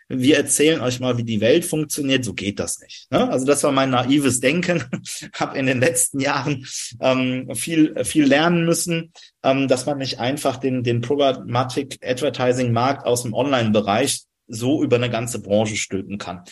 wir 0.07 0.38
erzählen 0.38 0.80
euch 0.80 1.01
mal, 1.01 1.18
wie 1.18 1.26
die 1.26 1.41
Welt 1.41 1.66
funktioniert. 1.66 2.24
So 2.24 2.34
geht 2.34 2.57
das 2.57 2.80
nicht. 2.80 3.12
Ne? 3.12 3.30
Also 3.30 3.45
das 3.45 3.62
war 3.64 3.74
mein 3.74 3.89
naives 3.89 4.39
Denken. 4.39 4.86
habe 5.34 5.57
in 5.57 5.66
den 5.66 5.82
letzten 5.82 6.22
Jahren 6.22 6.66
ähm, 7.01 7.53
viel 7.53 8.05
viel 8.05 8.26
lernen 8.26 8.66
müssen, 8.66 9.12
ähm, 9.43 9.68
dass 9.68 9.86
man 9.86 9.97
nicht 9.97 10.20
einfach 10.20 10.55
den 10.55 10.84
den 10.84 11.01
Programmatic 11.01 11.99
Advertising 12.01 12.72
Markt 12.72 13.05
aus 13.05 13.24
dem 13.24 13.34
Online-Bereich 13.34 14.22
so 14.47 14.82
über 14.82 14.95
eine 14.95 15.10
ganze 15.10 15.41
Branche 15.41 15.76
stülpen 15.76 16.18
kann 16.18 16.43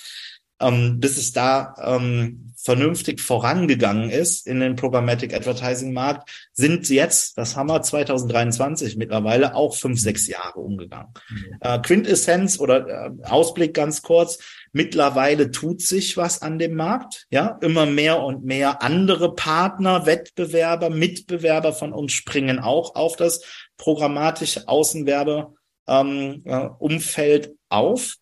ähm, 0.59 0.99
bis 0.99 1.17
es 1.17 1.31
da 1.31 1.75
ähm, 1.81 2.47
vernünftig 2.67 3.21
vorangegangen 3.21 4.09
ist 4.09 4.45
in 4.45 4.59
den 4.59 4.75
Programmatic 4.75 5.33
Advertising 5.33 5.93
Markt, 5.93 6.49
sind 6.51 6.89
jetzt, 6.89 7.37
das 7.37 7.55
haben 7.55 7.69
wir 7.69 7.81
2023 7.81 8.97
mittlerweile, 8.97 9.55
auch 9.55 9.75
fünf, 9.75 10.01
sechs 10.01 10.27
Jahre 10.27 10.59
umgegangen. 10.59 11.13
Mhm. 11.29 11.45
Äh, 11.61 11.79
Quintessenz 11.79 12.59
oder 12.59 12.87
äh, 12.87 13.11
Ausblick 13.23 13.73
ganz 13.73 14.01
kurz. 14.01 14.39
Mittlerweile 14.73 15.51
tut 15.51 15.81
sich 15.81 16.17
was 16.17 16.41
an 16.41 16.59
dem 16.59 16.75
Markt, 16.75 17.27
ja, 17.29 17.57
immer 17.61 17.85
mehr 17.85 18.21
und 18.21 18.43
mehr 18.43 18.81
andere 18.81 19.33
Partner, 19.33 20.05
Wettbewerber, 20.05 20.89
Mitbewerber 20.89 21.71
von 21.71 21.93
uns 21.93 22.11
springen 22.11 22.59
auch 22.59 22.95
auf 22.95 23.15
das 23.15 23.41
programmatische 23.77 24.67
Außenwerbe 24.67 25.53
ähm, 25.87 26.41
äh, 26.43 26.67
Umfeld 26.79 27.55
auf 27.69 28.17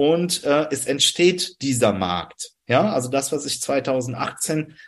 und 0.00 0.44
äh, 0.44 0.66
es 0.70 0.86
entsteht 0.86 1.60
dieser 1.60 1.92
Markt. 1.92 2.52
Ja, 2.66 2.90
also 2.90 3.10
das, 3.10 3.32
was 3.32 3.44
ich 3.44 3.60
2018 3.60 4.78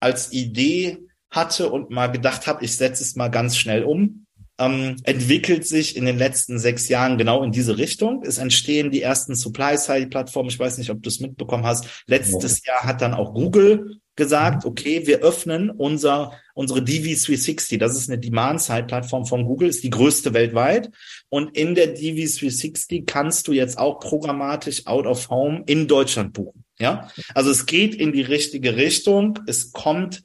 als 0.00 0.32
Idee 0.32 0.98
hatte 1.30 1.70
und 1.70 1.90
mal 1.90 2.08
gedacht 2.08 2.48
habe, 2.48 2.64
ich 2.64 2.76
setze 2.76 3.04
es 3.04 3.14
mal 3.14 3.28
ganz 3.28 3.56
schnell 3.56 3.84
um, 3.84 4.26
ähm, 4.58 4.96
entwickelt 5.04 5.68
sich 5.68 5.96
in 5.96 6.04
den 6.04 6.18
letzten 6.18 6.58
sechs 6.58 6.88
Jahren 6.88 7.16
genau 7.16 7.44
in 7.44 7.52
diese 7.52 7.78
Richtung. 7.78 8.24
Es 8.24 8.38
entstehen 8.38 8.90
die 8.90 9.02
ersten 9.02 9.36
Supply-Side-Plattformen. 9.36 10.48
Ich 10.48 10.58
weiß 10.58 10.78
nicht, 10.78 10.90
ob 10.90 11.00
du 11.00 11.10
es 11.10 11.20
mitbekommen 11.20 11.64
hast. 11.64 12.02
Letztes 12.08 12.64
ja. 12.64 12.72
Jahr 12.72 12.82
hat 12.82 13.02
dann 13.02 13.14
auch 13.14 13.34
Google 13.34 14.00
gesagt, 14.16 14.64
mhm. 14.64 14.70
okay, 14.70 15.06
wir 15.06 15.20
öffnen 15.20 15.70
unser, 15.70 16.32
unsere 16.54 16.80
DV360. 16.80 17.78
Das 17.78 17.96
ist 17.96 18.08
eine 18.08 18.18
Demand-Side-Plattform 18.18 19.26
von 19.26 19.44
Google, 19.44 19.68
ist 19.68 19.82
die 19.82 19.90
größte 19.90 20.34
weltweit. 20.34 20.90
Und 21.28 21.56
in 21.56 21.74
der 21.74 21.96
DV360 21.96 23.04
kannst 23.06 23.48
du 23.48 23.52
jetzt 23.52 23.78
auch 23.78 24.00
programmatisch 24.00 24.86
out 24.86 25.06
of 25.06 25.28
home 25.30 25.62
in 25.66 25.88
Deutschland 25.88 26.32
buchen. 26.32 26.64
Ja, 26.78 27.08
also 27.34 27.50
es 27.50 27.66
geht 27.66 27.94
in 27.94 28.12
die 28.12 28.22
richtige 28.22 28.76
Richtung. 28.76 29.38
Es 29.46 29.72
kommt 29.72 30.22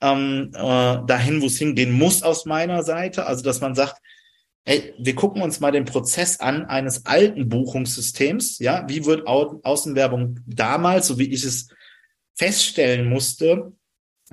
ähm, 0.00 0.50
äh, 0.52 0.58
dahin, 1.06 1.40
wo 1.40 1.46
es 1.46 1.58
hingehen 1.58 1.92
muss 1.92 2.22
aus 2.22 2.44
meiner 2.44 2.82
Seite. 2.82 3.26
Also, 3.26 3.44
dass 3.44 3.60
man 3.60 3.74
sagt, 3.74 4.02
hey, 4.64 4.94
wir 4.98 5.14
gucken 5.14 5.42
uns 5.42 5.60
mal 5.60 5.70
den 5.70 5.84
Prozess 5.84 6.40
an 6.40 6.64
eines 6.66 7.06
alten 7.06 7.48
Buchungssystems. 7.48 8.58
Ja, 8.58 8.84
wie 8.88 9.04
wird 9.04 9.26
Au 9.26 9.60
Außenwerbung 9.62 10.40
damals, 10.46 11.06
so 11.06 11.18
wie 11.18 11.32
ich 11.32 11.44
es 11.44 11.68
feststellen 12.34 13.08
musste, 13.08 13.72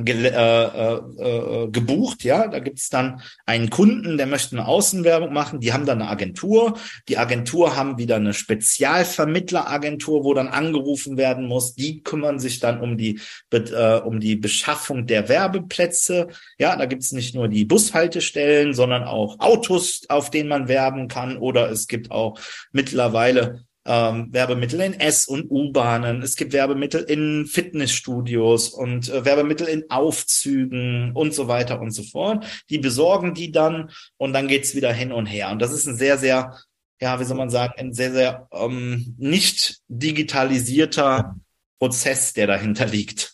ge 0.03 0.27
äh, 0.27 0.31
äh, 0.31 0.99
äh, 1.17 1.67
gebucht, 1.69 2.23
ja, 2.23 2.47
da 2.47 2.59
gibt's 2.59 2.89
dann 2.89 3.21
einen 3.45 3.69
Kunden, 3.69 4.17
der 4.17 4.27
möchte 4.27 4.55
eine 4.55 4.67
Außenwerbung 4.67 5.33
machen, 5.33 5.59
die 5.59 5.73
haben 5.73 5.85
dann 5.85 6.01
eine 6.01 6.09
Agentur, 6.09 6.77
die 7.07 7.17
Agentur 7.17 7.75
haben 7.75 7.97
wieder 7.97 8.15
eine 8.15 8.33
Spezialvermittleragentur, 8.33 10.23
wo 10.23 10.33
dann 10.33 10.47
angerufen 10.47 11.17
werden 11.17 11.47
muss, 11.47 11.75
die 11.75 12.01
kümmern 12.01 12.39
sich 12.39 12.59
dann 12.59 12.79
um 12.79 12.97
die 12.97 13.19
äh, 13.51 13.99
um 13.99 14.19
die 14.19 14.35
Beschaffung 14.35 15.05
der 15.05 15.27
Werbeplätze, 15.27 16.29
ja, 16.57 16.75
da 16.75 16.85
gibt's 16.85 17.11
nicht 17.11 17.35
nur 17.35 17.47
die 17.47 17.65
Bushaltestellen, 17.65 18.73
sondern 18.73 19.03
auch 19.03 19.39
Autos, 19.39 20.03
auf 20.09 20.29
denen 20.29 20.49
man 20.49 20.67
werben 20.67 21.07
kann. 21.07 21.37
Oder 21.37 21.69
es 21.69 21.87
gibt 21.87 22.11
auch 22.11 22.39
mittlerweile 22.71 23.65
ähm, 23.89 24.31
Werbemittel 24.31 24.81
in 24.81 24.93
S- 24.93 25.25
und 25.25 25.49
U-Bahnen, 25.49 26.21
es 26.21 26.35
gibt 26.35 26.53
Werbemittel 26.53 27.01
in 27.01 27.47
Fitnessstudios 27.47 28.69
und 28.69 29.09
äh, 29.09 29.25
Werbemittel 29.25 29.67
in 29.67 29.89
Aufzügen 29.89 31.11
und 31.15 31.33
so 31.33 31.47
weiter 31.47 31.81
und 31.81 31.89
so 31.89 32.03
fort. 32.03 32.45
Die 32.69 32.77
besorgen 32.77 33.33
die 33.33 33.51
dann 33.51 33.89
und 34.17 34.33
dann 34.33 34.47
geht's 34.47 34.75
wieder 34.75 34.93
hin 34.93 35.11
und 35.11 35.25
her. 35.25 35.49
Und 35.49 35.59
das 35.59 35.71
ist 35.71 35.87
ein 35.87 35.95
sehr, 35.95 36.19
sehr, 36.19 36.55
ja, 37.01 37.19
wie 37.19 37.23
soll 37.23 37.35
man 37.35 37.49
sagen, 37.49 37.73
ein 37.77 37.93
sehr, 37.93 38.11
sehr 38.11 38.47
ähm, 38.51 39.15
nicht 39.17 39.79
digitalisierter 39.87 41.35
Prozess, 41.79 42.33
der 42.33 42.45
dahinter 42.45 42.85
liegt. 42.85 43.33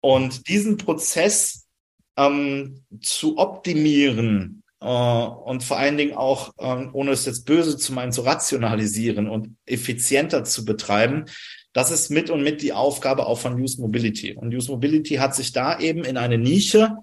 Und 0.00 0.46
diesen 0.46 0.76
Prozess 0.76 1.66
ähm, 2.16 2.84
zu 3.00 3.38
optimieren, 3.38 4.59
und 4.86 5.62
vor 5.62 5.78
allen 5.78 5.98
Dingen 5.98 6.14
auch, 6.14 6.54
ähm, 6.58 6.90
ohne 6.94 7.10
es 7.10 7.26
jetzt 7.26 7.44
böse 7.44 7.76
zu 7.76 7.92
meinen, 7.92 8.12
zu 8.12 8.22
rationalisieren 8.22 9.28
und 9.28 9.56
effizienter 9.66 10.44
zu 10.44 10.64
betreiben. 10.64 11.26
Das 11.72 11.90
ist 11.90 12.10
mit 12.10 12.30
und 12.30 12.42
mit 12.42 12.62
die 12.62 12.72
Aufgabe 12.72 13.26
auch 13.26 13.38
von 13.38 13.60
Use 13.60 13.80
Mobility. 13.80 14.34
Und 14.34 14.54
Use 14.54 14.70
Mobility 14.70 15.16
hat 15.16 15.34
sich 15.34 15.52
da 15.52 15.78
eben 15.78 16.04
in 16.04 16.16
eine 16.16 16.38
Nische 16.38 16.96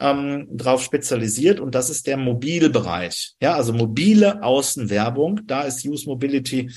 ähm, 0.00 0.48
drauf 0.50 0.82
spezialisiert 0.82 1.60
und 1.60 1.74
das 1.74 1.90
ist 1.90 2.06
der 2.06 2.16
Mobilbereich. 2.16 3.34
Ja, 3.40 3.54
also 3.54 3.72
mobile 3.72 4.42
Außenwerbung. 4.42 5.40
Da 5.46 5.62
ist 5.62 5.84
Use 5.84 6.08
Mobility 6.08 6.70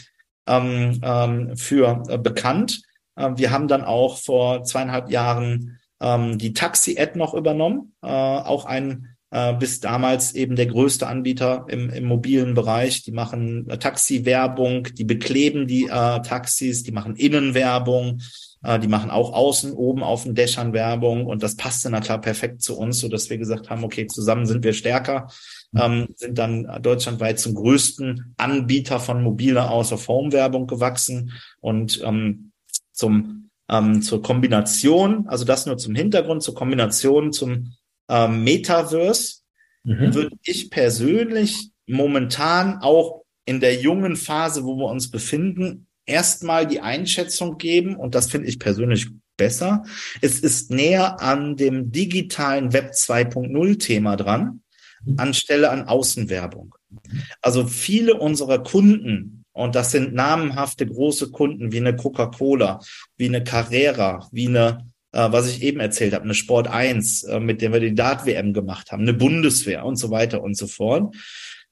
ähm, 0.47 0.99
ähm, 1.03 1.57
für 1.57 2.03
äh, 2.09 2.17
bekannt. 2.17 2.81
Äh, 3.15 3.31
wir 3.35 3.51
haben 3.51 3.67
dann 3.67 3.83
auch 3.83 4.17
vor 4.17 4.63
zweieinhalb 4.63 5.09
Jahren 5.09 5.79
ähm, 5.99 6.37
die 6.37 6.53
Taxi-Ad 6.53 7.17
noch 7.17 7.33
übernommen. 7.33 7.93
Äh, 8.01 8.07
auch 8.07 8.65
ein 8.65 9.16
äh, 9.31 9.53
bis 9.53 9.79
damals 9.79 10.35
eben 10.35 10.55
der 10.55 10.67
größte 10.67 11.07
Anbieter 11.07 11.65
im, 11.67 11.89
im 11.89 12.05
mobilen 12.05 12.53
Bereich. 12.53 13.03
Die 13.03 13.11
machen 13.11 13.69
äh, 13.69 13.77
Taxi-Werbung, 13.77 14.87
die 14.93 15.03
bekleben 15.03 15.67
die 15.67 15.85
äh, 15.85 16.21
Taxis, 16.21 16.83
die 16.83 16.91
machen 16.91 17.15
Innenwerbung, 17.15 18.21
äh, 18.63 18.79
die 18.79 18.87
machen 18.87 19.09
auch 19.09 19.33
außen 19.33 19.73
oben 19.73 20.03
auf 20.03 20.23
den 20.23 20.35
Dächern 20.35 20.73
Werbung 20.73 21.25
und 21.25 21.43
das 21.43 21.55
passte 21.55 21.89
na 21.89 21.99
klar 21.99 22.21
perfekt 22.21 22.61
zu 22.61 22.77
uns, 22.77 22.99
so 22.99 23.09
dass 23.09 23.29
wir 23.29 23.37
gesagt 23.37 23.69
haben, 23.69 23.83
okay, 23.83 24.07
zusammen 24.07 24.45
sind 24.45 24.63
wir 24.63 24.73
stärker, 24.73 25.27
ähm, 25.75 26.07
sind 26.15 26.37
dann 26.37 26.81
deutschlandweit 26.81 27.39
zum 27.39 27.53
größten 27.53 28.33
Anbieter 28.37 28.99
von 28.99 29.21
mobiler 29.23 29.71
Out-of-Home-Werbung 29.71 30.67
gewachsen 30.67 31.33
und 31.59 32.01
ähm, 32.03 32.51
zum 32.93 33.49
ähm, 33.69 34.01
zur 34.01 34.21
Kombination, 34.21 35.27
also 35.27 35.43
das 35.43 35.65
nur 35.65 35.77
zum 35.77 35.93
Hintergrund, 35.93 36.41
zur 36.41 36.55
Kombination 36.55 37.33
zum 37.33 37.73
ähm, 38.09 38.43
Metaverse 38.43 39.41
mhm. 39.83 40.13
würde 40.13 40.35
ich 40.43 40.69
persönlich 40.69 41.71
momentan 41.87 42.79
auch 42.81 43.23
in 43.45 43.59
der 43.59 43.75
jungen 43.75 44.15
Phase, 44.15 44.65
wo 44.65 44.75
wir 44.75 44.87
uns 44.87 45.09
befinden, 45.09 45.87
erstmal 46.05 46.67
die 46.67 46.81
Einschätzung 46.81 47.57
geben, 47.57 47.95
und 47.95 48.15
das 48.15 48.29
finde 48.29 48.47
ich 48.47 48.59
persönlich 48.59 49.07
besser. 49.37 49.83
Es 50.21 50.39
ist 50.39 50.71
näher 50.71 51.21
an 51.21 51.55
dem 51.55 51.91
digitalen 51.91 52.73
Web 52.73 52.91
2.0 52.91 53.79
Thema 53.79 54.15
dran, 54.15 54.61
anstelle 55.15 55.69
an 55.69 55.87
Außenwerbung. 55.87 56.75
Also 57.41 57.67
viele 57.67 58.15
unserer 58.15 58.63
Kunden, 58.63 59.45
und 59.53 59.75
das 59.75 59.91
sind 59.91 60.13
namenhafte 60.13 60.85
große 60.85 61.31
Kunden 61.31 61.71
wie 61.71 61.77
eine 61.77 61.95
Coca-Cola, 61.95 62.79
wie 63.15 63.27
eine 63.27 63.43
Carrera, 63.43 64.27
wie 64.31 64.47
eine, 64.47 64.85
äh, 65.17 65.31
was 65.31 65.49
ich 65.49 65.63
eben 65.63 65.79
erzählt 65.79 66.13
habe, 66.13 66.23
eine 66.23 66.35
Sport 66.35 66.67
1, 66.67 67.23
äh, 67.23 67.39
mit 67.39 67.61
der 67.61 67.73
wir 67.73 67.79
die 67.79 67.95
Dart-WM 67.95 68.53
gemacht 68.53 68.91
haben, 68.91 69.01
eine 69.01 69.13
Bundeswehr 69.13 69.83
und 69.83 69.95
so 69.95 70.11
weiter 70.11 70.43
und 70.43 70.55
so 70.55 70.67
fort, 70.67 71.15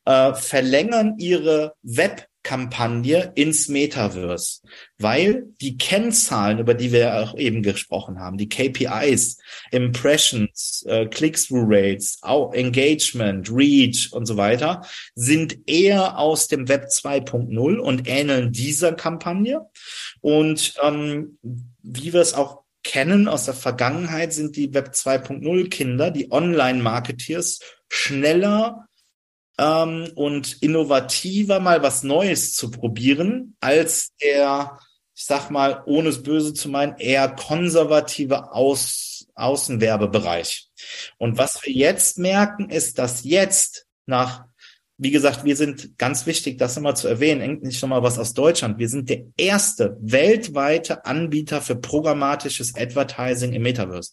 äh, 0.05 0.33
verlängern 0.33 1.15
ihre 1.19 1.73
Web 1.83 2.27
Kampagne 2.41 3.31
ins 3.33 3.69
Metaverse, 3.69 4.61
weil 4.99 5.47
die 5.61 5.77
Kennzahlen, 5.77 6.59
über 6.59 6.75
die 6.75 6.91
wir 6.91 7.15
auch 7.15 7.35
eben 7.35 7.63
gesprochen 7.63 8.19
haben, 8.19 8.37
die 8.37 8.49
KPIs, 8.49 9.39
Impressions, 9.71 10.85
äh, 10.87 11.07
Click-through-Rates, 11.07 12.19
Engagement, 12.53 13.49
Reach 13.51 14.11
und 14.11 14.27
so 14.27 14.37
weiter, 14.37 14.83
sind 15.15 15.57
eher 15.67 16.19
aus 16.19 16.47
dem 16.47 16.67
Web 16.67 16.89
2.0 16.91 17.77
und 17.77 18.07
ähneln 18.07 18.51
dieser 18.51 18.93
Kampagne. 18.93 19.61
Und 20.21 20.75
ähm, 20.83 21.39
wie 21.81 22.13
wir 22.13 22.21
es 22.21 22.35
auch 22.35 22.64
kennen 22.85 23.27
aus 23.27 23.45
der 23.45 23.55
Vergangenheit, 23.55 24.31
sind 24.31 24.55
die 24.55 24.73
Web 24.73 24.91
2.0 24.93 25.69
Kinder, 25.69 26.11
die 26.11 26.31
Online-Marketeers, 26.31 27.59
schneller 27.89 28.87
ähm, 29.57 30.09
und 30.15 30.61
innovativer 30.61 31.59
mal 31.59 31.81
was 31.81 32.03
Neues 32.03 32.53
zu 32.53 32.69
probieren, 32.71 33.57
als 33.59 34.13
der, 34.21 34.79
ich 35.15 35.25
sag 35.25 35.49
mal, 35.49 35.81
ohne 35.87 36.09
es 36.09 36.23
böse 36.23 36.53
zu 36.53 36.69
meinen, 36.69 36.95
eher 36.97 37.27
konservative 37.27 38.53
Aus 38.53 39.27
Außenwerbebereich. 39.33 40.69
Und 41.17 41.37
was 41.37 41.65
wir 41.65 41.73
jetzt 41.73 42.17
merken, 42.19 42.69
ist, 42.69 42.99
dass 42.99 43.25
jetzt 43.25 43.85
nach 44.05 44.45
wie 44.97 45.11
gesagt, 45.11 45.43
wir 45.43 45.55
sind 45.55 45.97
ganz 45.97 46.25
wichtig, 46.25 46.57
das 46.57 46.77
immer 46.77 46.95
zu 46.95 47.07
erwähnen, 47.07 47.41
endlich 47.41 47.81
nochmal 47.81 48.03
was 48.03 48.17
aus 48.17 48.33
Deutschland. 48.33 48.79
Wir 48.79 48.87
sind 48.87 49.09
der 49.09 49.23
erste 49.37 49.97
weltweite 49.99 51.05
Anbieter 51.05 51.61
für 51.61 51.75
programmatisches 51.75 52.75
Advertising 52.75 53.53
im 53.53 53.63
Metaverse. 53.63 54.11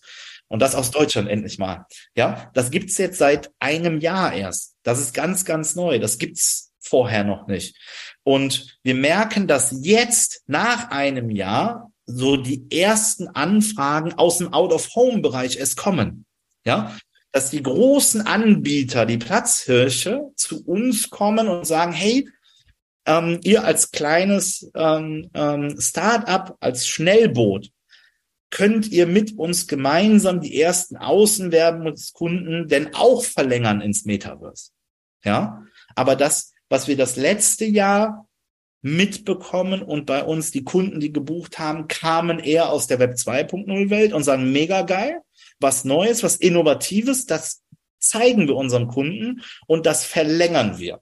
Und 0.48 0.60
das 0.60 0.74
aus 0.74 0.90
Deutschland 0.90 1.28
endlich 1.28 1.58
mal. 1.58 1.86
Ja, 2.14 2.50
das 2.52 2.70
gibt's 2.70 2.98
jetzt 2.98 3.18
seit 3.18 3.50
einem 3.58 4.00
Jahr 4.00 4.32
erst. 4.32 4.74
Das 4.82 5.00
ist 5.00 5.14
ganz, 5.14 5.44
ganz 5.44 5.76
neu. 5.76 5.98
Das 5.98 6.18
gibt's 6.18 6.72
vorher 6.80 7.24
noch 7.24 7.46
nicht. 7.46 7.76
Und 8.24 8.78
wir 8.82 8.94
merken, 8.94 9.46
dass 9.46 9.74
jetzt 9.82 10.42
nach 10.46 10.90
einem 10.90 11.30
Jahr 11.30 11.90
so 12.04 12.36
die 12.36 12.66
ersten 12.70 13.28
Anfragen 13.28 14.14
aus 14.14 14.38
dem 14.38 14.52
Out-of-Home-Bereich 14.52 15.56
es 15.56 15.76
kommen. 15.76 16.26
Ja, 16.64 16.96
dass 17.32 17.50
die 17.50 17.62
großen 17.62 18.20
Anbieter, 18.26 19.06
die 19.06 19.18
Platzhirsche, 19.18 20.30
zu 20.36 20.64
uns 20.64 21.10
kommen 21.10 21.48
und 21.48 21.66
sagen, 21.66 21.92
hey, 21.92 22.28
ähm, 23.06 23.40
ihr 23.42 23.64
als 23.64 23.90
kleines 23.90 24.70
ähm, 24.74 25.30
ähm, 25.34 25.80
Start-up, 25.80 26.56
als 26.60 26.86
Schnellboot, 26.86 27.70
könnt 28.50 28.88
ihr 28.88 29.06
mit 29.06 29.38
uns 29.38 29.66
gemeinsam 29.66 30.40
die 30.40 30.60
ersten 30.60 30.98
Außenwerbungskunden 30.98 32.68
denn 32.68 32.94
auch 32.94 33.24
verlängern 33.24 33.80
ins 33.80 34.04
Metaverse. 34.04 34.70
Ja, 35.24 35.64
aber 35.94 36.16
das, 36.16 36.52
was 36.68 36.86
wir 36.86 36.96
das 36.96 37.16
letzte 37.16 37.64
Jahr 37.64 38.28
mitbekommen 38.82 39.82
und 39.82 40.06
bei 40.06 40.22
uns 40.22 40.50
die 40.50 40.64
Kunden, 40.64 41.00
die 41.00 41.12
gebucht 41.12 41.58
haben, 41.58 41.88
kamen 41.88 42.40
eher 42.40 42.70
aus 42.70 42.88
der 42.88 42.98
Web 42.98 43.14
2.0 43.14 43.90
Welt 43.90 44.12
und 44.12 44.24
sagen 44.24 44.52
mega 44.52 44.82
geil, 44.82 45.22
was 45.62 45.84
Neues, 45.84 46.22
was 46.22 46.36
Innovatives, 46.36 47.26
das 47.26 47.62
zeigen 47.98 48.48
wir 48.48 48.56
unseren 48.56 48.88
Kunden 48.88 49.42
und 49.66 49.86
das 49.86 50.04
verlängern 50.04 50.78
wir. 50.78 51.00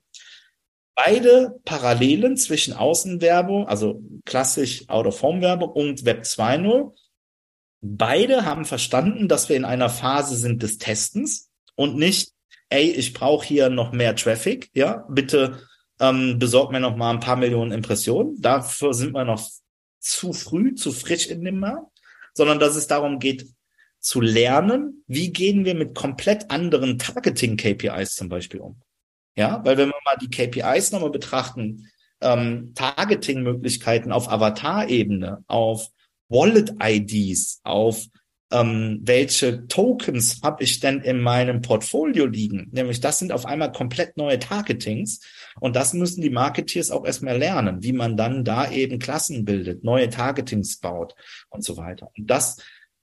Beide 0.94 1.58
Parallelen 1.64 2.36
zwischen 2.36 2.74
Außenwerbung, 2.74 3.66
also 3.66 4.02
klassisch 4.26 4.88
Out-of-Home-Werbung 4.88 5.70
und 5.70 6.04
Web 6.04 6.24
2.0 6.24 6.92
Beide 7.82 8.44
haben 8.44 8.66
verstanden, 8.66 9.26
dass 9.26 9.48
wir 9.48 9.56
in 9.56 9.64
einer 9.64 9.88
Phase 9.88 10.36
sind 10.36 10.62
des 10.62 10.76
Testens 10.78 11.50
und 11.76 11.96
nicht, 11.96 12.32
ey, 12.68 12.90
ich 12.90 13.14
brauche 13.14 13.46
hier 13.46 13.70
noch 13.70 13.92
mehr 13.92 14.14
Traffic, 14.14 14.70
ja, 14.74 15.06
bitte 15.08 15.62
ähm, 15.98 16.38
besorg 16.38 16.72
mir 16.72 16.80
noch 16.80 16.96
mal 16.96 17.10
ein 17.10 17.20
paar 17.20 17.36
Millionen 17.36 17.72
Impressionen. 17.72 18.40
Dafür 18.40 18.92
sind 18.92 19.12
wir 19.12 19.24
noch 19.24 19.48
zu 19.98 20.32
früh, 20.34 20.74
zu 20.74 20.92
frisch 20.92 21.26
in 21.28 21.42
dem 21.42 21.58
Markt, 21.58 21.90
sondern 22.34 22.58
dass 22.58 22.76
es 22.76 22.86
darum 22.86 23.18
geht, 23.18 23.46
zu 24.00 24.20
lernen, 24.20 25.04
wie 25.06 25.32
gehen 25.32 25.64
wir 25.64 25.74
mit 25.74 25.94
komplett 25.94 26.50
anderen 26.50 26.98
Targeting-KPIs 26.98 28.14
zum 28.14 28.28
Beispiel 28.28 28.60
um. 28.60 28.80
Ja, 29.36 29.64
weil 29.64 29.76
wenn 29.76 29.88
wir 29.88 30.00
mal 30.04 30.16
die 30.20 30.30
KPIs 30.30 30.92
nochmal 30.92 31.10
betrachten, 31.10 31.88
ähm, 32.20 32.72
Targeting-Möglichkeiten 32.74 34.12
auf 34.12 34.28
Avatar-Ebene, 34.30 35.44
auf 35.46 35.88
Wallet-IDs, 36.28 37.60
auf 37.64 38.06
ähm, 38.52 39.00
welche 39.02 39.66
Tokens 39.68 40.40
habe 40.42 40.64
ich 40.64 40.80
denn 40.80 41.00
in 41.00 41.20
meinem 41.20 41.62
Portfolio 41.62 42.26
liegen? 42.26 42.68
Nämlich 42.72 43.00
das 43.00 43.18
sind 43.18 43.32
auf 43.32 43.46
einmal 43.46 43.70
komplett 43.70 44.16
neue 44.16 44.38
Targetings 44.38 45.20
und 45.60 45.76
das 45.76 45.92
müssen 45.92 46.20
die 46.20 46.30
Marketeers 46.30 46.90
auch 46.90 47.04
erstmal 47.04 47.38
lernen, 47.38 47.82
wie 47.82 47.92
man 47.92 48.16
dann 48.16 48.44
da 48.44 48.70
eben 48.70 48.98
Klassen 48.98 49.44
bildet, 49.44 49.84
neue 49.84 50.10
Targetings 50.10 50.78
baut 50.78 51.14
und 51.48 51.64
so 51.64 51.76
weiter. 51.76 52.10
Und 52.16 52.28
das 52.28 52.58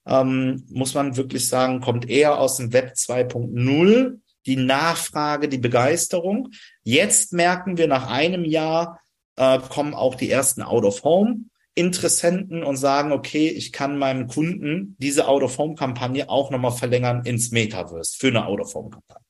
ähm, 0.08 0.66
muss 0.70 0.94
man 0.94 1.18
wirklich 1.18 1.48
sagen, 1.48 1.82
kommt 1.82 2.10
eher 2.10 2.40
aus 2.40 2.58
dem 2.58 2.74
Web 2.74 2.94
2.0, 2.96 4.20
die 4.46 4.56
Nachfrage, 4.56 5.50
die 5.50 5.58
Begeisterung. 5.58 6.50
Jetzt 6.84 7.34
merken 7.34 7.78
wir 7.78 7.88
nach 7.88 8.08
einem 8.10 8.46
Jahr, 8.46 9.00
äh, 9.36 9.60
kommen 9.60 9.94
auch 9.94 10.16
die 10.16 10.32
ersten 10.32 10.62
Out-of-Home 10.62 11.42
Interessenten 11.78 12.64
und 12.64 12.76
sagen, 12.76 13.12
okay, 13.12 13.50
ich 13.50 13.72
kann 13.72 14.00
meinem 14.00 14.28
Kunden 14.28 14.96
diese 14.98 15.28
Out-of-Home-Kampagne 15.28 16.28
auch 16.28 16.50
nochmal 16.50 16.72
verlängern 16.72 17.24
ins 17.24 17.52
Metaverse 17.52 18.18
für 18.18 18.30
eine 18.30 18.48
Out-of-Home-Kampagne. 18.48 19.24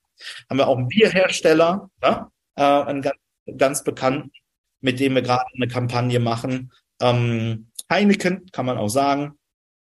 Haben 0.50 0.58
wir 0.58 0.68
auch 0.70 0.78
einen 0.78 0.88
Bierhersteller, 0.88 1.90
ne? 2.02 2.28
äh, 2.56 2.64
einen 2.64 3.02
ganz, 3.02 3.18
ganz 3.58 3.84
bekannten, 3.84 4.32
mit 4.80 5.02
dem 5.02 5.16
wir 5.16 5.24
gerade 5.24 5.44
eine 5.56 5.68
Kampagne 5.68 6.22
machen. 6.22 6.72
Ähm, 7.02 7.70
Heineken, 7.92 8.50
kann 8.54 8.66
man 8.66 8.78
auch 8.78 8.88
sagen. 8.88 9.38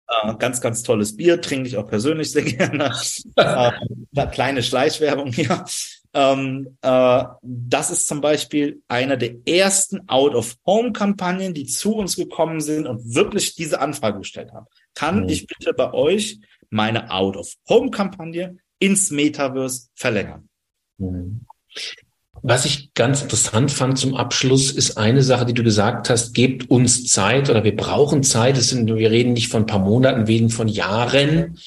Äh, 0.08 0.34
ganz, 0.36 0.60
ganz 0.60 0.82
tolles 0.82 1.16
Bier, 1.16 1.40
trinke 1.40 1.68
ich 1.68 1.76
auch 1.76 1.86
persönlich 1.86 2.30
sehr 2.32 2.42
gerne. 2.44 2.92
äh, 3.36 4.26
kleine 4.28 4.62
Schleichwerbung 4.62 5.32
hier. 5.32 5.64
Ähm, 6.14 6.78
äh, 6.80 7.24
das 7.42 7.90
ist 7.90 8.06
zum 8.06 8.20
Beispiel 8.20 8.82
einer 8.88 9.16
der 9.16 9.46
ersten 9.46 10.08
Out-of-Home-Kampagnen, 10.08 11.52
die 11.52 11.66
zu 11.66 11.94
uns 11.94 12.16
gekommen 12.16 12.60
sind 12.60 12.86
und 12.86 13.14
wirklich 13.14 13.54
diese 13.54 13.80
Anfrage 13.80 14.18
gestellt 14.18 14.52
haben. 14.52 14.66
Kann 14.94 15.24
mhm. 15.24 15.28
ich 15.28 15.46
bitte 15.46 15.74
bei 15.74 15.92
euch 15.92 16.38
meine 16.70 17.10
Out-of-Home-Kampagne 17.10 18.56
ins 18.78 19.10
Metaverse 19.10 19.88
verlängern? 19.94 20.48
Mhm. 20.96 21.44
Was 22.42 22.64
ich 22.64 22.92
ganz 22.94 23.22
interessant 23.22 23.70
fand 23.70 23.98
zum 23.98 24.14
Abschluss, 24.14 24.70
ist 24.70 24.96
eine 24.96 25.22
Sache, 25.22 25.46
die 25.46 25.54
du 25.54 25.62
gesagt 25.62 26.10
hast, 26.10 26.34
gebt 26.34 26.70
uns 26.70 27.06
Zeit 27.06 27.50
oder 27.50 27.64
wir 27.64 27.76
brauchen 27.76 28.22
Zeit. 28.22 28.56
Sind, 28.56 28.86
wir 28.86 29.10
reden 29.10 29.32
nicht 29.32 29.48
von 29.48 29.62
ein 29.62 29.66
paar 29.66 29.80
Monaten, 29.80 30.26
wir 30.26 30.34
reden 30.34 30.50
von 30.50 30.68
Jahren, 30.68 31.58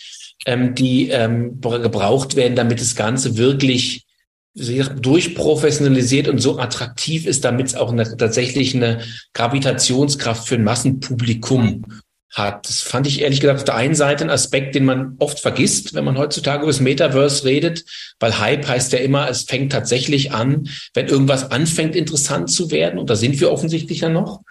ähm, 0.45 0.75
die 0.75 1.09
ähm, 1.09 1.59
gebraucht 1.61 2.35
werden, 2.35 2.55
damit 2.55 2.81
das 2.81 2.95
Ganze 2.95 3.37
wirklich 3.37 4.05
durchprofessionalisiert 4.53 6.27
und 6.27 6.39
so 6.39 6.59
attraktiv 6.59 7.25
ist, 7.25 7.45
damit 7.45 7.67
es 7.67 7.75
auch 7.75 7.91
eine, 7.91 8.17
tatsächlich 8.17 8.75
eine 8.75 8.99
Gravitationskraft 9.33 10.45
für 10.45 10.55
ein 10.55 10.65
Massenpublikum 10.65 11.85
hat. 12.31 12.67
Das 12.67 12.79
fand 12.79 13.07
ich 13.07 13.21
ehrlich 13.21 13.41
gesagt 13.41 13.59
auf 13.59 13.65
der 13.65 13.75
einen 13.75 13.95
Seite 13.95 14.23
ein 14.23 14.29
Aspekt, 14.29 14.75
den 14.75 14.85
man 14.85 15.15
oft 15.19 15.39
vergisst, 15.39 15.93
wenn 15.93 16.05
man 16.05 16.17
heutzutage 16.17 16.63
über 16.63 16.71
das 16.71 16.79
Metaverse 16.79 17.45
redet, 17.45 17.83
weil 18.19 18.39
Hype 18.39 18.67
heißt 18.67 18.93
ja 18.93 18.99
immer, 18.99 19.29
es 19.29 19.43
fängt 19.43 19.71
tatsächlich 19.71 20.31
an, 20.31 20.69
wenn 20.93 21.07
irgendwas 21.07 21.51
anfängt 21.51 21.95
interessant 21.95 22.51
zu 22.51 22.71
werden 22.71 22.99
und 22.99 23.09
da 23.09 23.15
sind 23.15 23.39
wir 23.39 23.51
offensichtlich 23.51 24.01
ja 24.01 24.09
noch. 24.09 24.41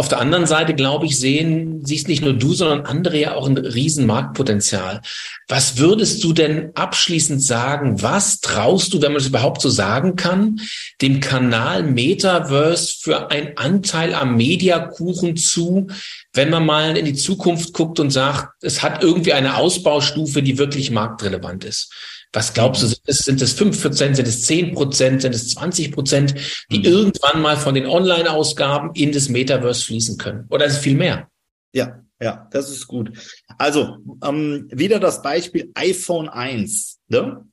Auf 0.00 0.08
der 0.08 0.18
anderen 0.18 0.46
Seite, 0.46 0.72
glaube 0.72 1.04
ich, 1.04 1.18
sehen, 1.18 1.84
siehst 1.84 2.08
nicht 2.08 2.22
nur 2.22 2.32
du, 2.32 2.54
sondern 2.54 2.86
andere 2.86 3.18
ja 3.18 3.34
auch 3.34 3.46
ein 3.46 3.58
Riesenmarktpotenzial. 3.58 5.02
Was 5.46 5.76
würdest 5.76 6.24
du 6.24 6.32
denn 6.32 6.70
abschließend 6.74 7.42
sagen? 7.42 8.00
Was 8.00 8.40
traust 8.40 8.94
du, 8.94 9.02
wenn 9.02 9.12
man 9.12 9.20
es 9.20 9.26
überhaupt 9.26 9.60
so 9.60 9.68
sagen 9.68 10.16
kann, 10.16 10.58
dem 11.02 11.20
Kanal 11.20 11.82
Metaverse 11.82 12.94
für 12.98 13.30
einen 13.30 13.58
Anteil 13.58 14.14
am 14.14 14.38
Mediakuchen 14.38 15.36
zu, 15.36 15.88
wenn 16.32 16.50
man 16.50 16.64
mal 16.64 16.96
in 16.96 17.04
die 17.04 17.14
Zukunft 17.14 17.72
guckt 17.72 17.98
und 17.98 18.10
sagt, 18.10 18.52
es 18.62 18.82
hat 18.82 19.02
irgendwie 19.02 19.32
eine 19.32 19.56
Ausbaustufe, 19.56 20.42
die 20.42 20.58
wirklich 20.58 20.90
marktrelevant 20.90 21.64
ist? 21.64 21.92
Was 22.32 22.52
glaubst 22.52 22.82
du, 22.82 22.86
sind 22.86 23.00
es, 23.06 23.18
sind 23.18 23.42
es 23.42 23.52
5 23.54 23.82
Prozent, 23.82 24.16
sind 24.16 24.28
es 24.28 24.42
10 24.42 24.74
Prozent, 24.74 25.22
sind 25.22 25.34
es 25.34 25.48
20 25.48 25.90
Prozent, 25.90 26.34
die 26.70 26.78
mhm. 26.78 26.84
irgendwann 26.84 27.42
mal 27.42 27.56
von 27.56 27.74
den 27.74 27.86
Online-Ausgaben 27.86 28.92
in 28.94 29.10
das 29.10 29.28
Metaverse 29.28 29.84
fließen 29.84 30.16
können? 30.16 30.46
Oder 30.50 30.66
ist 30.66 30.74
es 30.74 30.78
viel 30.78 30.94
mehr? 30.94 31.28
Ja, 31.72 32.00
ja, 32.20 32.48
das 32.52 32.70
ist 32.70 32.86
gut. 32.86 33.10
Also 33.58 33.96
ähm, 34.22 34.68
wieder 34.70 35.00
das 35.00 35.22
Beispiel 35.22 35.72
iPhone 35.74 36.28
1. 36.28 37.00
Ne? 37.08 37.44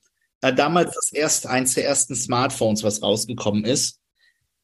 Äh, 0.41 0.53
damals 0.53 0.93
das 0.93 1.11
erste, 1.11 1.49
eins 1.49 1.73
der 1.73 1.86
ersten 1.86 2.15
Smartphones, 2.15 2.84
was 2.84 3.01
rausgekommen 3.01 3.65
ist. 3.65 3.99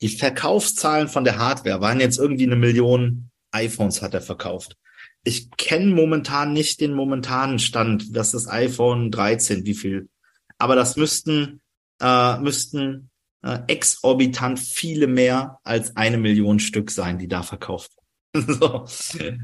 Die 0.02 0.10
Verkaufszahlen 0.10 1.08
von 1.08 1.24
der 1.24 1.40
Hardware 1.40 1.82
waren 1.82 2.00
jetzt 2.00 2.20
irgendwie 2.20 2.46
eine 2.46 2.56
Million 2.56 3.32
iPhones 3.54 4.02
hat 4.02 4.14
er 4.14 4.22
verkauft. 4.22 4.78
Ich 5.24 5.52
kenne 5.52 5.94
momentan 5.94 6.54
nicht 6.54 6.82
den 6.82 6.94
momentanen 6.94 7.60
Stand, 7.60 8.16
dass 8.16 8.32
das 8.32 8.48
iPhone 8.48 9.12
13, 9.12 9.66
wie 9.66 9.74
viel. 9.74 10.10
Aber 10.58 10.76
das 10.76 10.98
müssten, 10.98 11.62
äh, 12.02 12.38
müssten 12.40 13.10
äh, 13.42 13.60
exorbitant 13.68 14.60
viele 14.60 15.08
mehr 15.08 15.60
als 15.64 15.96
eine 15.96 16.18
Million 16.18 16.60
Stück 16.60 16.92
sein, 16.92 17.20
die 17.20 17.28
da 17.28 17.44
verkauft 17.44 17.92
so. 18.34 18.88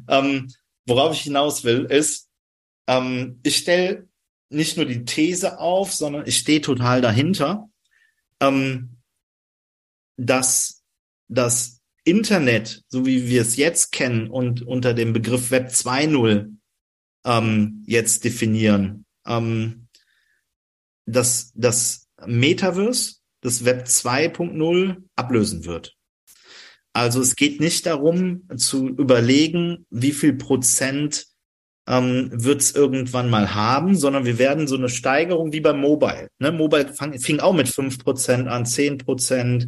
ähm, 0.08 0.52
worauf 0.86 1.14
ich 1.14 1.22
hinaus 1.22 1.64
will, 1.64 1.86
ist, 1.86 2.30
ähm, 2.88 3.40
ich 3.44 3.58
stelle 3.58 4.08
nicht 4.50 4.78
nur 4.78 4.86
die 4.86 5.06
These 5.06 5.60
auf, 5.60 5.94
sondern 5.94 6.26
ich 6.26 6.38
stehe 6.38 6.62
total 6.62 7.02
dahinter, 7.02 7.70
ähm, 8.40 8.98
dass 10.18 10.84
das 11.28 11.79
Internet, 12.04 12.84
so 12.88 13.06
wie 13.06 13.28
wir 13.28 13.42
es 13.42 13.56
jetzt 13.56 13.92
kennen 13.92 14.30
und 14.30 14.62
unter 14.62 14.94
dem 14.94 15.14
Begriff 15.14 15.52
Web 15.52 15.70
2.0 15.70 16.56
ähm, 17.26 17.84
jetzt 17.86 18.24
definieren, 18.24 19.06
ähm, 19.26 19.88
dass 21.06 21.52
das 21.56 22.08
Metaverse 22.26 23.16
das 23.42 23.66
Web 23.66 23.86
2.0 23.86 24.98
ablösen 25.16 25.66
wird. 25.66 25.96
Also 26.94 27.22
es 27.22 27.36
geht 27.36 27.60
nicht 27.60 27.86
darum 27.86 28.48
zu 28.58 28.90
überlegen, 28.90 29.86
wie 29.90 30.12
viel 30.12 30.34
Prozent 30.34 31.28
ähm, 31.88 32.30
wird 32.32 32.62
es 32.62 32.76
irgendwann 32.76 33.30
mal 33.30 33.54
haben, 33.54 33.96
sondern 33.96 34.26
wir 34.26 34.38
werden 34.38 34.68
so 34.68 34.76
eine 34.76 34.90
Steigerung 34.90 35.54
wie 35.54 35.62
beim 35.62 35.80
Mobile. 35.80 36.30
Ne? 36.40 36.52
Mobile 36.52 36.94
fang, 36.94 37.18
fing 37.20 37.40
auch 37.40 37.54
mit 37.54 37.70
fünf 37.70 38.00
Prozent 38.00 38.48
an, 38.48 38.66
zehn 38.66 38.98
Prozent, 38.98 39.68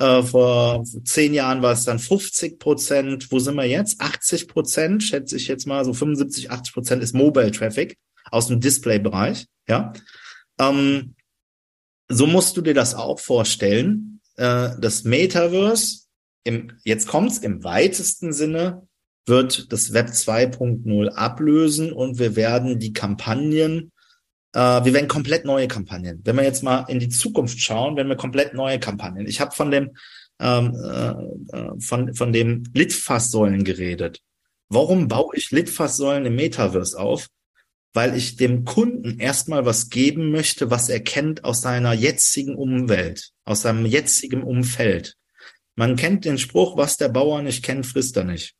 äh, 0.00 0.22
vor 0.22 0.82
zehn 1.04 1.34
Jahren 1.34 1.60
war 1.60 1.72
es 1.72 1.84
dann 1.84 1.98
50 1.98 2.58
Prozent. 2.58 3.30
Wo 3.30 3.38
sind 3.38 3.54
wir 3.56 3.66
jetzt? 3.66 4.00
80 4.00 4.48
Prozent, 4.48 5.02
schätze 5.02 5.36
ich 5.36 5.46
jetzt 5.46 5.66
mal. 5.66 5.84
So 5.84 5.92
75, 5.92 6.50
80 6.50 6.72
Prozent 6.72 7.02
ist 7.02 7.14
Mobile 7.14 7.50
Traffic 7.50 7.98
aus 8.30 8.46
dem 8.46 8.60
Display-Bereich. 8.60 9.46
Ja. 9.68 9.92
Ähm, 10.58 11.14
so 12.08 12.26
musst 12.26 12.56
du 12.56 12.62
dir 12.62 12.72
das 12.72 12.94
auch 12.94 13.20
vorstellen. 13.20 14.22
Äh, 14.36 14.70
das 14.80 15.04
Metaverse, 15.04 16.04
im, 16.44 16.72
jetzt 16.82 17.06
kommt's 17.06 17.36
im 17.36 17.62
weitesten 17.62 18.32
Sinne, 18.32 18.88
wird 19.26 19.70
das 19.70 19.92
Web 19.92 20.08
2.0 20.08 21.08
ablösen 21.10 21.92
und 21.92 22.18
wir 22.18 22.36
werden 22.36 22.78
die 22.78 22.94
Kampagnen 22.94 23.92
äh, 24.52 24.84
wir 24.84 24.92
werden 24.94 25.08
komplett 25.08 25.44
neue 25.44 25.68
Kampagnen. 25.68 26.20
Wenn 26.24 26.36
wir 26.36 26.44
jetzt 26.44 26.62
mal 26.62 26.84
in 26.88 26.98
die 26.98 27.08
Zukunft 27.08 27.60
schauen, 27.60 27.96
werden 27.96 28.08
wir 28.08 28.16
komplett 28.16 28.54
neue 28.54 28.78
Kampagnen. 28.78 29.26
Ich 29.26 29.40
habe 29.40 29.54
von 29.54 29.70
dem 29.70 29.90
ähm, 30.40 30.74
äh, 30.74 31.56
äh, 31.56 31.80
von 31.80 32.14
von 32.14 32.32
dem 32.32 32.64
Litfaßsäulen 32.72 33.64
geredet. 33.64 34.20
Warum 34.68 35.08
baue 35.08 35.36
ich 35.36 35.50
Litfaßsäulen 35.50 36.26
im 36.26 36.36
Metaverse 36.36 36.98
auf? 36.98 37.28
Weil 37.92 38.16
ich 38.16 38.36
dem 38.36 38.64
Kunden 38.64 39.18
erstmal 39.18 39.66
was 39.66 39.90
geben 39.90 40.30
möchte, 40.30 40.70
was 40.70 40.88
er 40.88 41.00
kennt 41.00 41.44
aus 41.44 41.60
seiner 41.60 41.92
jetzigen 41.92 42.54
Umwelt, 42.54 43.30
aus 43.44 43.62
seinem 43.62 43.84
jetzigen 43.84 44.44
Umfeld. 44.44 45.16
Man 45.74 45.96
kennt 45.96 46.24
den 46.24 46.38
Spruch, 46.38 46.76
was 46.76 46.96
der 46.98 47.08
Bauer 47.08 47.42
nicht 47.42 47.64
kennt, 47.64 47.86
frisst 47.86 48.16
er 48.16 48.24
nicht. 48.24 48.54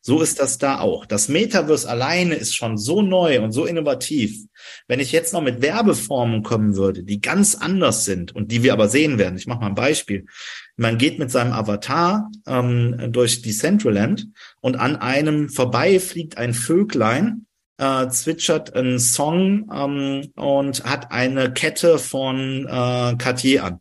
So 0.00 0.22
ist 0.22 0.40
das 0.40 0.58
da 0.58 0.80
auch. 0.80 1.06
Das 1.06 1.28
Metaverse 1.28 1.88
alleine 1.88 2.34
ist 2.34 2.54
schon 2.54 2.78
so 2.78 3.02
neu 3.02 3.40
und 3.40 3.52
so 3.52 3.64
innovativ. 3.64 4.44
Wenn 4.86 5.00
ich 5.00 5.12
jetzt 5.12 5.32
noch 5.32 5.42
mit 5.42 5.62
Werbeformen 5.62 6.42
kommen 6.42 6.76
würde, 6.76 7.02
die 7.02 7.20
ganz 7.20 7.54
anders 7.54 8.04
sind 8.04 8.34
und 8.34 8.50
die 8.50 8.62
wir 8.62 8.72
aber 8.72 8.88
sehen 8.88 9.18
werden, 9.18 9.36
ich 9.36 9.46
mache 9.46 9.60
mal 9.60 9.66
ein 9.68 9.74
Beispiel. 9.74 10.26
Man 10.76 10.98
geht 10.98 11.18
mit 11.18 11.30
seinem 11.30 11.52
Avatar 11.52 12.30
ähm, 12.46 13.12
durch 13.12 13.42
die 13.42 13.52
Centraland 13.52 14.28
und 14.60 14.76
an 14.76 14.96
einem 14.96 15.48
vorbei 15.48 15.98
fliegt 16.00 16.38
ein 16.38 16.54
Vöglein, 16.54 17.46
äh, 17.78 18.08
zwitschert 18.08 18.74
einen 18.74 18.98
Song 18.98 19.70
ähm, 19.72 20.32
und 20.36 20.84
hat 20.84 21.10
eine 21.12 21.52
Kette 21.52 21.98
von 21.98 22.66
äh, 22.66 23.16
Cartier 23.16 23.64
an. 23.64 23.80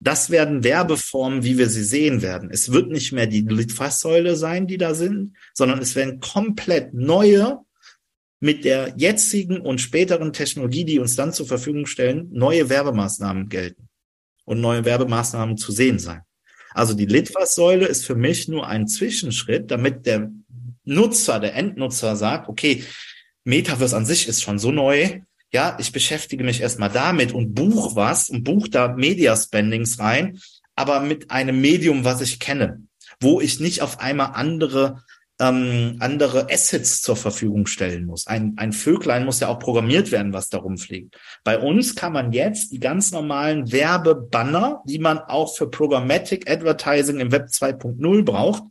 Das 0.00 0.30
werden 0.30 0.62
Werbeformen, 0.62 1.42
wie 1.42 1.58
wir 1.58 1.68
sie 1.68 1.82
sehen 1.82 2.22
werden. 2.22 2.50
Es 2.52 2.72
wird 2.72 2.88
nicht 2.88 3.12
mehr 3.12 3.26
die 3.26 3.40
Litfaßsäule 3.40 4.36
sein, 4.36 4.66
die 4.66 4.78
da 4.78 4.94
sind, 4.94 5.36
sondern 5.54 5.80
es 5.80 5.96
werden 5.96 6.20
komplett 6.20 6.94
neue, 6.94 7.58
mit 8.40 8.64
der 8.64 8.94
jetzigen 8.96 9.60
und 9.60 9.80
späteren 9.80 10.32
Technologie, 10.32 10.84
die 10.84 10.98
uns 10.98 11.16
dann 11.16 11.32
zur 11.32 11.46
Verfügung 11.46 11.86
stellen, 11.86 12.28
neue 12.30 12.68
Werbemaßnahmen 12.68 13.48
gelten 13.48 13.88
und 14.44 14.60
neue 14.60 14.84
Werbemaßnahmen 14.84 15.56
zu 15.56 15.72
sehen 15.72 15.98
sein. 15.98 16.22
Also 16.70 16.94
die 16.94 17.06
Litfaßsäule 17.06 17.86
ist 17.86 18.06
für 18.06 18.14
mich 18.14 18.46
nur 18.48 18.66
ein 18.66 18.86
Zwischenschritt, 18.86 19.70
damit 19.70 20.06
der 20.06 20.30
Nutzer, 20.84 21.40
der 21.40 21.54
Endnutzer 21.54 22.14
sagt, 22.14 22.48
okay, 22.48 22.84
Metaverse 23.44 23.96
an 23.96 24.06
sich 24.06 24.28
ist 24.28 24.42
schon 24.42 24.58
so 24.58 24.70
neu, 24.70 25.20
ja, 25.52 25.76
ich 25.80 25.92
beschäftige 25.92 26.44
mich 26.44 26.60
erstmal 26.60 26.90
damit 26.90 27.32
und 27.32 27.54
buch 27.54 27.96
was 27.96 28.28
und 28.28 28.44
buch 28.44 28.68
da 28.68 28.88
Media 28.88 29.36
Spendings 29.36 29.98
rein, 29.98 30.38
aber 30.74 31.00
mit 31.00 31.30
einem 31.30 31.60
Medium, 31.60 32.04
was 32.04 32.20
ich 32.20 32.38
kenne, 32.38 32.82
wo 33.20 33.40
ich 33.40 33.60
nicht 33.60 33.82
auf 33.82 34.00
einmal 34.00 34.32
andere 34.34 35.02
ähm, 35.40 35.96
andere 36.00 36.50
Assets 36.50 37.00
zur 37.00 37.16
Verfügung 37.16 37.66
stellen 37.66 38.06
muss. 38.06 38.26
Ein, 38.26 38.54
ein 38.56 38.72
Vöglein 38.72 39.24
muss 39.24 39.40
ja 39.40 39.48
auch 39.48 39.58
programmiert 39.58 40.10
werden, 40.10 40.32
was 40.32 40.48
da 40.48 40.58
rumfliegt. 40.58 41.16
Bei 41.44 41.58
uns 41.58 41.94
kann 41.94 42.12
man 42.12 42.32
jetzt 42.32 42.72
die 42.72 42.80
ganz 42.80 43.12
normalen 43.12 43.70
Werbebanner, 43.70 44.82
die 44.86 44.98
man 44.98 45.18
auch 45.18 45.56
für 45.56 45.70
Programmatic 45.70 46.50
Advertising 46.50 47.20
im 47.20 47.30
Web 47.30 47.48
2.0 47.50 48.24
braucht, 48.24 48.64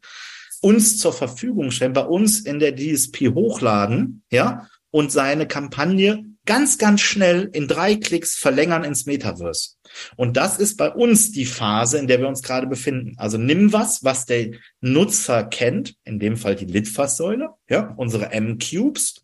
uns 0.61 0.97
zur 0.97 1.13
Verfügung 1.13 1.71
stellen, 1.71 1.93
bei 1.93 2.05
uns 2.05 2.41
in 2.41 2.59
der 2.59 2.75
DSP 2.75 3.29
hochladen, 3.33 4.23
ja, 4.31 4.67
und 4.91 5.11
seine 5.11 5.47
Kampagne 5.47 6.25
ganz, 6.47 6.79
ganz 6.79 7.01
schnell 7.01 7.49
in 7.53 7.67
drei 7.67 7.95
Klicks 7.95 8.35
verlängern 8.35 8.83
ins 8.83 9.05
Metaverse. 9.05 9.75
Und 10.15 10.35
das 10.37 10.57
ist 10.57 10.77
bei 10.77 10.89
uns 10.91 11.31
die 11.31 11.45
Phase, 11.45 11.99
in 11.99 12.07
der 12.07 12.19
wir 12.19 12.27
uns 12.27 12.41
gerade 12.41 12.65
befinden. 12.65 13.13
Also 13.17 13.37
nimm 13.37 13.73
was, 13.73 14.03
was 14.03 14.25
der 14.25 14.51
Nutzer 14.81 15.43
kennt, 15.43 15.95
in 16.03 16.17
dem 16.17 16.37
Fall 16.37 16.55
die 16.55 16.65
Litfaßsäule, 16.65 17.49
ja, 17.69 17.93
unsere 17.97 18.31
M-Cubes, 18.31 19.21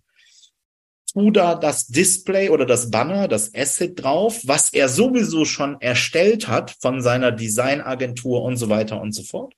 da 1.15 1.55
das 1.55 1.87
Display 1.87 2.49
oder 2.49 2.65
das 2.65 2.89
Banner, 2.89 3.27
das 3.27 3.53
Asset 3.53 4.03
drauf, 4.03 4.41
was 4.45 4.73
er 4.73 4.89
sowieso 4.89 5.45
schon 5.45 5.79
erstellt 5.79 6.47
hat 6.47 6.75
von 6.81 7.01
seiner 7.01 7.31
Designagentur 7.31 8.41
und 8.43 8.57
so 8.57 8.69
weiter 8.69 8.99
und 8.99 9.13
so 9.13 9.23
fort. 9.23 9.53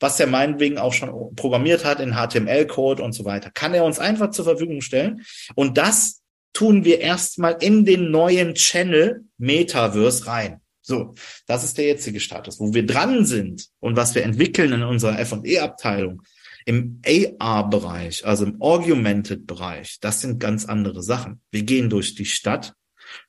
Was 0.00 0.18
er 0.18 0.26
meinetwegen 0.26 0.78
auch 0.78 0.92
schon 0.92 1.34
programmiert 1.36 1.84
hat 1.84 2.00
in 2.00 2.14
HTML-Code 2.14 3.02
und 3.02 3.12
so 3.12 3.24
weiter. 3.24 3.50
Kann 3.52 3.74
er 3.74 3.84
uns 3.84 3.98
einfach 3.98 4.30
zur 4.30 4.44
Verfügung 4.44 4.80
stellen. 4.80 5.22
Und 5.54 5.78
das 5.78 6.20
tun 6.58 6.84
wir 6.84 6.98
erstmal 6.98 7.56
in 7.60 7.84
den 7.84 8.10
neuen 8.10 8.54
Channel 8.54 9.24
Metaverse 9.38 10.26
rein. 10.26 10.60
So, 10.82 11.14
das 11.46 11.62
ist 11.62 11.78
der 11.78 11.86
jetzige 11.86 12.18
Status. 12.18 12.58
Wo 12.58 12.74
wir 12.74 12.84
dran 12.84 13.24
sind 13.24 13.68
und 13.78 13.94
was 13.94 14.16
wir 14.16 14.24
entwickeln 14.24 14.72
in 14.72 14.82
unserer 14.82 15.20
F&E-Abteilung, 15.20 16.22
im 16.66 17.00
AR-Bereich, 17.06 18.26
also 18.26 18.44
im 18.44 18.60
Augmented-Bereich, 18.60 20.00
das 20.00 20.20
sind 20.20 20.40
ganz 20.40 20.64
andere 20.64 21.00
Sachen. 21.00 21.40
Wir 21.52 21.62
gehen 21.62 21.90
durch 21.90 22.16
die 22.16 22.24
Stadt, 22.24 22.74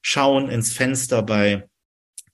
schauen 0.01 0.49
ins 0.49 0.73
Fenster 0.73 1.21
bei 1.21 1.69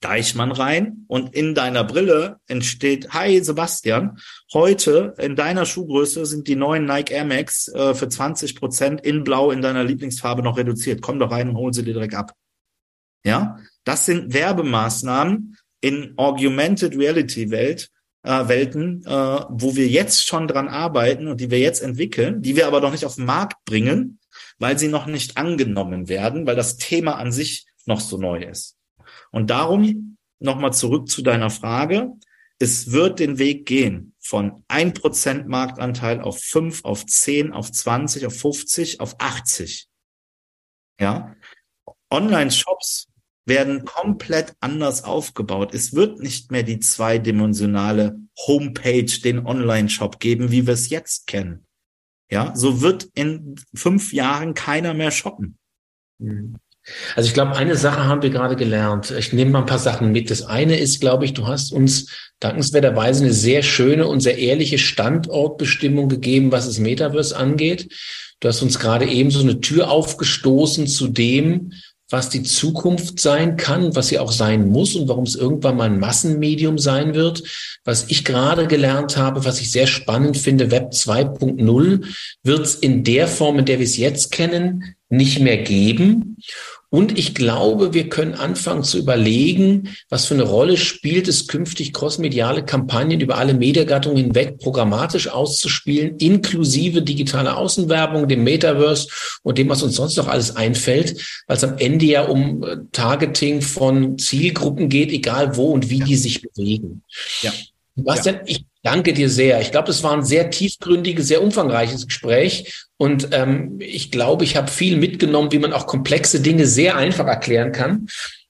Deichmann 0.06 0.51
rein 0.51 1.06
und 1.08 1.34
in 1.34 1.56
deiner 1.56 1.84
Brille 1.84 2.38
entsteht, 2.45 3.10
hi 3.10 3.43
Sebastian, 3.43 4.20
heute 4.53 5.16
in 5.18 5.36
deiner 5.36 5.66
Schuhgröße 5.66 6.28
sind 6.28 6.47
die 6.47 6.56
neuen 6.56 6.86
Nike 6.86 7.12
Air 7.12 7.26
Max 7.26 7.70
äh, 7.70 7.95
für 7.95 8.08
20 8.08 8.56
Prozent 8.56 9.01
in 9.01 9.24
Blau 9.24 9.49
in 9.49 9.64
deiner 9.64 9.84
Lieblingsfarbe 9.84 10.43
noch 10.43 10.58
reduziert. 10.58 11.01
Komm 11.01 11.18
doch 11.18 11.32
rein 11.32 11.49
und 11.49 11.58
hol 11.58 11.74
sie 11.74 11.84
dir 11.84 11.93
direkt 11.93 12.14
ab. 12.14 12.34
Ja, 13.26 13.58
das 13.84 14.06
sind 14.06 14.32
Werbemaßnahmen 14.32 15.58
in 15.82 16.14
Augmented 16.18 16.95
Reality 16.95 17.49
Welt, 17.49 17.89
äh, 18.22 18.47
Welten, 18.47 19.03
äh, 19.08 19.10
wo 19.10 19.76
wir 19.76 19.88
jetzt 19.88 20.28
schon 20.28 20.47
dran 20.47 20.68
arbeiten 20.68 21.28
und 21.28 21.41
die 21.41 21.49
wir 21.49 21.60
jetzt 21.60 21.82
entwickeln, 21.82 22.43
die 22.43 22.56
wir 22.56 22.68
aber 22.68 22.80
noch 22.80 22.91
nicht 22.91 23.06
auf 23.06 23.16
den 23.16 23.26
Markt 23.26 23.58
bringen, 23.66 24.20
weil 24.60 24.78
sie 24.78 24.88
noch 24.88 25.08
nicht 25.08 25.36
angenommen 25.38 26.10
werden, 26.10 26.45
weil 26.45 26.56
das 26.56 26.78
Thema 26.78 27.14
an 27.14 27.32
sich 27.32 27.66
noch 27.88 27.99
so 27.99 28.18
neu 28.18 28.43
ist. 28.43 28.76
Und 29.36 29.49
darum 29.49 30.15
nochmal 30.39 30.71
zurück 30.71 31.09
zu 31.09 31.21
deiner 31.21 31.49
Frage. 31.49 32.13
Es 32.57 32.93
wird 32.93 33.19
den 33.19 33.38
Weg 33.38 33.65
gehen 33.65 34.15
von 34.21 34.63
ein 34.69 34.93
Prozent 34.93 35.49
Marktanteil 35.49 36.21
auf 36.21 36.39
fünf, 36.39 36.86
auf 36.86 37.05
zehn, 37.05 37.51
auf 37.51 37.69
zwanzig, 37.69 38.25
auf 38.25 38.39
50, 38.39 39.01
auf 39.01 39.15
80. 39.19 39.89
Ja. 41.01 41.36
Online-Shops 42.09 43.09
werden 43.45 43.83
komplett 43.83 44.55
anders 44.61 45.03
aufgebaut. 45.03 45.73
Es 45.73 45.93
wird 45.93 46.21
nicht 46.21 46.49
mehr 46.49 46.63
die 46.63 46.79
zweidimensionale 46.79 48.17
Homepage, 48.47 49.19
den 49.21 49.45
Online-Shop 49.45 50.21
geben, 50.21 50.49
wie 50.49 50.65
wir 50.65 50.75
es 50.75 50.89
jetzt 50.89 51.27
kennen. 51.27 51.67
Ja, 52.31 52.55
so 52.55 52.79
wird 52.79 53.09
in 53.13 53.59
fünf 53.75 54.13
Jahren 54.13 54.53
keiner 54.53 54.93
mehr 54.93 55.11
shoppen. 55.11 55.57
Mhm. 56.19 56.55
Also 57.15 57.27
ich 57.27 57.33
glaube, 57.33 57.55
eine 57.55 57.75
Sache 57.75 58.05
haben 58.05 58.21
wir 58.21 58.29
gerade 58.29 58.55
gelernt. 58.55 59.11
Ich 59.11 59.33
nehme 59.33 59.51
mal 59.51 59.59
ein 59.59 59.65
paar 59.65 59.79
Sachen 59.79 60.11
mit. 60.11 60.29
Das 60.29 60.43
eine 60.43 60.77
ist, 60.77 61.01
glaube 61.01 61.25
ich, 61.25 61.33
du 61.33 61.47
hast 61.47 61.71
uns 61.71 62.11
dankenswerterweise 62.39 63.23
eine 63.23 63.33
sehr 63.33 63.63
schöne 63.63 64.07
und 64.07 64.19
sehr 64.19 64.38
ehrliche 64.38 64.77
Standortbestimmung 64.77 66.09
gegeben, 66.09 66.51
was 66.51 66.65
das 66.67 66.79
Metaverse 66.79 67.36
angeht. 67.36 67.91
Du 68.39 68.47
hast 68.47 68.61
uns 68.61 68.79
gerade 68.79 69.05
eben 69.05 69.31
so 69.31 69.39
eine 69.39 69.61
Tür 69.61 69.89
aufgestoßen 69.89 70.88
zu 70.88 71.07
dem, 71.07 71.71
was 72.09 72.29
die 72.29 72.43
Zukunft 72.43 73.19
sein 73.19 73.57
kann, 73.57 73.95
was 73.95 74.09
sie 74.09 74.19
auch 74.19 74.31
sein 74.31 74.67
muss 74.67 74.95
und 74.95 75.07
warum 75.07 75.23
es 75.23 75.36
irgendwann 75.36 75.77
mal 75.77 75.89
ein 75.89 75.99
Massenmedium 75.99 76.77
sein 76.77 77.15
wird. 77.15 77.43
Was 77.83 78.05
ich 78.09 78.23
gerade 78.23 78.67
gelernt 78.67 79.17
habe, 79.17 79.43
was 79.43 79.59
ich 79.59 79.71
sehr 79.71 79.88
spannend 79.88 80.38
finde, 80.38 80.69
Web 80.69 80.91
2.0 80.91 82.05
wird 82.43 82.65
es 82.65 82.75
in 82.75 83.03
der 83.03 83.27
Form, 83.27 83.57
in 83.57 83.65
der 83.65 83.79
wir 83.79 83.86
es 83.86 83.97
jetzt 83.97 84.31
kennen, 84.31 84.95
nicht 85.09 85.39
mehr 85.39 85.57
geben. 85.57 86.38
Und 86.89 87.17
ich 87.17 87.36
glaube, 87.36 87.93
wir 87.93 88.09
können 88.09 88.36
anfangen 88.36 88.83
zu 88.83 88.97
überlegen, 88.97 89.95
was 90.09 90.25
für 90.25 90.36
eine 90.36 90.43
Rolle 90.43 90.77
spielt 90.77 91.27
es 91.27 91.47
künftig, 91.47 91.93
crossmediale 91.93 92.63
Kampagnen 92.63 93.19
über 93.19 93.38
alle 93.38 93.53
Mediagattungen 93.53 94.17
hinweg 94.17 94.59
programmatisch 94.59 95.27
auszuspielen, 95.27 96.17
inklusive 96.17 97.01
digitale 97.01 97.57
Außenwerbung, 97.57 98.27
dem 98.27 98.43
Metaverse 98.43 99.07
und 99.43 99.57
dem, 99.57 99.69
was 99.69 99.83
uns 99.83 99.95
sonst 99.95 100.15
noch 100.17 100.27
alles 100.27 100.55
einfällt, 100.55 101.43
weil 101.47 101.57
es 101.57 101.63
am 101.63 101.77
Ende 101.77 102.05
ja 102.05 102.23
um 102.23 102.63
äh, 102.63 102.77
Targeting 102.91 103.61
von 103.61 104.17
Zielgruppen 104.17 104.89
geht, 104.89 105.11
egal 105.11 105.57
wo 105.57 105.71
und 105.71 105.89
wie 105.89 105.99
die 105.99 106.15
sich 106.15 106.41
bewegen. 106.41 107.03
Ja. 107.41 107.51
Bastian, 107.95 108.35
ja. 108.35 108.41
ich 108.45 108.65
danke 108.83 109.13
dir 109.13 109.29
sehr. 109.29 109.61
Ich 109.61 109.71
glaube, 109.71 109.87
das 109.87 110.03
war 110.03 110.13
ein 110.13 110.23
sehr 110.23 110.49
tiefgründiges, 110.49 111.27
sehr 111.27 111.41
umfangreiches 111.41 112.07
Gespräch. 112.07 112.85
Und 112.97 113.29
ähm, 113.31 113.77
ich 113.79 114.11
glaube, 114.11 114.43
ich 114.43 114.55
habe 114.55 114.69
viel 114.69 114.97
mitgenommen, 114.97 115.51
wie 115.51 115.59
man 115.59 115.73
auch 115.73 115.87
komplexe 115.87 116.41
Dinge 116.41 116.67
sehr 116.67 116.97
einfach 116.97 117.27
erklären 117.27 117.71
kann. 117.71 118.07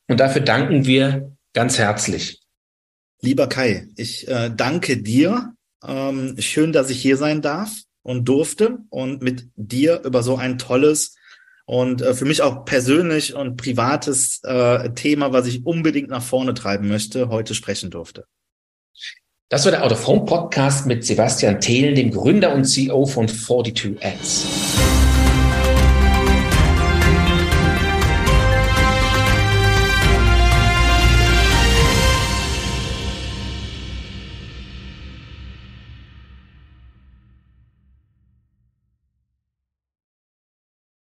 Und 0.08 0.20
dafür 0.20 0.42
danken 0.42 0.86
wir 0.86 1.32
ganz 1.54 1.78
herzlich. 1.78 2.42
Lieber 3.22 3.48
Kai, 3.48 3.88
ich 3.96 4.28
äh, 4.28 4.52
danke 4.56 4.98
dir. 4.98 5.54
Ähm, 5.86 6.36
schön, 6.40 6.74
dass 6.74 6.90
ich 6.90 7.02
hier 7.02 7.18
sein 7.18 7.42
darf 7.42 7.72
und 8.02 8.26
durfte 8.26 8.80
und 8.90 9.22
mit 9.22 9.48
dir 9.56 10.02
über 10.04 10.22
so 10.22 10.38
ein 10.38 10.58
tolles 10.58 11.16
und 11.66 12.02
äh, 12.02 12.14
für 12.14 12.26
mich 12.26 12.42
auch 12.42 12.66
persönlich 12.66 13.34
und 13.34 13.58
privates 13.58 14.42
äh, 14.44 14.92
Thema, 14.94 15.34
was 15.34 15.48
ich 15.48 15.66
unbedingt 15.66 16.10
nach 16.10 16.22
vorne 16.22 16.54
treiben 16.54 16.88
möchte, 16.88 17.30
heute 17.30 17.56
sprechen 17.56 17.90
durfte. 17.90 18.26
Das 19.50 19.64
war 19.64 19.72
der 19.72 19.84
Out 19.84 19.92
of 19.92 20.08
Home 20.08 20.26
Podcast 20.26 20.88
mit 20.88 21.06
Sebastian 21.06 21.62
Thelen, 21.62 21.94
dem 21.94 22.10
Gründer 22.10 22.52
und 22.56 22.66
CEO 22.66 23.06
von 23.06 23.28
42 23.28 24.04
Ads. 24.04 25.05